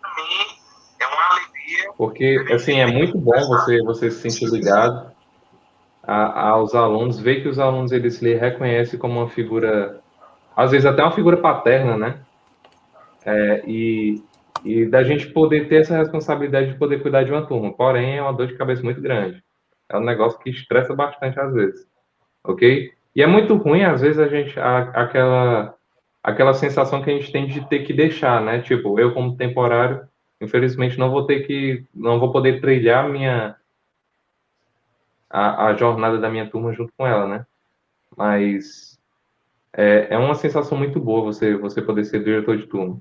[0.00, 0.56] Pra mim,
[1.00, 1.92] é uma alegria.
[1.96, 5.10] Porque, assim, é muito bom você, você se sentir ligado
[6.02, 10.00] a- aos alunos, ver que os alunos, eles lhe reconhecem como uma figura,
[10.56, 12.20] às vezes até uma figura paterna, né?
[13.24, 14.22] É, e,
[14.64, 17.72] e da gente poder ter essa responsabilidade de poder cuidar de uma turma.
[17.72, 19.42] Porém, é uma dor de cabeça muito grande.
[19.92, 21.86] É um negócio que estressa bastante às vezes,
[22.44, 22.92] ok?
[23.16, 25.74] E é muito ruim, às vezes, a gente, a- aquela,
[26.22, 28.60] aquela sensação que a gente tem de ter que deixar, né?
[28.62, 30.06] Tipo, eu como temporário,
[30.40, 33.56] infelizmente não vou ter que, não vou poder trilhar minha
[35.30, 37.46] a, a jornada da minha turma junto com ela, né?
[38.16, 38.98] Mas
[39.74, 43.00] é, é uma sensação muito boa você você poder ser diretor de turma,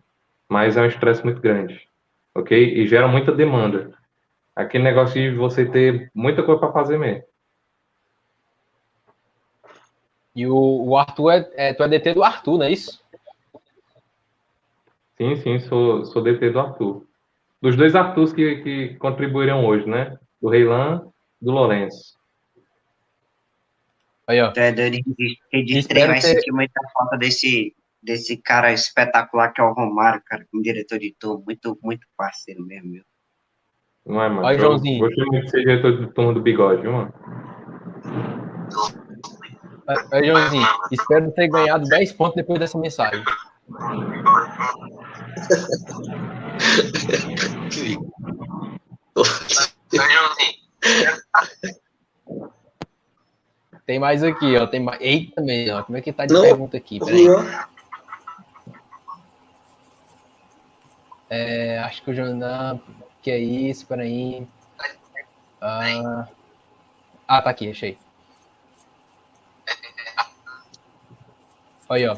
[0.49, 1.87] mas é um estresse muito grande,
[2.35, 2.75] ok?
[2.81, 3.93] E gera muita demanda.
[4.61, 7.23] Aquele negócio de você ter muita coisa para fazer mesmo.
[10.35, 10.55] E o,
[10.87, 11.73] o Arthur é, é.
[11.73, 13.01] Tu é DT do Arthur, não é isso?
[15.17, 17.05] Sim, sim, sou, sou DT do Arthur.
[17.61, 20.17] Dos dois Arthurs que, que contribuíram hoje, né?
[20.41, 22.17] Do Reilan do Lourenço.
[24.25, 24.51] Aí, ó.
[24.55, 29.61] É de de Espero trem, vai ter- sentir muita falta desse, desse cara espetacular que
[29.61, 33.03] é o Romário, cara, como diretor de turma, muito, muito parceiro mesmo, meu.
[34.05, 34.45] Não é, mano?
[34.45, 34.99] Olha, Joãozinho.
[34.99, 37.13] Gostei muito ser diretor de turma do bigode, mano?
[40.11, 43.23] Aí, Joãozinho, espero ter ganhado 10 pontos depois dessa mensagem.
[53.85, 54.67] Tem mais aqui, ó.
[54.67, 55.01] Tem mais.
[55.01, 55.83] Eita, mesmo, ó.
[55.83, 56.41] Como é que tá de Não.
[56.41, 56.99] pergunta aqui?
[56.99, 57.27] Peraí.
[61.29, 62.79] É, acho que o Jornal.
[63.21, 63.85] Que é isso?
[63.85, 64.47] Peraí.
[65.61, 66.27] Ah,
[67.27, 67.97] ah, tá aqui, achei.
[71.89, 72.17] Aí, ó.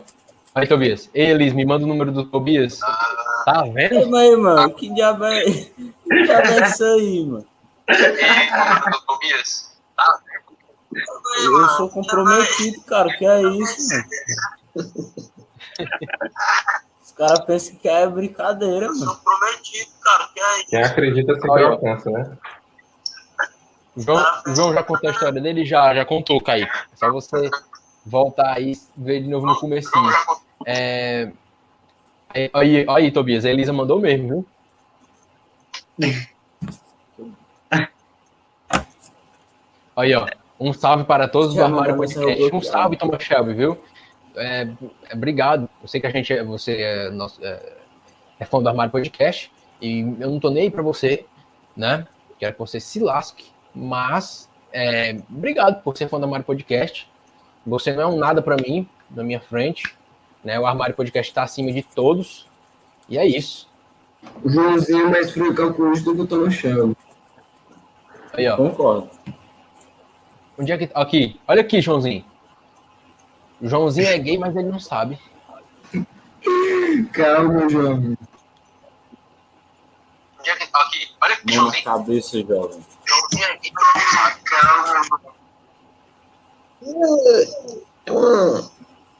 [0.56, 1.10] Aí, Tobias.
[1.14, 2.80] Ei, Elis, me manda o número do Tobias.
[3.44, 4.10] Tá vendo?
[4.10, 7.46] Mas, mano, que diabo é, que diabo é isso aí, mano?
[9.06, 9.76] Tobias.
[11.44, 13.10] Eu sou comprometido, cara.
[13.18, 14.06] Que é isso, mano?
[17.24, 19.16] Os caras pensam que é brincadeira, mano.
[19.24, 21.68] Prometido, cara, que é Quem acredita sempre Olha.
[21.68, 22.38] alcança, né?
[23.96, 25.66] O João, João já contou a história dele?
[25.66, 26.70] Já, já contou, Kaique.
[26.70, 27.50] É só você
[28.06, 30.12] voltar aí e ver de novo no comecinho.
[30.66, 31.32] É...
[32.34, 34.46] Aí, aí, aí, Tobias, a Elisa mandou mesmo,
[36.00, 36.16] viu?
[39.96, 40.28] Aí, ó.
[40.60, 42.56] Um salve para todos do Já Armário mandou essa Podcast.
[42.56, 43.78] Um salve, Thomas Shelby, viu?
[44.36, 44.68] É,
[45.10, 45.70] é, obrigado.
[45.82, 47.74] Eu sei que a gente é, você é, nosso, é,
[48.40, 49.52] é fã do Armário Podcast
[49.82, 51.26] e eu não tô nem aí pra você,
[51.76, 52.08] né?
[52.40, 57.10] Quero que você se lasque, mas é, obrigado por ser fã do Armário Podcast.
[57.66, 59.96] Você não é um nada pra mim, na minha frente,
[60.44, 60.60] né?
[60.60, 62.48] O Armário Podcast tá acima de todos
[63.08, 63.70] e é isso.
[64.44, 66.96] O Joãozinho é mais frio calculista do que o Thomas Shelby.
[68.34, 68.58] Aí, ó.
[68.58, 69.10] Concordo.
[70.58, 70.90] Onde é que.
[70.94, 72.26] Aqui, olha aqui, Joãozinho.
[73.64, 75.18] Joãozinho é gay, mas ele não sabe.
[77.14, 78.18] Calma, jovem.
[80.40, 81.08] Onde é que tá aqui?
[81.22, 81.84] Olha na Joãozinho.
[81.84, 82.86] cabeça, jovem.
[83.06, 83.72] Joãozinho aqui,
[84.44, 85.22] calma.
[88.06, 88.72] É uma...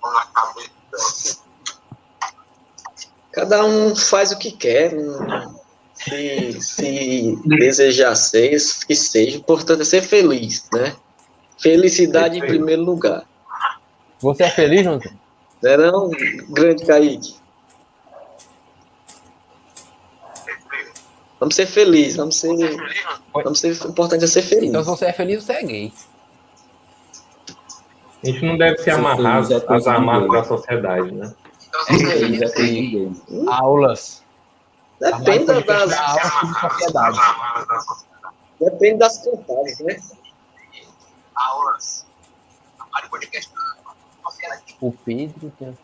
[0.02, 1.42] Mão na cabeça.
[3.32, 4.94] Cada um faz o que quer.
[4.94, 5.64] não-
[5.96, 9.38] Se, se desejar ser, que seja.
[9.38, 10.96] O importante é ser feliz, né?
[11.58, 12.58] Felicidade em Perfeito.
[12.60, 13.26] primeiro lugar.
[14.24, 15.20] Você é feliz, Joãozinho?
[15.62, 16.10] Não é não,
[16.50, 17.36] grande Kaique?
[21.40, 22.56] Vamos ser felizes, vamos ser.
[23.34, 23.86] Vamos ser.
[23.86, 24.70] O importante é ser feliz.
[24.70, 25.94] Então, se você é feliz, você é gay.
[28.24, 31.36] A gente não deve se Ser amarrar feliz é às amarras da sociedade, né?
[31.68, 33.48] Então, É se Feliz é de Deus.
[33.48, 34.24] Aulas.
[35.02, 37.20] Depende das, dá aulas sobre sociedade.
[38.62, 40.00] depende das cantadas, né?
[41.36, 42.06] aulas.
[42.80, 43.53] Armário podcast.
[44.84, 45.50] O Pedro.
[45.58, 45.78] tem-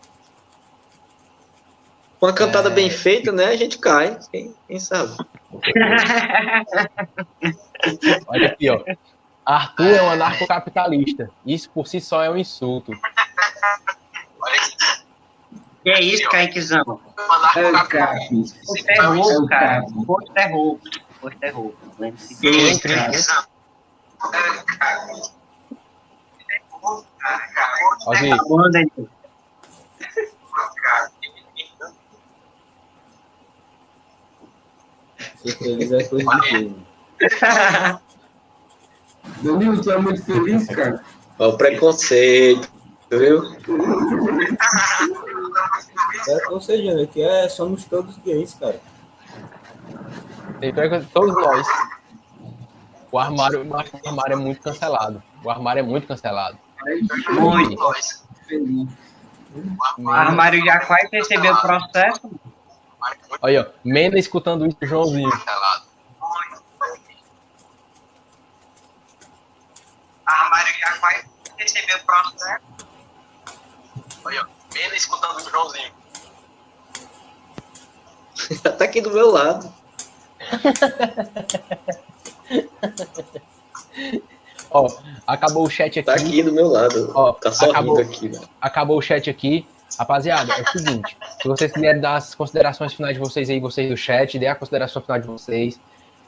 [2.19, 2.73] Com a cantada É.
[2.73, 3.45] bem feita, né?
[3.45, 4.19] A gente cai.
[4.29, 5.15] Quem, quem sabe?
[8.27, 8.83] Olha aqui, ó.
[9.45, 11.31] Arthur é um anarcocapitalista.
[11.45, 12.91] Isso por si só é um insulto.
[14.41, 14.75] Olha aqui.
[15.81, 16.99] Que é isso, Kaiquezão?
[17.55, 18.19] É o Cap.
[18.29, 19.85] Posto é roubo, cara.
[20.05, 20.81] Posto é roubo.
[21.21, 21.77] Posto é roubo.
[21.97, 22.87] Lembre-se disso, sim.
[22.89, 23.11] cara.
[24.21, 24.39] Ok.
[28.47, 29.09] Bom, Danilo.
[35.37, 36.73] Ser feliz é coisa de Deus.
[39.41, 41.03] Danilo, tu é muito feliz, cara?
[41.37, 42.69] Ó, o preconceito,
[43.09, 43.43] viu?
[46.27, 48.81] É, ou seja, né, que é, somos todos gays, cara.
[50.59, 51.65] Tem que todos nós.
[53.11, 53.75] O armário, o
[54.07, 55.23] armário é muito cancelado.
[55.43, 56.57] O armário é muito cancelado.
[57.31, 57.79] Muito.
[59.97, 62.31] O armário já quase recebeu o processo.
[63.41, 65.29] Olha, ó, Mena escutando isso, Joãozinho.
[70.25, 71.23] armário já vai
[71.57, 72.63] receber o processo.
[74.25, 75.99] Olha, ó, Mena escutando o Joãozinho.
[78.63, 79.71] Tá aqui do meu lado.
[84.71, 84.87] Ó,
[85.25, 86.23] acabou o chat Tá aqui.
[86.25, 87.11] aqui do meu lado.
[87.15, 87.99] Ó, tá só acabou.
[87.99, 88.39] aqui, né?
[88.61, 89.65] Acabou o chat aqui.
[89.97, 93.89] Rapaziada, é o seguinte: se vocês quiserem dar as considerações finais de vocês aí, vocês
[93.89, 95.79] do chat, dê a consideração final de vocês.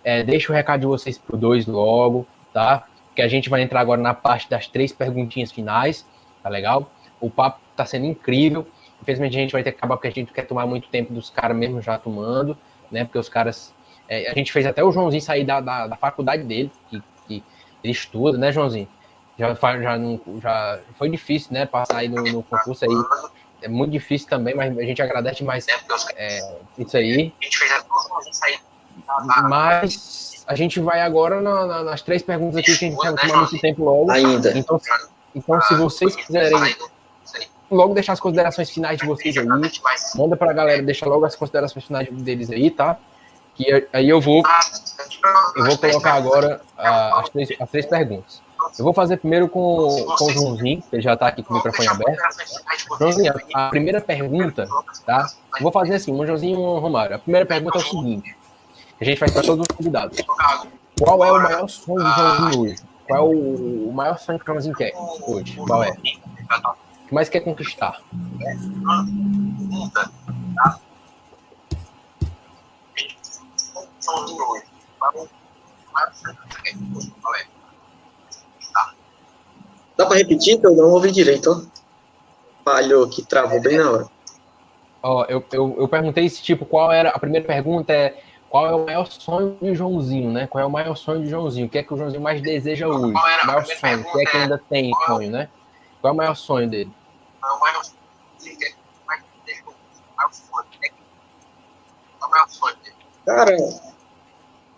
[0.04, 2.86] É, deixa o recado de vocês pro dois logo, tá?
[3.16, 6.06] Que a gente vai entrar agora na parte das três perguntinhas finais,
[6.42, 6.92] tá legal?
[7.20, 8.66] O papo tá sendo incrível.
[9.02, 11.30] Infelizmente a gente vai ter que acabar porque a gente quer tomar muito tempo dos
[11.30, 12.58] caras mesmo já tomando,
[12.92, 13.04] né?
[13.06, 13.74] Porque os caras.
[14.10, 17.44] é, a gente fez até o Joãozinho sair da, da, da faculdade dele, que, que
[17.84, 18.88] ele estuda, né, Joãozinho?
[19.40, 21.66] Já, já, não, já foi difícil, né?
[21.66, 23.32] Passar aí no, no concurso aí.
[23.64, 25.74] É muito difícil também, mas a gente agradece mais Né?
[25.88, 27.34] Caras- é, isso aí.
[27.40, 28.60] a gente fez a coisa, sair.
[29.50, 33.14] Mas a gente vai agora na- na- nas três perguntas aqui que a gente quer
[33.16, 34.12] tomar muito tempo logo.
[34.12, 34.58] Ainda.
[34.58, 34.80] Então,
[35.36, 36.76] então se vocês quiserem
[37.70, 39.46] logo deixar as considerações finais de vocês aí,
[40.16, 42.98] manda pra galera, deixa logo as considerações finais deles aí, tá?
[43.64, 44.42] Que aí eu vou,
[45.56, 48.42] eu vou colocar agora ah, as, três, as três perguntas.
[48.78, 51.58] Eu vou fazer primeiro com, com o Joãozinho, que ele já tá aqui com o
[51.58, 52.20] microfone aberto.
[52.98, 54.68] Joãozinho, a primeira pergunta,
[55.06, 55.28] tá?
[55.58, 57.16] Eu vou fazer assim, o Joãozinho e o Romário.
[57.16, 58.36] A primeira pergunta é o seguinte:
[59.00, 60.18] a gente faz para todos os convidados.
[61.00, 62.76] Qual é o maior sonho do Joãozinho hoje?
[63.08, 64.92] Qual é o, o maior sonho que o Joãozinho quer
[65.28, 65.56] hoje?
[65.56, 65.92] Qual é?
[65.92, 68.02] O que mais quer conquistar?
[79.98, 81.82] Dá pra repetir que eu não ouvi direito, ó.
[82.64, 84.08] Falhou aqui, travou bem na hora.
[85.04, 87.10] Ó, eu, eu, eu perguntei esse tipo, qual era.
[87.10, 90.48] A primeira pergunta é qual é o maior sonho de Joãozinho, né?
[90.48, 91.68] Qual é o maior sonho de Joãozinho?
[91.68, 93.12] O que é que o Joãozinho mais deseja hoje?
[93.12, 94.02] Qual era O maior sonho?
[94.02, 94.38] O que é que pergunta?
[94.38, 95.50] ainda tem sonho, né?
[96.02, 96.92] Qual é o maior sonho dele?
[103.26, 103.56] Cara,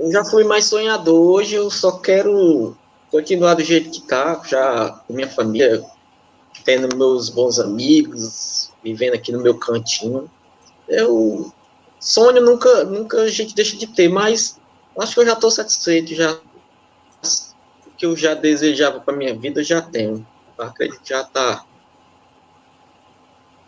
[0.04, 1.16] eu já fui mais sonhador.
[1.16, 2.76] Hoje eu só quero
[3.10, 5.82] continuar do jeito que tá, já com minha família,
[6.66, 10.30] tendo meus bons amigos, vivendo aqui no meu cantinho.
[10.90, 11.54] Eu
[12.02, 14.60] sonho nunca, nunca a gente deixa de ter, mas
[15.00, 16.38] acho que eu já estou satisfeito, já
[17.88, 20.28] o que eu já desejava para minha vida eu já tenho.
[20.58, 21.66] Eu acredito que já tá.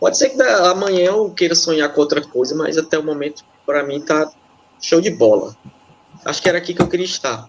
[0.02, 3.84] Pode ser que amanhã eu queira sonhar com outra coisa, mas até o momento para
[3.84, 4.30] mim tá
[4.82, 5.56] show de bola.
[6.26, 7.48] Acho que era aqui que eu queria estar.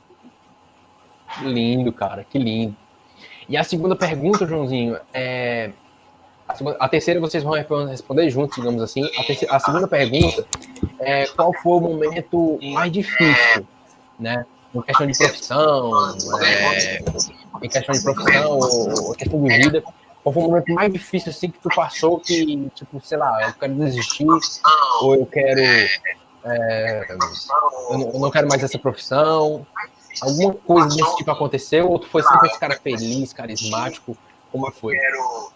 [1.42, 2.76] Lindo, cara, que lindo.
[3.48, 5.70] E a segunda pergunta, Joãozinho, é.
[6.78, 9.04] A, terceira vocês vão responder- responder juntos, digamos assim.
[9.18, 10.46] A, terceira- a segunda pergunta
[11.00, 13.66] é qual foi o momento mais difícil,
[14.18, 14.46] né?
[14.72, 15.92] Em questão de profissão,
[16.40, 16.98] é,
[17.62, 19.82] em questão de profissão, ou em questão de vida.
[20.22, 23.54] Qual foi o momento mais difícil assim que tu passou que, tipo, sei lá, eu
[23.54, 24.26] quero desistir,
[25.02, 25.60] ou eu quero.
[26.46, 29.66] É, eu, não, eu não quero mais essa profissão.
[30.22, 34.16] Alguma coisa desse tipo aconteceu, ou tu foi sempre esse cara feliz, carismático?
[34.50, 34.94] Como foi?
[34.96, 35.50] quero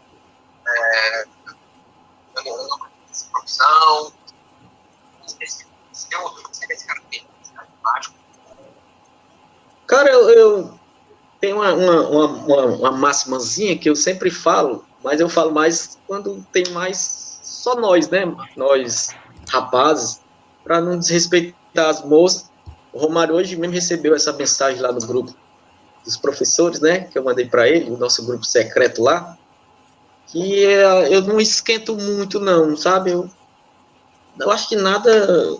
[0.66, 4.12] é, eu não- eu não quero essa profissão.
[5.40, 6.08] Esse- esse
[6.86, 8.14] cara feliz, carismático.
[9.86, 10.80] Cara, eu, eu
[11.40, 15.98] tenho uma, uma, uma, uma, uma máximazinha que eu sempre falo, mas eu falo mais
[16.06, 18.24] quando tem mais só nós, né?
[18.56, 19.08] Nós,
[19.50, 20.20] rapazes,
[20.70, 22.48] para não desrespeitar as moças.
[22.92, 25.34] O Romário hoje mesmo recebeu essa mensagem lá no grupo
[26.04, 27.00] dos professores, né?
[27.00, 29.36] Que eu mandei para ele, o nosso grupo secreto lá.
[30.28, 33.10] Que é, eu não esquento muito, não, sabe?
[33.10, 33.28] Eu,
[34.38, 35.58] eu acho que nada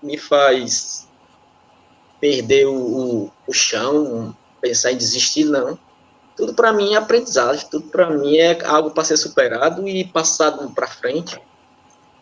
[0.00, 1.08] me faz
[2.20, 5.76] perder o, o, o chão, pensar em desistir, não.
[6.36, 10.70] Tudo para mim é aprendizagem, tudo para mim é algo para ser superado e passado
[10.70, 11.42] para frente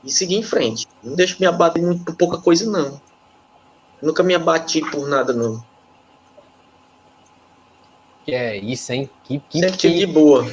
[0.05, 0.87] e seguir em frente.
[1.03, 3.01] Não deixo me abater muito por pouca coisa, não.
[4.03, 5.65] Nunca me abati por nada, não.
[8.25, 9.11] Que é isso, hein?
[9.25, 10.45] Que, que, Sempre tive de que, boa.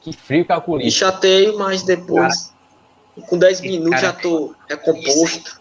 [0.00, 0.98] Que frio Me calculista.
[1.00, 2.52] chateio, mas depois,
[3.28, 5.60] com 10 minutos, cara- já tô recomposto.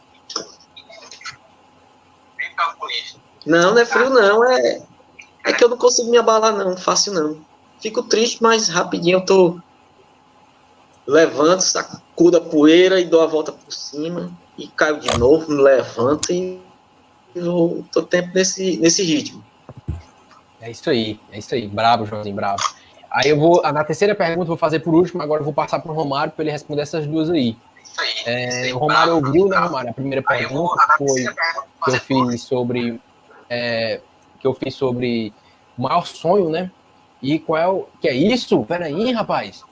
[2.37, 3.19] Bem calculista.
[3.45, 4.43] Não, não é frio, não.
[4.43, 4.81] É,
[5.45, 6.75] é que eu não consigo me abalar, não.
[6.77, 7.45] Fácil, não.
[7.79, 9.59] Fico triste, mas rapidinho eu tô.
[11.07, 11.61] Levanto,
[12.21, 14.31] sacudo a poeira e dou a volta por cima.
[14.57, 16.61] E caio de novo, me levanto e
[17.33, 19.43] eu tô tempo nesse, nesse ritmo.
[20.61, 21.67] É isso aí, é isso aí.
[21.67, 22.61] Bravo, Joãozinho, bravo.
[23.09, 25.79] Aí eu vou, na terceira pergunta, eu vou fazer por último, agora eu vou passar
[25.79, 27.57] pro Romário para ele responder essas duas aí.
[28.25, 29.57] É, isso aí, o Romário ouviu, né.
[29.57, 29.89] Romário?
[29.89, 33.01] A primeira vou, pergunta foi que eu fiz sobre
[33.49, 33.99] é,
[34.39, 35.33] que eu fiz sobre
[35.77, 36.71] o maior sonho, né?
[37.21, 38.63] E qual é o que é isso?
[38.65, 39.63] Peraí, rapaz.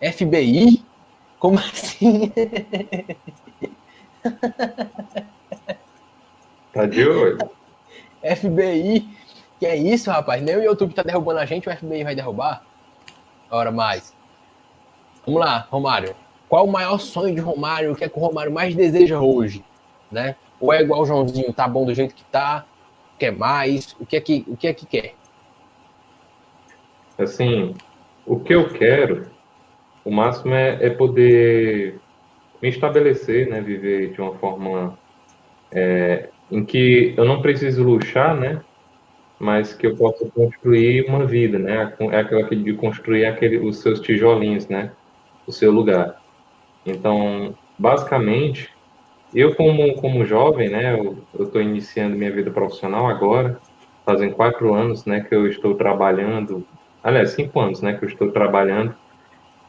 [0.00, 0.84] FBI?
[1.40, 2.30] Como assim?
[6.72, 7.38] Tá de olho.
[8.22, 9.08] FBI?
[9.58, 10.42] Que é isso, rapaz?
[10.42, 12.62] Nem o YouTube tá derrubando a gente, o FBI vai derrubar?
[13.50, 14.14] Ora mais.
[15.26, 16.14] Vamos lá, Romário.
[16.48, 17.92] Qual o maior sonho de Romário?
[17.92, 19.64] O que é que o Romário mais deseja hoje?
[20.12, 20.36] Né?
[20.60, 22.66] Ou é igual o Joãozinho, tá bom do jeito que tá?
[23.18, 23.96] Quer mais?
[23.98, 25.14] O que é que, o que, é que quer?
[27.18, 27.74] Assim,
[28.26, 29.30] o que eu quero,
[30.04, 32.02] o máximo é, é poder
[32.62, 33.60] me estabelecer, né?
[33.62, 34.98] Viver de uma forma
[35.72, 38.64] é, em que eu não preciso luxar, né?
[39.40, 41.96] Mas que eu possa construir uma vida, né?
[42.12, 44.94] É aquela que- de construir aquele, os seus tijolinhos, né?
[45.46, 46.14] O seu lugar.
[46.84, 48.68] Então, basicamente,
[49.32, 50.94] eu como, como jovem, né?
[50.98, 53.62] Eu estou iniciando minha vida profissional agora,
[54.04, 55.22] fazem quatro anos, né?
[55.24, 56.68] Que eu estou trabalhando
[57.02, 58.96] aliás, cinco anos, né, que eu estou trabalhando.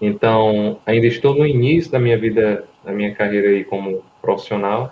[0.01, 4.91] Então, ainda estou no início da minha vida, da minha carreira aí como profissional.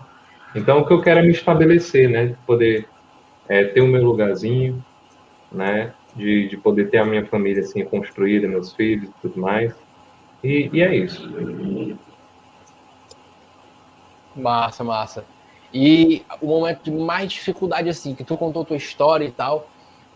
[0.56, 2.88] Então, o que eu quero é me estabelecer, né, poder
[3.48, 4.84] é, ter o meu lugarzinho,
[5.52, 9.74] né, de, de poder ter a minha família assim construída, meus filhos e tudo mais.
[10.44, 11.28] E, e é isso.
[14.36, 15.26] Massa, massa.
[15.74, 19.70] E o momento de mais dificuldade, assim, que tu contou tua história e tal,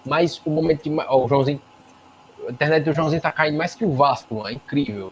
[0.05, 0.95] mas o momento de.
[1.07, 1.61] Ó, o Joãozinho.
[2.47, 4.49] A internet do Joãozinho tá caindo mais que o Vasco, mano.
[4.49, 5.11] É incrível.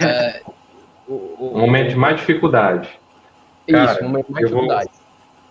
[0.00, 0.42] É,
[1.08, 1.14] o,
[1.54, 2.88] o- momento de mais dificuldade.
[3.68, 4.90] Isso, cara, momento de mais eu vou- dificuldade.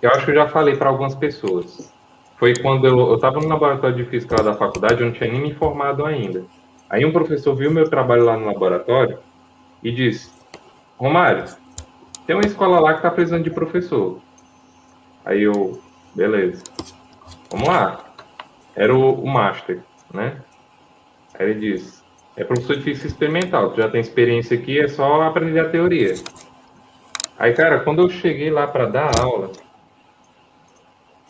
[0.01, 1.91] Eu acho que eu já falei para algumas pessoas.
[2.37, 5.39] Foi quando eu estava no laboratório de física lá da faculdade, eu não tinha nem
[5.41, 6.43] me informado ainda.
[6.89, 9.17] Aí um professor viu meu trabalho lá no laboratório
[9.81, 10.29] e disse:
[10.97, 11.45] Romário,
[12.27, 14.19] tem uma escola lá que está precisando de professor.
[15.23, 15.81] Aí eu,
[16.13, 16.61] beleza.
[17.49, 18.03] Vamos lá.
[18.75, 19.81] Era o, o Master,
[20.13, 20.37] né?
[21.33, 22.03] Aí ele disse:
[22.35, 26.13] É professor de física experimental, tu já tem experiência aqui, é só aprender a teoria.
[27.37, 29.51] Aí, cara, quando eu cheguei lá para dar aula,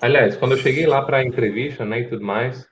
[0.01, 2.67] aliás, quando eu cheguei lá para a entrevista, né, e tudo mais,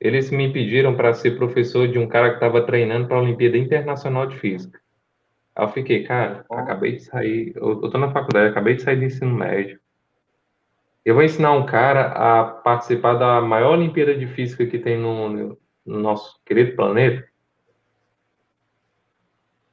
[0.00, 3.58] eles me pediram para ser professor de um cara que estava treinando para a Olimpíada
[3.58, 4.80] Internacional de Física.
[5.54, 8.96] Aí eu fiquei, cara, acabei de sair, eu, eu tô na faculdade, acabei de sair
[8.96, 9.78] do ensino médio.
[11.04, 15.58] Eu vou ensinar um cara a participar da maior Olimpíada de Física que tem no,
[15.84, 17.26] no nosso querido planeta.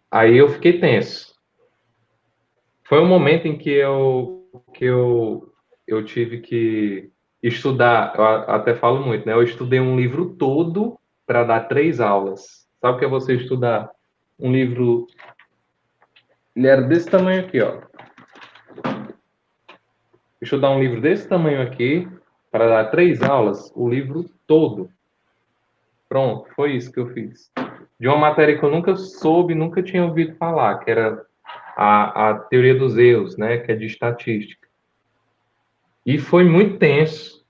[0.10, 1.36] Aí eu fiquei tenso.
[2.84, 5.54] Foi um momento em que eu que eu
[5.88, 7.12] eu tive que
[7.42, 9.34] estudar, eu até falo muito, né?
[9.34, 12.68] Eu estudei um livro todo para dar três aulas.
[12.82, 13.90] Sabe o que é você estudar
[14.40, 15.08] um livro?
[16.56, 17.82] Ele era desse tamanho aqui, ó.
[20.42, 22.08] Estudar um livro desse tamanho aqui
[22.52, 24.90] para dar três aulas, o livro todo.
[26.10, 27.52] Pronto, foi isso que eu fiz.
[28.00, 31.26] De uma matéria que eu nunca soube, nunca tinha ouvido falar, que era
[31.76, 34.68] a, a teoria dos erros, né, que é de estatística.
[36.06, 37.46] E foi muito tenso.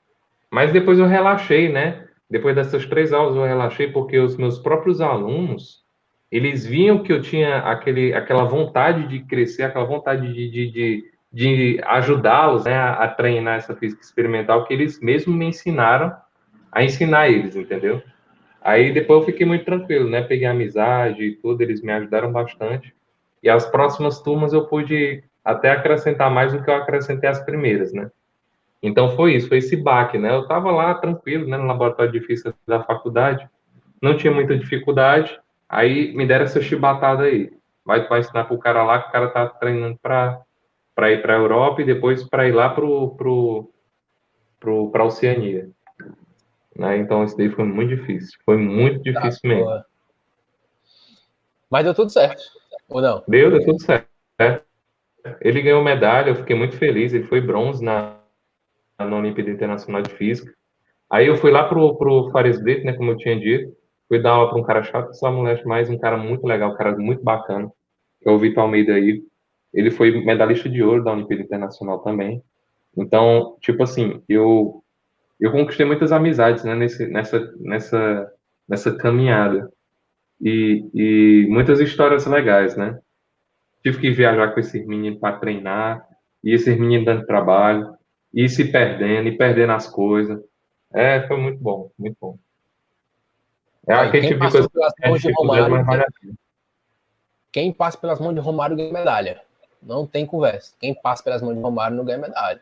[0.50, 2.08] Mas depois eu relaxei, né?
[2.30, 5.84] Depois dessas três aulas eu relaxei porque os meus próprios alunos,
[6.32, 11.12] eles viam que eu tinha aquele, aquela vontade de crescer, aquela vontade de, de, de,
[11.32, 16.16] de ajudá-los né, a, a treinar essa física experimental, que eles mesmo me ensinaram
[16.72, 18.02] a ensinar eles, entendeu?
[18.62, 20.22] Aí depois eu fiquei muito tranquilo, né?
[20.22, 22.94] Peguei amizade e tudo, eles me ajudaram bastante.
[23.42, 27.94] E as próximas turmas eu pude até acrescentar mais do que eu acrescentei as primeiras,
[27.94, 28.12] né?
[28.82, 30.34] Então foi isso, foi esse baque, né?
[30.34, 33.48] Eu estava lá tranquilo, né, no laboratório de física da faculdade,
[34.02, 37.52] não tinha muita dificuldade, aí me deram essa chibatada aí.
[37.86, 40.42] Vai, vai ensinar pro cara lá que o cara tá treinando para
[40.94, 43.70] para ir para a Europa e depois para ir lá pro pro
[44.60, 45.70] pro para Oceania.
[46.78, 46.98] Né?
[46.98, 49.66] Então isso daí foi muito difícil, foi muito difícil mesmo.
[49.66, 49.86] Boa.
[51.70, 52.44] Mas deu tudo certo.
[52.88, 53.24] Ou não?
[53.28, 54.08] Deu, deu tudo certo.
[55.42, 57.14] Ele ganhou medalha, eu fiquei muito feliz.
[57.14, 58.18] Ele foi bronze na,
[58.98, 60.54] na Olimpíada Internacional de Física.
[61.10, 63.74] Aí eu fui lá pro, pro Fares Brito, né, como eu tinha dito.
[64.08, 66.76] fui dar aula para um cara chato que moleste, mas um cara muito legal, um
[66.76, 67.70] cara muito bacana,
[68.22, 69.22] que é o Vitor Almeida aí.
[69.74, 72.42] Ele foi medalhista de ouro da Olimpíada Internacional também.
[72.96, 74.84] Então, tipo assim, eu
[75.40, 78.34] eu conquistei muitas amizades, né, nesse, nessa nessa
[78.68, 79.72] nessa caminhada.
[80.40, 83.00] E, e muitas histórias legais, né?
[83.82, 86.06] Tive que viajar com esses meninos para treinar,
[86.44, 87.96] e esses meninos dando trabalho,
[88.34, 90.40] e se perdendo, e perdendo as coisas.
[90.94, 92.38] É, foi muito bom, muito bom.
[93.88, 96.04] É aquele tipo de coisa que Romário, vale
[97.52, 99.42] Quem passa pelas mãos de Romário ganha medalha.
[99.82, 100.76] Não tem conversa.
[100.80, 102.62] Quem passa pelas mãos de Romário não ganha medalha.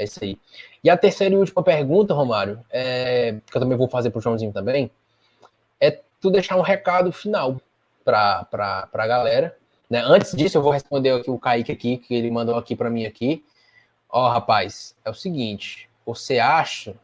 [0.00, 0.38] É isso aí.
[0.82, 4.22] E a terceira e última pergunta, Romário, é, que eu também vou fazer para o
[4.22, 4.90] Joãozinho também,
[5.78, 7.60] é tu deixar um recado final
[8.02, 8.48] para
[8.90, 9.54] a galera.
[9.90, 10.00] Né?
[10.02, 13.04] Antes disso, eu vou responder aqui o Kaique aqui, que ele mandou aqui para mim
[13.04, 13.44] aqui.
[14.08, 16.94] Ó, oh, rapaz, é o seguinte, você acha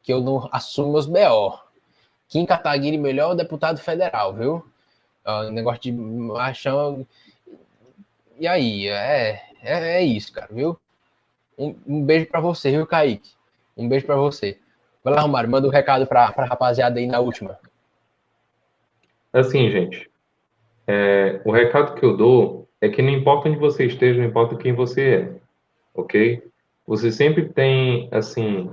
[0.00, 1.58] que eu não assumo meus BO?
[2.28, 4.64] Kim Kataguiri, melhor deputado federal, viu?
[5.26, 7.04] Uh, negócio de machão.
[8.38, 10.78] E aí, é, é, é isso, cara, viu?
[11.58, 13.30] Um, um beijo para você, viu, Kaique?
[13.76, 14.58] Um beijo para você.
[15.02, 17.58] Vai lá, Romário, manda um recado para a rapaziada aí na última.
[19.32, 20.10] Assim, gente,
[20.86, 24.56] é, o recado que eu dou é que não importa onde você esteja, não importa
[24.56, 25.32] quem você é,
[25.94, 26.42] ok?
[26.86, 28.70] Você sempre tem, assim,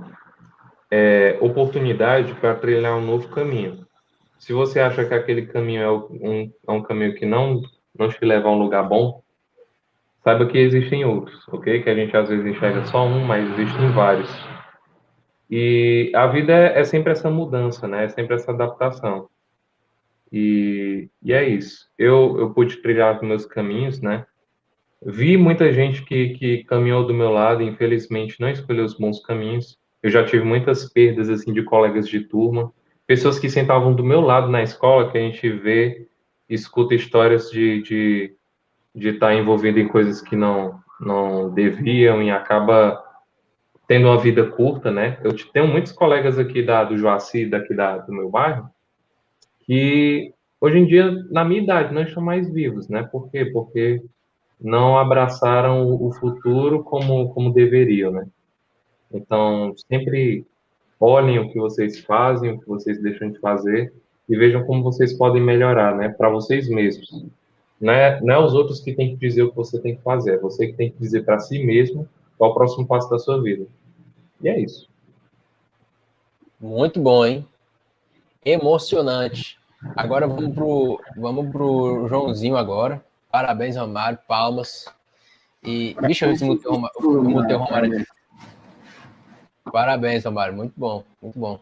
[0.90, 3.86] é, oportunidade para trilhar um novo caminho.
[4.38, 7.62] Se você acha que aquele caminho é um, é um caminho que não,
[7.98, 9.22] não te leva a um lugar bom,
[10.22, 11.82] saiba que existem outros, ok?
[11.82, 14.30] Que a gente às vezes enxerga só um, mas existem vários.
[15.50, 18.04] E a vida é, é sempre essa mudança, né?
[18.04, 19.28] É sempre essa adaptação.
[20.32, 21.88] E, e é isso.
[21.98, 24.24] Eu, eu pude trilhar os meus caminhos, né?
[25.04, 29.76] Vi muita gente que, que caminhou do meu lado, infelizmente não escolheu os bons caminhos.
[30.02, 32.72] Eu já tive muitas perdas assim de colegas de turma,
[33.06, 36.06] pessoas que sentavam do meu lado na escola, que a gente vê,
[36.48, 38.34] escuta histórias de de
[38.94, 43.02] de estar tá envolvido em coisas que não não deviam e acaba
[43.88, 45.18] tendo uma vida curta, né?
[45.24, 48.70] Eu tenho muitos colegas aqui da do Joaci, daqui da, do meu bairro,
[49.60, 53.02] que hoje em dia na minha idade não estão mais vivos, né?
[53.02, 53.46] Por quê?
[53.46, 54.02] Porque
[54.60, 58.26] não abraçaram o futuro como como deveriam, né?
[59.12, 60.46] Então, sempre
[60.98, 63.92] olhem o que vocês fazem, o que vocês deixam de fazer
[64.28, 67.26] e vejam como vocês podem melhorar, né, para vocês mesmos.
[67.82, 70.02] Não é, não é os outros que têm que dizer o que você tem que
[70.02, 73.10] fazer, é você que tem que dizer para si mesmo qual é o próximo passo
[73.10, 73.66] da sua vida.
[74.40, 74.88] E é isso.
[76.60, 77.44] Muito bom, hein?
[78.44, 79.58] Emocionante.
[79.96, 83.04] Agora vamos pro, vamos pro Joãozinho agora.
[83.32, 84.84] Parabéns, Romário, palmas.
[85.64, 88.06] E deixa eu ver se mutei o Romário aqui.
[89.72, 90.54] Parabéns, Romário.
[90.54, 91.58] Muito bom, muito bom.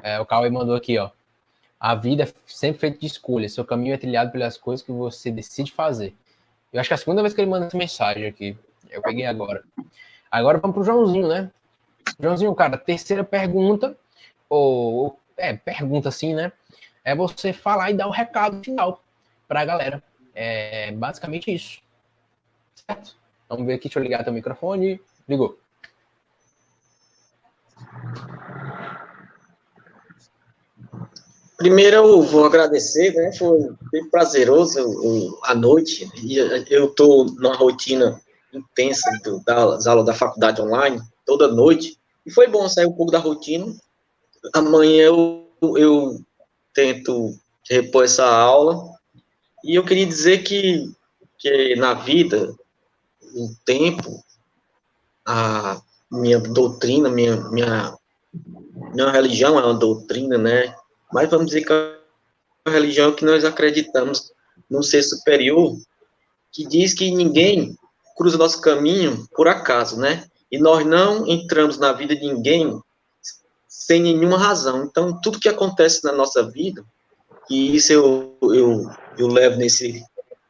[0.00, 1.10] É, o Cauê mandou aqui, ó.
[1.80, 3.48] A vida é sempre feita de escolha.
[3.48, 6.14] Seu caminho é trilhado pelas coisas que você decide fazer.
[6.70, 8.56] Eu acho que é a segunda vez que ele manda essa mensagem aqui.
[8.90, 9.64] Eu peguei agora.
[10.30, 11.50] Agora vamos pro Joãozinho, né?
[12.20, 13.96] Joãozinho, cara, terceira pergunta,
[14.48, 16.52] ou é, pergunta assim, né?
[17.02, 19.02] É você falar e dar um recado final
[19.48, 20.02] para a galera.
[20.34, 21.80] É basicamente isso.
[22.74, 23.16] Certo?
[23.48, 25.00] Vamos ver aqui, deixa eu ligar teu microfone.
[25.26, 25.58] Ligou.
[31.60, 33.32] Primeiro eu vou agradecer, né?
[33.34, 36.10] Foi bem prazeroso a noite.
[36.16, 36.38] E
[36.70, 38.18] eu estou numa rotina
[38.50, 41.98] intensa do, das aulas da faculdade online, toda noite.
[42.24, 43.70] E foi bom sair um pouco da rotina.
[44.54, 45.46] Amanhã eu,
[45.76, 46.18] eu
[46.72, 47.38] tento
[47.68, 48.82] repor essa aula.
[49.62, 50.90] E eu queria dizer que,
[51.36, 52.54] que na vida,
[53.34, 54.24] o tempo,
[55.26, 55.78] a
[56.10, 57.94] minha doutrina, minha, minha,
[58.94, 60.74] minha religião é uma doutrina, né?
[61.12, 61.98] Mas vamos dizer que é
[62.66, 64.32] uma religião que nós acreditamos
[64.68, 65.76] num ser superior,
[66.52, 67.76] que diz que ninguém
[68.16, 70.24] cruza nosso caminho por acaso, né?
[70.50, 72.80] E nós não entramos na vida de ninguém
[73.68, 74.84] sem nenhuma razão.
[74.84, 76.84] Então, tudo que acontece na nossa vida,
[77.48, 80.04] e isso eu, eu, eu levo nesse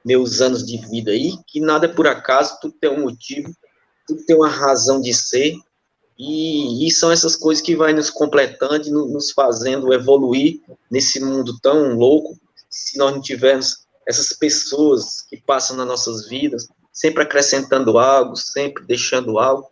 [0.04, 3.54] meus anos de vida aí, que nada é por acaso, tudo tem um motivo,
[4.06, 5.54] tudo tem uma razão de ser,
[6.20, 10.60] e, e são essas coisas que vai nos completando e nos fazendo evoluir
[10.90, 12.38] nesse mundo tão louco,
[12.68, 18.84] se nós não tivermos essas pessoas que passam nas nossas vidas, sempre acrescentando algo, sempre
[18.84, 19.70] deixando algo,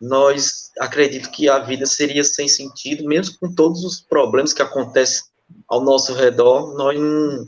[0.00, 5.24] nós acredito que a vida seria sem sentido, mesmo com todos os problemas que acontecem
[5.68, 7.46] ao nosso redor, nós não,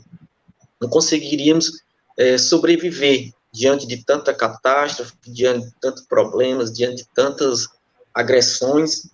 [0.81, 1.81] não conseguiríamos
[2.15, 7.67] é, sobreviver diante de tanta catástrofe, diante de tantos problemas, diante de tantas
[8.15, 9.09] agressões,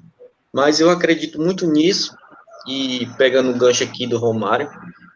[0.54, 2.16] mas eu acredito muito nisso
[2.68, 4.70] e pegando o gancho aqui do Romário,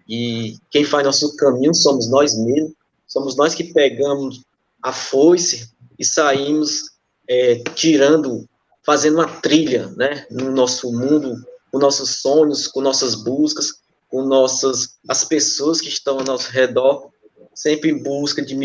[0.09, 2.73] e quem faz nosso caminho somos nós mesmos,
[3.07, 4.41] somos nós que pegamos
[4.81, 6.91] a foice e saímos
[7.29, 8.47] é, tirando,
[8.83, 11.35] fazendo uma trilha, né, no nosso mundo,
[11.71, 17.09] com nossos sonhos, com nossas buscas, com nossas, as pessoas que estão ao nosso redor,
[17.53, 18.55] sempre em busca de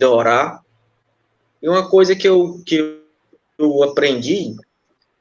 [0.00, 0.62] melhorar.
[1.62, 3.05] E uma coisa que eu, que
[3.58, 4.54] eu aprendi,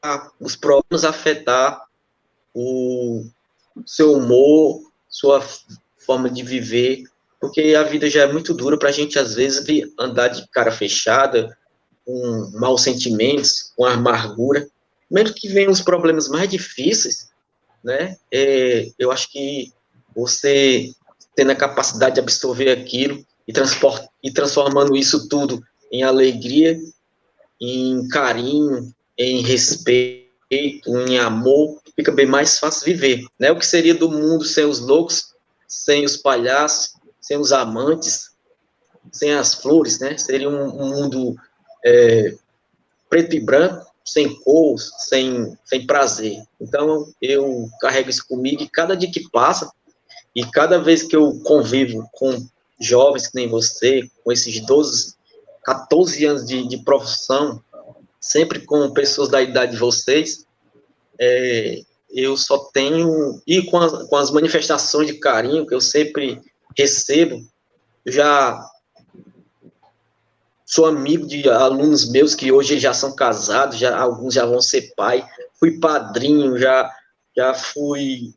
[0.02, 1.82] a, os problemas afetar
[2.54, 3.26] o
[3.86, 5.44] seu humor, sua
[5.98, 7.04] forma de viver,
[7.40, 9.66] porque a vida já é muito dura para a gente, às vezes,
[10.00, 11.56] andar de cara fechada,
[12.06, 14.68] com maus sentimentos, com amargura.
[15.10, 17.30] Mesmo que venham os problemas mais difíceis,
[17.84, 18.18] né?
[18.32, 19.72] É, eu acho que
[20.16, 20.92] você
[21.36, 23.54] tendo a capacidade de absorver aquilo e,
[24.24, 26.80] e transformando isso tudo em alegria,
[27.60, 30.26] em carinho, em respeito,
[31.08, 33.52] em amor, fica bem mais fácil viver, né?
[33.52, 35.34] O que seria do mundo sem os loucos,
[35.68, 38.32] sem os palhaços, sem os amantes,
[39.12, 40.18] sem as flores, né?
[40.18, 41.36] Seria um, um mundo
[41.84, 42.36] é,
[43.10, 46.44] preto e branco, sem cor, sem, sem prazer.
[46.62, 49.72] Então, eu carrego isso comigo e cada dia que passa,
[50.36, 52.46] e cada vez que eu convivo com
[52.80, 55.16] jovens que nem você, com esses 12,
[55.66, 57.62] 14 anos de, de profissão,
[58.22, 60.46] sempre com pessoas da idade de vocês,
[61.20, 66.42] é, eu só tenho, e com as, com as manifestações de carinho que eu sempre
[66.78, 67.46] recebo,
[68.06, 68.64] já
[70.66, 74.94] sou amigo de alunos meus que hoje já são casados, já alguns já vão ser
[74.96, 75.26] pai,
[75.60, 76.92] fui padrinho, já
[77.36, 78.34] já fui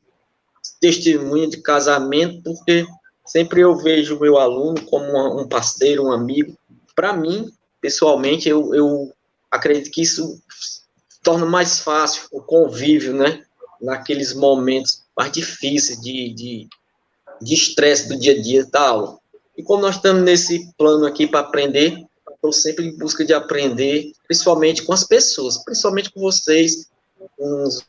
[0.81, 2.87] testemunha de casamento, porque
[3.25, 6.57] sempre eu vejo o meu aluno como um parceiro, um amigo.
[6.99, 7.49] Para mim,
[7.81, 9.13] pessoalmente, eu, eu
[9.49, 10.43] acredito que isso
[11.23, 13.45] torna mais fácil o convívio, né?
[13.81, 16.67] Naqueles momentos mais difíceis de,
[17.41, 19.19] estresse do dia a dia da aula.
[19.57, 22.05] E como nós estamos nesse plano aqui para aprender,
[22.35, 26.91] estou sempre em busca de aprender, principalmente com as pessoas, principalmente com vocês,
[27.37, 27.87] com os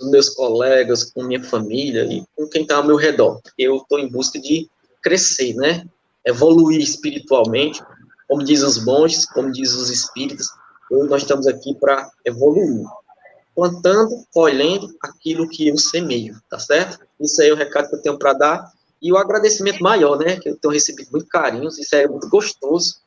[0.00, 3.42] meus colegas, com minha família e com quem está ao meu redor.
[3.58, 4.70] Eu estou em busca de
[5.02, 5.86] crescer, né?
[6.24, 7.82] Evoluir espiritualmente,
[8.28, 10.46] como diz os monges, como diz os espíritas,
[10.90, 12.84] nós estamos aqui para evoluir,
[13.54, 16.98] plantando, colhendo aquilo que eu semeio, tá certo?
[17.18, 20.38] Isso aí é o recado que eu tenho para dar e o agradecimento maior, né?
[20.38, 23.00] Que eu tenho recebido muito carinhos, isso é muito gostoso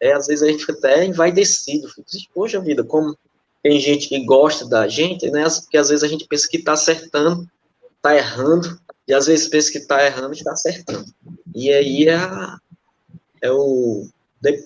[0.00, 3.16] é, às vezes a gente fica até envaidecido, fica, poxa vida, como
[3.62, 6.72] tem gente que gosta da gente, né, porque às vezes a gente pensa que está
[6.72, 7.48] acertando,
[7.96, 11.06] está errando, e às vezes pensa que está errando e está acertando.
[11.54, 12.18] E aí é,
[13.42, 14.08] é o,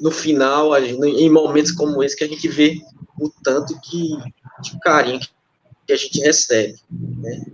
[0.01, 2.81] no final, em momentos como esse, que a gente vê
[3.19, 4.17] o tanto que,
[4.62, 5.21] de carinho
[5.87, 7.45] que a gente recebe, né?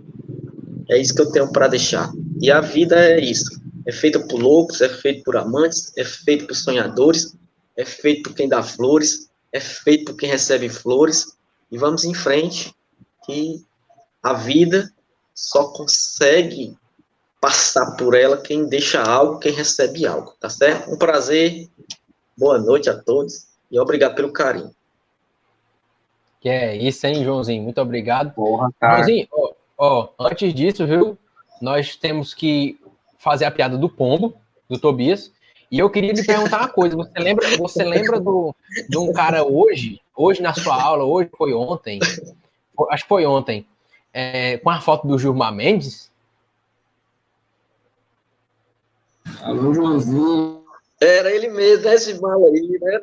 [0.89, 2.11] É isso que eu tenho para deixar.
[2.41, 3.61] E a vida é isso.
[3.85, 7.35] É feita por loucos, é feita por amantes, é feita por sonhadores,
[7.75, 11.37] é feito por quem dá flores, é feito por quem recebe flores,
[11.71, 12.73] e vamos em frente,
[13.25, 13.61] que
[14.23, 14.91] a vida
[15.37, 16.75] só consegue
[17.39, 20.91] passar por ela quem deixa algo, quem recebe algo, tá certo?
[20.91, 21.69] Um prazer,
[22.35, 24.75] boa noite a todos, e obrigado pelo carinho.
[26.41, 27.61] Que é isso, hein, Joãozinho?
[27.61, 28.33] Muito obrigado.
[28.33, 28.95] Porra, cara.
[28.95, 31.15] Joãozinho, ó, ó, antes disso, viu,
[31.61, 32.79] nós temos que
[33.19, 34.33] fazer a piada do pombo,
[34.67, 35.31] do Tobias,
[35.69, 38.55] e eu queria lhe perguntar uma coisa: você lembra, você lembra do,
[38.89, 41.99] de um cara hoje, hoje na sua aula, hoje foi ontem,
[42.89, 43.67] acho que foi ontem,
[44.13, 46.11] é, com a foto do Gilmar Mendes?
[49.41, 50.63] Alô, Joãozinho.
[50.99, 52.99] Era ele mesmo, né, esse mal aí, né?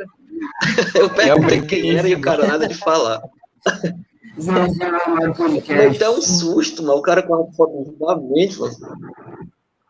[0.94, 3.22] Eu perguntei é quem era e o cara nada de falar.
[4.36, 6.98] Me deu um susto, mano.
[6.98, 8.74] O cara com a foto do Gilmar Mendes, mano.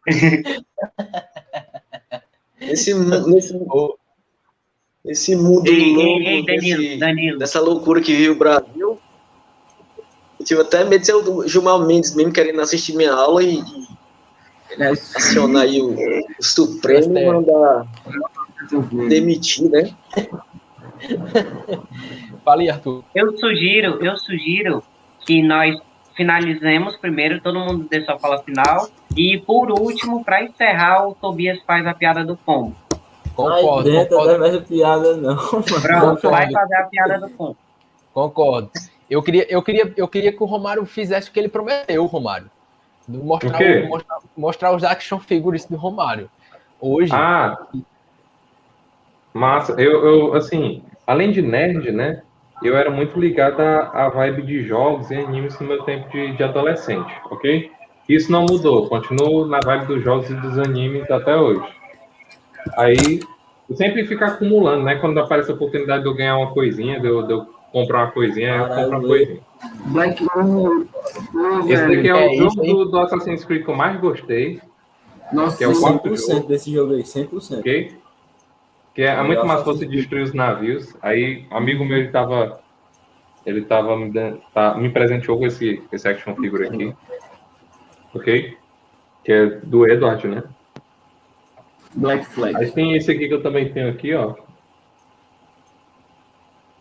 [2.60, 3.54] Nesse, nesse,
[5.04, 7.38] esse mundo ei, louco, ei, ei, Danilo, desse, Danilo.
[7.38, 8.73] dessa loucura que vive o Brasil,
[10.44, 13.58] tive até medo de ser o Gilmar Mendes mesmo querendo assistir minha aula e,
[14.78, 17.86] e acionar aí o, o Supremo e mandar
[19.08, 19.94] demitir, né?
[22.44, 23.04] Fala Arthur.
[23.14, 24.82] Eu sugiro, eu sugiro
[25.26, 25.76] que nós
[26.14, 28.88] finalizemos primeiro, todo mundo dê sua fala final.
[29.16, 32.74] E por último, para encerrar, o Tobias faz a piada do pombo.
[33.34, 33.88] Concordo.
[33.88, 34.38] Ai, dentro concordo.
[34.38, 35.36] não é mais piada, não.
[35.36, 37.56] Pronto, vai fazer a piada do pombo.
[38.12, 38.70] Concordo.
[39.08, 42.50] Eu queria, eu, queria, eu queria que o Romário fizesse o que ele prometeu, Romário.
[43.06, 46.30] Mostrar, o mostrar, mostrar, os action figures do Romário.
[46.80, 47.12] Hoje.
[47.12, 47.66] Ah,
[49.32, 49.72] massa.
[49.72, 52.22] Eu, eu, assim, além de nerd, né?
[52.62, 56.34] eu era muito ligado à, à vibe de jogos e animes no meu tempo de,
[56.34, 57.70] de adolescente, ok?
[58.08, 61.62] Isso não mudou, continuo na vibe dos jogos e dos animes até hoje.
[62.76, 63.20] Aí,
[63.68, 64.96] eu sempre fico acumulando, né?
[64.96, 68.12] Quando aparece a oportunidade de eu ganhar uma coisinha, de eu, de eu comprar uma
[68.12, 69.40] coisinha, eu compro uma coisinha.
[69.86, 70.22] Black
[71.68, 72.68] Esse daqui é o É, jogo isso aí.
[72.68, 74.60] do, do Assassin's Creed que eu mais gostei,
[75.32, 77.58] Nossa, que é o quarto 100% jogo, desse jogo aí, 100%.
[77.58, 77.96] ok?
[78.94, 80.94] Que é, é muito mais fácil de destruir os navios.
[81.02, 82.60] Aí, um amigo meu, ele tava,
[83.44, 86.94] ele tava me, dando, tá, me presenteou com esse, esse action figure aqui,
[88.14, 88.56] ok?
[89.24, 90.44] Que é do Edward, né?
[91.96, 92.56] Black Flag.
[92.56, 94.34] Aí tem esse aqui que eu também tenho aqui, ó.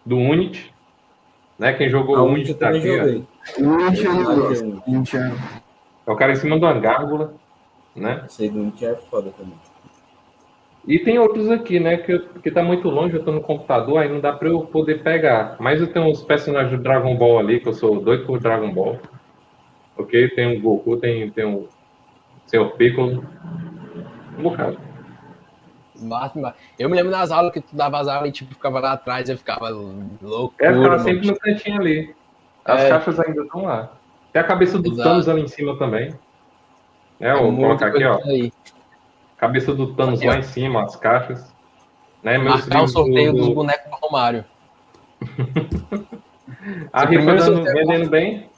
[0.06, 0.73] Do Unity.
[1.58, 1.74] Né?
[1.74, 3.26] Quem jogou o eu tá aqui.
[4.88, 5.32] Unity é-
[6.06, 7.34] o cara em cima de uma gárgula,
[7.96, 8.24] né?
[8.26, 9.54] Esse aí do Unity é foda também.
[10.86, 11.98] E tem outros aqui, né?
[11.98, 14.62] Que, eu- que tá muito longe, eu tô no computador, aí não dá pra eu
[14.62, 15.56] poder pegar.
[15.60, 18.72] Mas eu tenho uns personagens do Dragon Ball ali, que eu sou doido por Dragon
[18.74, 19.00] Ball.
[19.98, 20.30] Ok?
[20.30, 21.70] Tem o Goku, tem, tem o
[22.46, 23.24] Senhor Piccolo.
[24.38, 24.78] Um bocado.
[26.78, 29.30] Eu me lembro nas aulas que tu dava as aulas e tipo, ficava lá atrás,
[29.30, 30.54] eu ficava louco.
[30.60, 32.16] É, ficava sempre no cantinho ali.
[32.66, 32.90] As É.
[32.90, 33.92] caixas ainda estão lá.
[34.32, 35.10] Tem a cabeça do Exato.
[35.10, 36.14] Thanos ali em cima também.
[37.20, 38.20] É, vou colocar aqui, ó.
[38.26, 38.52] Aí.
[39.38, 40.32] Cabeça do Thanos Aqui, ó.
[40.32, 41.54] lá em cima, as caixas.
[42.24, 44.46] Né, meus Marcar o sorteio do- dos do- bonecos do Romário.
[46.94, 47.76] A rifa dando- sorteio.
[47.76, 48.50] vendendo bem.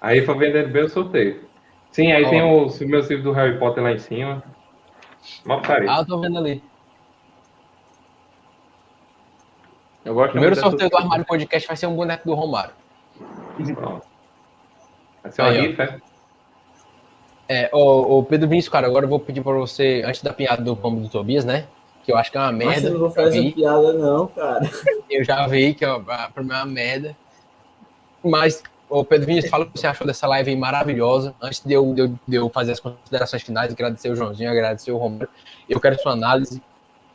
[0.00, 1.44] A rifa vendendo bem o sorteio.
[1.90, 2.28] Sim, aí Ó.
[2.30, 4.42] tem os meus livros do Harry Potter lá em cima.
[5.44, 5.90] Uma putaria.
[5.92, 6.62] Ah, eu tô vendo ali.
[10.04, 12.72] Eu gosto Primeiro sorteio do Armário Podcast vai ser um boneco do Romário.
[13.74, 14.06] Pronto.
[15.22, 16.00] Vai ser uma Aí, rifa, é?
[17.46, 20.62] É, ô, ô Pedro Vinícius, cara, agora eu vou pedir pra você, antes da piada
[20.62, 21.66] do pombo do Tobias, né?
[22.02, 22.88] Que eu acho que é uma merda.
[22.88, 24.60] eu não vou fazer vi, piada, não, cara.
[25.08, 27.16] eu já vi que ó, a- pra mim é uma merda.
[28.22, 28.62] Mas,
[28.94, 31.34] ô Pedro Vinícius, fala o que você achou dessa live aí maravilhosa.
[31.40, 34.92] Antes de eu, de eu, de eu fazer as considerações finais, agradecer o Joãozinho, agradecer
[34.92, 35.28] o Romário.
[35.68, 36.62] Eu quero sua análise.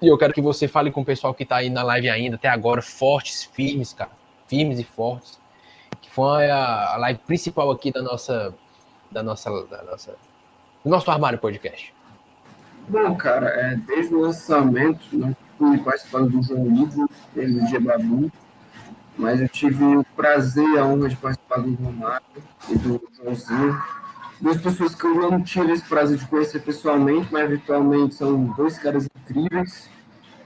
[0.02, 2.36] E eu quero que você fale com o pessoal que tá aí na live ainda,
[2.36, 4.12] até agora, fortes, firmes, cara.
[4.48, 5.40] Firmes e fortes.
[6.02, 8.54] Que foi a, a live principal aqui da nossa.
[9.12, 9.50] Da nossa.
[9.68, 10.16] Da nossa
[10.84, 11.94] do nosso armário podcast.
[12.88, 18.32] Bom, cara, é, desde o lançamento, fui participando do João Livro, ele do Gebabu,
[19.20, 22.26] mas eu tive o prazer e a honra de participar do Romário
[22.70, 23.84] e do Joãozinho.
[24.40, 28.80] Duas pessoas que eu não tive esse prazer de conhecer pessoalmente, mas virtualmente são dois
[28.80, 29.90] caras incríveis.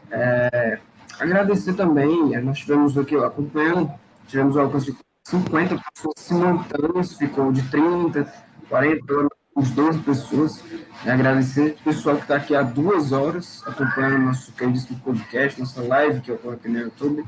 [0.10, 0.80] É,
[1.20, 3.92] agradecer também, é, nós tivemos aqui acompanhando,
[4.28, 8.34] tivemos alcance de 50 pessoas simultâneas, ficou de 30,
[8.68, 10.64] 40, uns 12 pessoas.
[11.06, 15.84] E agradecer o pessoal que está aqui há duas horas acompanhando nosso queridíssimo podcast, nossa
[15.84, 17.24] live que ocorre aqui no YouTube.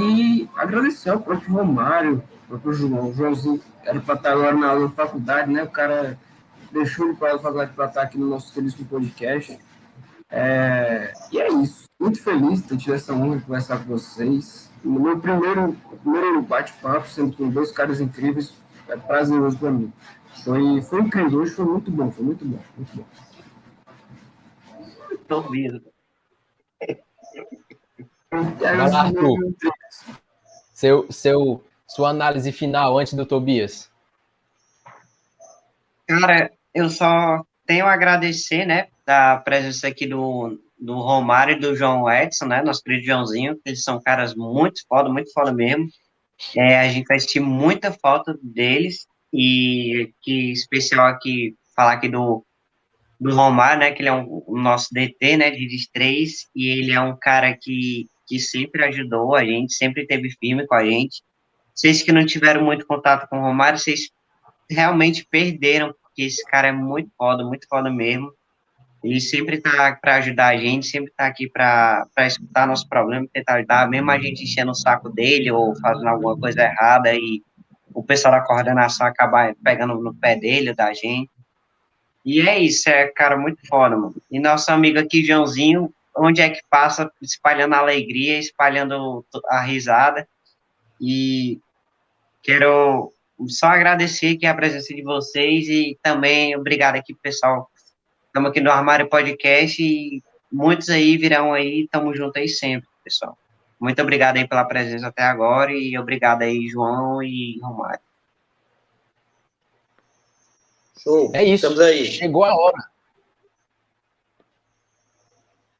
[0.00, 3.10] E agradecer ao próprio Romário, ao próprio João.
[3.10, 5.62] O Joãozinho era para estar agora na aula da faculdade, né?
[5.62, 6.18] O cara
[6.72, 9.58] deixou de para a faculdade para estar aqui no nosso queridíssimo podcast.
[10.30, 11.84] É, e é isso.
[11.98, 14.70] Muito feliz de ter tido essa honra de conversar com vocês.
[14.84, 18.52] No meu primeiro, primeiro bate-papo, sendo com dois caras incríveis,
[18.88, 19.92] é prazeroso para mim.
[20.44, 23.04] Foi, foi incrível, hoje foi muito bom, foi muito bom, muito bom.
[25.26, 25.82] Tô ouvindo.
[28.30, 29.54] Vai lá, Arthur.
[30.72, 33.90] Seu, seu, sua análise final antes do Tobias.
[36.06, 41.74] Cara, eu só tenho a agradecer, né, da presença aqui do, do Romário e do
[41.74, 45.88] João Edson, né, nosso querido Joãozinho, que eles são caras muito foda, muito foda mesmo.
[46.56, 52.44] É, a gente vai sentir muita falta deles e que especial aqui, falar aqui do,
[53.20, 56.92] do Romário, né, que ele é um, o nosso DT, né, de 3, e ele
[56.92, 61.22] é um cara que, que sempre ajudou a gente, sempre teve firme com a gente.
[61.74, 64.10] Vocês que não tiveram muito contato com o Romário, vocês
[64.70, 68.30] realmente perderam, porque esse cara é muito foda, muito foda mesmo.
[69.02, 73.54] Ele sempre tá para ajudar a gente, sempre tá aqui para escutar nosso problema, tentar
[73.54, 77.40] ajudar, mesmo a gente enchendo o saco dele ou fazendo alguma coisa errada e
[77.94, 81.30] o pessoal da coordenação acabar pegando no pé dele, da gente.
[82.24, 84.14] E é isso, é cara muito foda, mano.
[84.30, 90.28] E nosso amigo aqui, Joãozinho, onde é que passa, espalhando a alegria, espalhando a risada.
[91.00, 91.60] E
[92.42, 93.12] quero
[93.46, 97.70] só agradecer aqui a presença de vocês e também obrigado aqui, pessoal.
[98.26, 103.38] Estamos aqui no Armário Podcast e muitos aí virão aí, tamo junto aí sempre, pessoal.
[103.80, 108.00] Muito obrigado aí pela presença até agora e obrigado aí, João e Romário.
[110.98, 111.30] Show.
[111.32, 111.66] É isso.
[111.66, 112.06] Estamos aí.
[112.06, 112.97] Chegou a hora.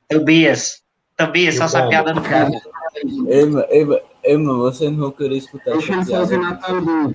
[0.08, 0.82] Tobias,
[1.16, 6.34] Tobias, só essa piada do Cara, mano, ei, mano, vocês não querer escutar Deixa essa
[6.34, 7.14] ele piada.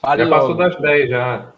[0.00, 1.52] Fale Já passou das 10 já.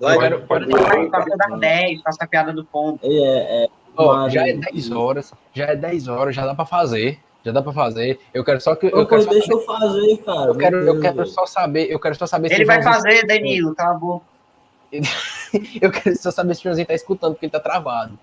[0.00, 0.88] Vai, Pode pode- falar.
[0.88, 2.98] Vai, Passou das 10, passa a piada do pombo.
[3.02, 6.64] Ei, é, é, Mário, já é 10 horas, já é 10 horas, já dá pra
[6.64, 7.20] fazer.
[7.44, 8.20] Já dá pra fazer.
[8.32, 8.86] Eu quero só que.
[8.86, 10.50] Eu quero, pois só, deixa eu fazer, cara.
[10.50, 11.90] eu quero, eu quero só saber.
[11.90, 14.24] Eu quero só saber se Ele vai fazer, Danilo, cala a boca.
[15.82, 18.18] Eu quero só saber se o Joãozinho tá escutando, porque ele tá travado.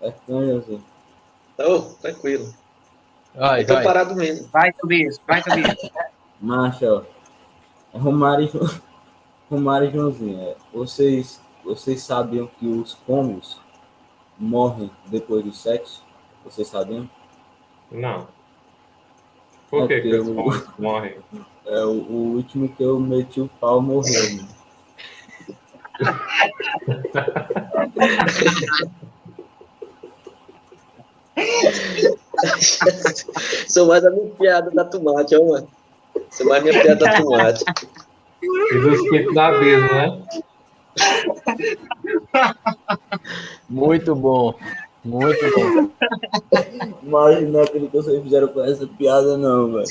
[0.00, 0.82] É canhoso.
[1.58, 2.52] Ô, tranquilo.
[3.34, 3.84] Vai, Eu tô vai.
[3.84, 4.48] parado mesmo.
[4.48, 5.74] Vai, Tobias, vai, Tobias.
[6.40, 7.02] Macho, ó.
[7.94, 8.80] É Romário, e Jo-
[9.50, 10.40] Romário e Joãozinho.
[10.40, 13.60] é, Vocês, vocês sabiam que os pombos
[14.38, 16.04] morrem depois do sexo?
[16.44, 17.08] Vocês sabiam?
[17.90, 18.28] Não.
[19.70, 21.16] Por que, É que porque os pombos morrem?
[21.64, 24.56] É, o, o último que eu meti o pau morreu, mano.
[33.68, 35.68] Sou mais a minha piada da tomate, ó, mano.
[36.30, 37.64] Sou mais a minha piada da tomate.
[38.42, 40.22] E do espírito da abismo, né?
[43.68, 44.54] Muito bom.
[45.04, 45.90] Muito bom.
[47.02, 49.84] Mas não acredito que vocês fizeram com essa piada, não, velho.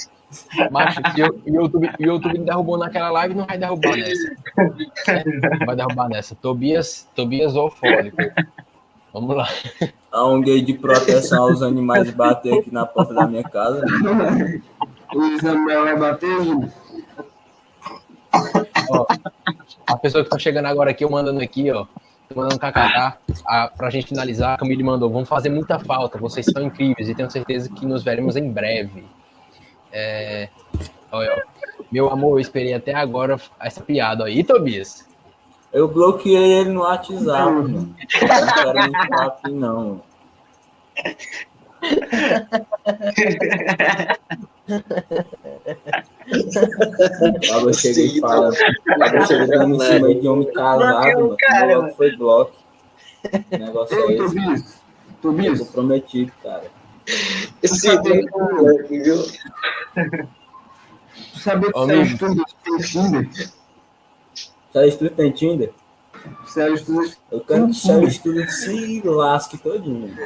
[0.72, 1.00] Macho,
[1.46, 4.36] o YouTube, YouTube me derrubou naquela live, não vai derrubar nessa.
[4.58, 4.76] Não
[5.66, 6.36] vai derrubar nessa.
[6.36, 8.18] Tobias, Tobias Ofólico.
[9.16, 9.48] Vamos lá.
[10.12, 13.82] Há um gay de proteção aos animais bater aqui na porta da minha casa.
[15.16, 16.70] O Samuel vai bater, Júlio?
[18.90, 19.06] Ó,
[19.88, 21.86] a pessoa que tá chegando agora aqui, eu mandando aqui, ó.
[22.28, 23.18] Tô mandando kkk.
[23.46, 25.10] A, pra gente finalizar, a Camille mandou.
[25.10, 26.18] Vão fazer muita falta.
[26.18, 29.06] Vocês são incríveis e tenho certeza que nos veremos em breve.
[29.94, 30.50] É,
[31.10, 31.84] olha, ó.
[31.90, 35.08] meu amor, eu esperei até agora essa piada aí, Tobias.
[35.76, 37.94] Eu bloqueei ele no WhatsApp, mano.
[38.22, 40.02] Eu Não quero nem falar aqui, não.
[47.52, 48.52] Agora chega e fala.
[48.88, 51.36] Agora chega dando em cima de homem casado, mano.
[51.38, 52.54] cara, Logo Foi bloco.
[53.26, 54.18] O negócio é esse.
[54.18, 54.62] Tobias.
[54.62, 56.72] Eu Tobias, tô prometido, cara.
[57.62, 57.94] Esse
[58.32, 59.24] moleque, viu?
[61.34, 62.06] tu sabia que meu.
[62.06, 63.30] Studas tem Tinder?
[64.76, 65.72] Sérgio Studo tem Tinder?
[66.46, 70.14] Sérgio Studas Eu quero que Sérgio Studo se lasque todinho.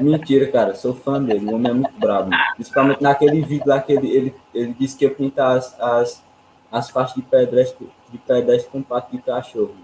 [0.00, 0.74] Mentira, cara.
[0.74, 1.44] Sou fã dele.
[1.44, 2.30] O homem é muito brabo.
[2.30, 2.42] mano.
[2.54, 6.24] Principalmente naquele vídeo lá que ele, ele, ele disse que ia pintar as, as,
[6.70, 9.76] as faixas de pedestre, de pedestre com pato de cachorro.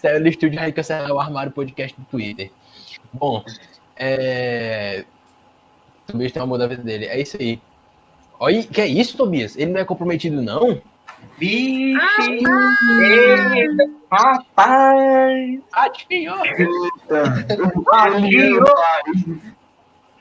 [0.00, 2.50] Saiu do estúdio aí cancelar o armário podcast do Twitter.
[3.12, 3.44] Bom,
[3.96, 5.04] é.
[6.06, 7.06] Tobias tem o amor da vida dele.
[7.06, 7.60] É isso aí.
[8.38, 9.56] Olha, que é isso, Tobias?
[9.56, 10.80] Ele não é comprometido, não?
[11.38, 12.42] Vixe!
[14.10, 15.60] Rapaz!
[15.72, 16.34] Ratinho!
[17.86, 18.64] Ratinho!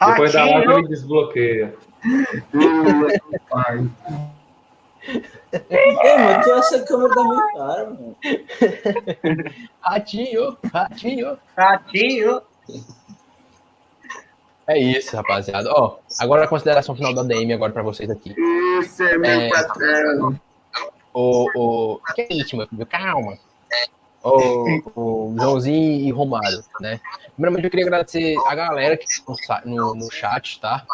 [0.06, 1.76] Depois da live ele desbloqueia.
[5.70, 8.16] Ei, mano, essa câmera da minha cara, mano.
[9.82, 10.58] Ratinho!
[10.74, 11.38] Ratinho!
[11.58, 12.42] Ratinho!
[14.68, 15.70] É isso, rapaziada.
[15.74, 18.34] Ó, agora a consideração final da DM agora pra vocês aqui.
[18.80, 19.50] Esse é meu É.
[19.50, 20.40] patrão.
[21.14, 22.00] O, o...
[22.16, 22.86] Que é isso, meu filho?
[22.86, 23.38] Calma.
[24.24, 27.00] O, o Joãozinho e Romário, né?
[27.34, 29.06] Primeiramente, eu queria agradecer a galera que
[29.66, 30.86] no, no chat, tá?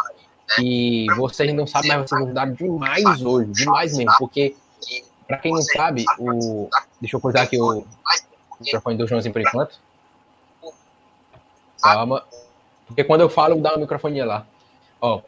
[0.60, 4.56] E vocês não sabem, mas vocês ajudaram demais hoje, demais mesmo, porque,
[5.28, 6.70] pra quem não sabe, o.
[7.00, 7.86] Deixa eu cortar aqui o
[8.60, 9.80] microfone do Joãozinho por enquanto.
[11.82, 12.26] Calma.
[12.90, 14.46] Porque quando eu falo, dá o microfone lá.
[15.00, 15.22] Ó,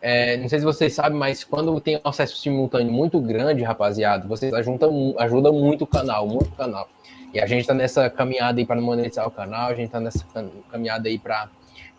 [0.00, 4.24] é, não sei se vocês sabem, mas quando tem um acesso simultâneo muito grande, rapaziada,
[4.28, 6.88] vocês ajudam, ajudam muito o canal, muito o canal.
[7.34, 10.24] E a gente tá nessa caminhada aí para monetizar o canal, a gente tá nessa
[10.32, 11.48] cam- caminhada aí para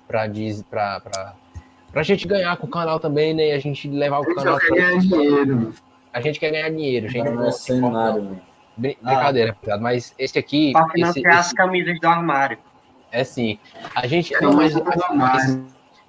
[0.08, 0.24] para
[0.70, 1.34] para para
[1.92, 3.50] pra gente ganhar com o canal também, né?
[3.50, 4.58] E a gente levar o Ele canal.
[4.58, 5.74] quer ganhar dinheiro.
[6.14, 7.30] A gente quer ganhar dinheiro, gente.
[7.30, 8.42] Não é cenário, mano.
[8.78, 10.72] Brin- Brincadeira, rapaziada, mas esse aqui.
[10.72, 12.58] Pra esse- financiar esse- as camisas do armário.
[13.12, 13.60] É sim.
[13.96, 14.34] A gente.
[14.42, 14.74] Não, mas,
[15.16, 15.60] mais.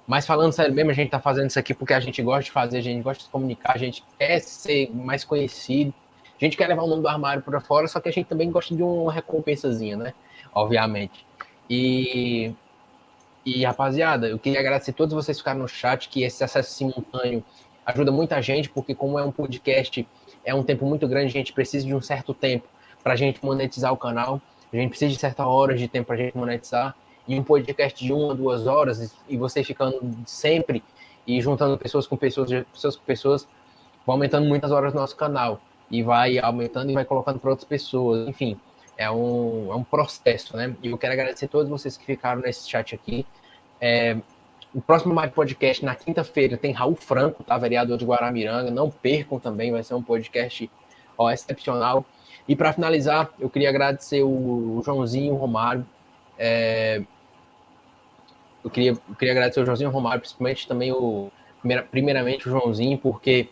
[0.05, 2.51] mas falando sério mesmo, a gente tá fazendo isso aqui porque a gente gosta de
[2.51, 5.93] fazer, a gente gosta de se comunicar, a gente quer ser mais conhecido,
[6.39, 8.51] a gente quer levar o nome do armário para fora, só que a gente também
[8.51, 10.13] gosta de uma recompensazinha, né?
[10.53, 11.25] Obviamente.
[11.69, 12.53] E,
[13.45, 16.71] e rapaziada, eu queria agradecer a todos vocês que ficaram no chat, que esse acesso
[16.71, 17.43] simultâneo
[17.85, 20.07] ajuda muita gente, porque como é um podcast,
[20.43, 22.67] é um tempo muito grande, a gente precisa de um certo tempo
[23.03, 24.41] para a gente monetizar o canal,
[24.71, 26.95] a gente precisa de certas horas de tempo para a gente monetizar,
[27.27, 30.83] e um podcast de uma, duas horas, e você ficando sempre
[31.27, 33.47] e juntando pessoas com pessoas, pessoas com pessoas,
[34.05, 35.61] vai aumentando muitas horas no nosso canal.
[35.91, 38.27] e vai aumentando e vai colocando para outras pessoas.
[38.27, 38.59] Enfim,
[38.97, 40.75] é um, é um processo, né?
[40.83, 43.25] E eu quero agradecer a todos vocês que ficaram nesse chat aqui.
[43.81, 44.17] É,
[44.73, 47.57] o próximo mais podcast, na quinta-feira, tem Raul Franco, tá?
[47.57, 48.69] Vereador de Guaramiranga.
[48.69, 50.69] Não percam também, vai ser um podcast
[51.17, 52.05] ó, excepcional.
[52.49, 55.85] E para finalizar, eu queria agradecer o Joãozinho o Romário.
[56.35, 56.99] É,
[58.63, 61.29] eu, queria, eu queria agradecer o Joãozinho Romário, principalmente também o.
[61.91, 63.49] Primeiramente o Joãozinho, porque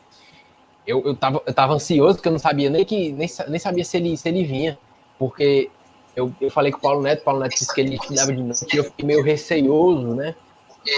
[0.88, 3.84] eu, eu, tava, eu tava ansioso, porque eu não sabia nem que nem, nem sabia
[3.84, 4.80] se ele, se ele vinha,
[5.19, 5.69] porque
[6.16, 8.42] eu, eu falei com o Paulo Neto, o Paulo Neto disse que ele estudava de
[8.42, 10.34] noite, e eu fiquei meio receioso, né?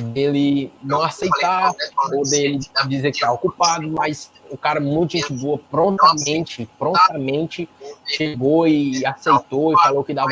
[0.03, 1.73] Dele não aceitar,
[2.13, 7.69] ou dele dizer que está ocupado, mas o cara, muito gente boa, prontamente, prontamente
[8.05, 10.29] chegou e aceitou e falou que dava.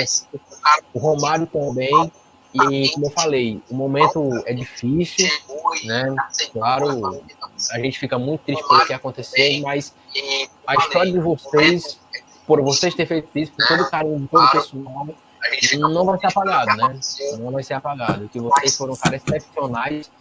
[0.93, 2.11] O Romário também.
[2.53, 5.29] E como eu falei, o momento é difícil,
[5.83, 6.15] né?
[6.51, 7.21] Claro,
[7.71, 9.93] a gente fica muito triste pelo que aconteceu, mas
[10.65, 11.99] a história de vocês,
[12.47, 15.07] por vocês terem feito isso, por todo o carinho de todo o pessoal,
[15.79, 16.99] não vai ser apagado, né?
[17.39, 18.29] Não vai ser apagado.
[18.29, 20.11] Que vocês foram caras excepcionais,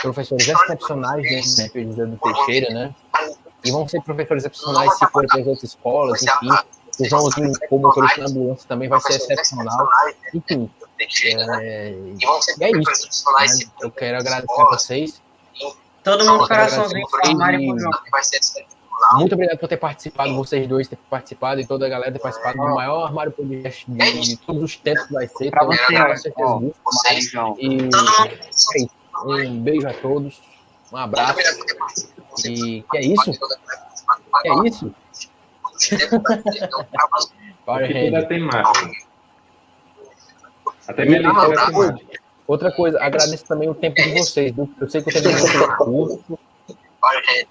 [0.00, 2.94] professores excepcionais dentro da FGD do Teixeira, né?
[3.64, 6.48] E vão ser professores excepcionais se forem para as outras escolas, enfim.
[6.98, 9.88] O Joãozinho, como motorista na ambulância, também vai ser excepcional.
[10.32, 11.94] Enfim, é,
[12.60, 13.24] é isso.
[13.32, 13.46] Né?
[13.82, 15.22] Eu quero agradecer a vocês.
[16.02, 17.06] Todo mundo coraçãozinho
[19.14, 22.58] Muito obrigado por ter participado, vocês dois ter participado e toda a galera ter participado
[22.58, 25.50] do maior armário podcast de, de todos os tempos que vai ser.
[25.50, 27.54] Pra você, com certeza disso.
[27.58, 27.88] E
[29.26, 30.40] um beijo a todos,
[30.92, 31.38] um abraço.
[32.46, 33.32] E que é isso?
[34.42, 34.94] Que é isso?
[37.66, 38.68] Power Ainda tem mais.
[40.86, 41.98] Até e, ah, outra, coisa,
[42.46, 44.54] outra coisa, agradeço também o tempo de vocês.
[44.54, 44.70] Viu?
[44.80, 46.38] Eu sei que o tempo de vocês é curto.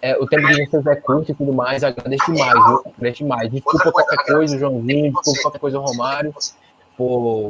[0.01, 1.84] É, o tempo de vocês é curto e tudo mais.
[1.84, 2.84] Agradeço demais, viu?
[2.98, 3.51] Agradeço demais.
[3.51, 5.14] Desculpa qualquer coisa, Joãozinho.
[5.14, 6.34] Desculpa qualquer coisa, Romário.
[6.98, 7.50] Por,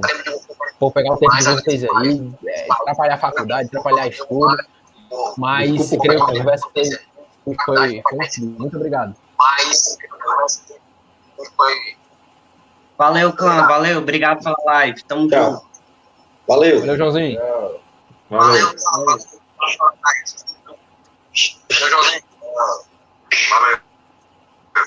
[0.80, 2.32] por pegar o tempo de vocês aí.
[2.48, 4.58] É, atrapalhar a faculdade, atrapalhar estudo.
[5.38, 9.16] Mas creio que a conversa foi, foi, foi Muito obrigado.
[12.98, 13.68] Valeu, clã.
[13.68, 14.00] Valeu.
[14.00, 15.04] Obrigado pela live.
[15.04, 15.66] Tamo junto.
[16.48, 16.80] Valeu.
[16.80, 17.40] Valeu, Joãozinho.
[17.40, 17.82] Valeu.
[18.30, 18.76] Valeu.
[19.60, 20.55] Valeu.
[21.68, 22.18] 别着急。
[22.18, 22.62] 啊
[23.52, 23.85] 麻烦。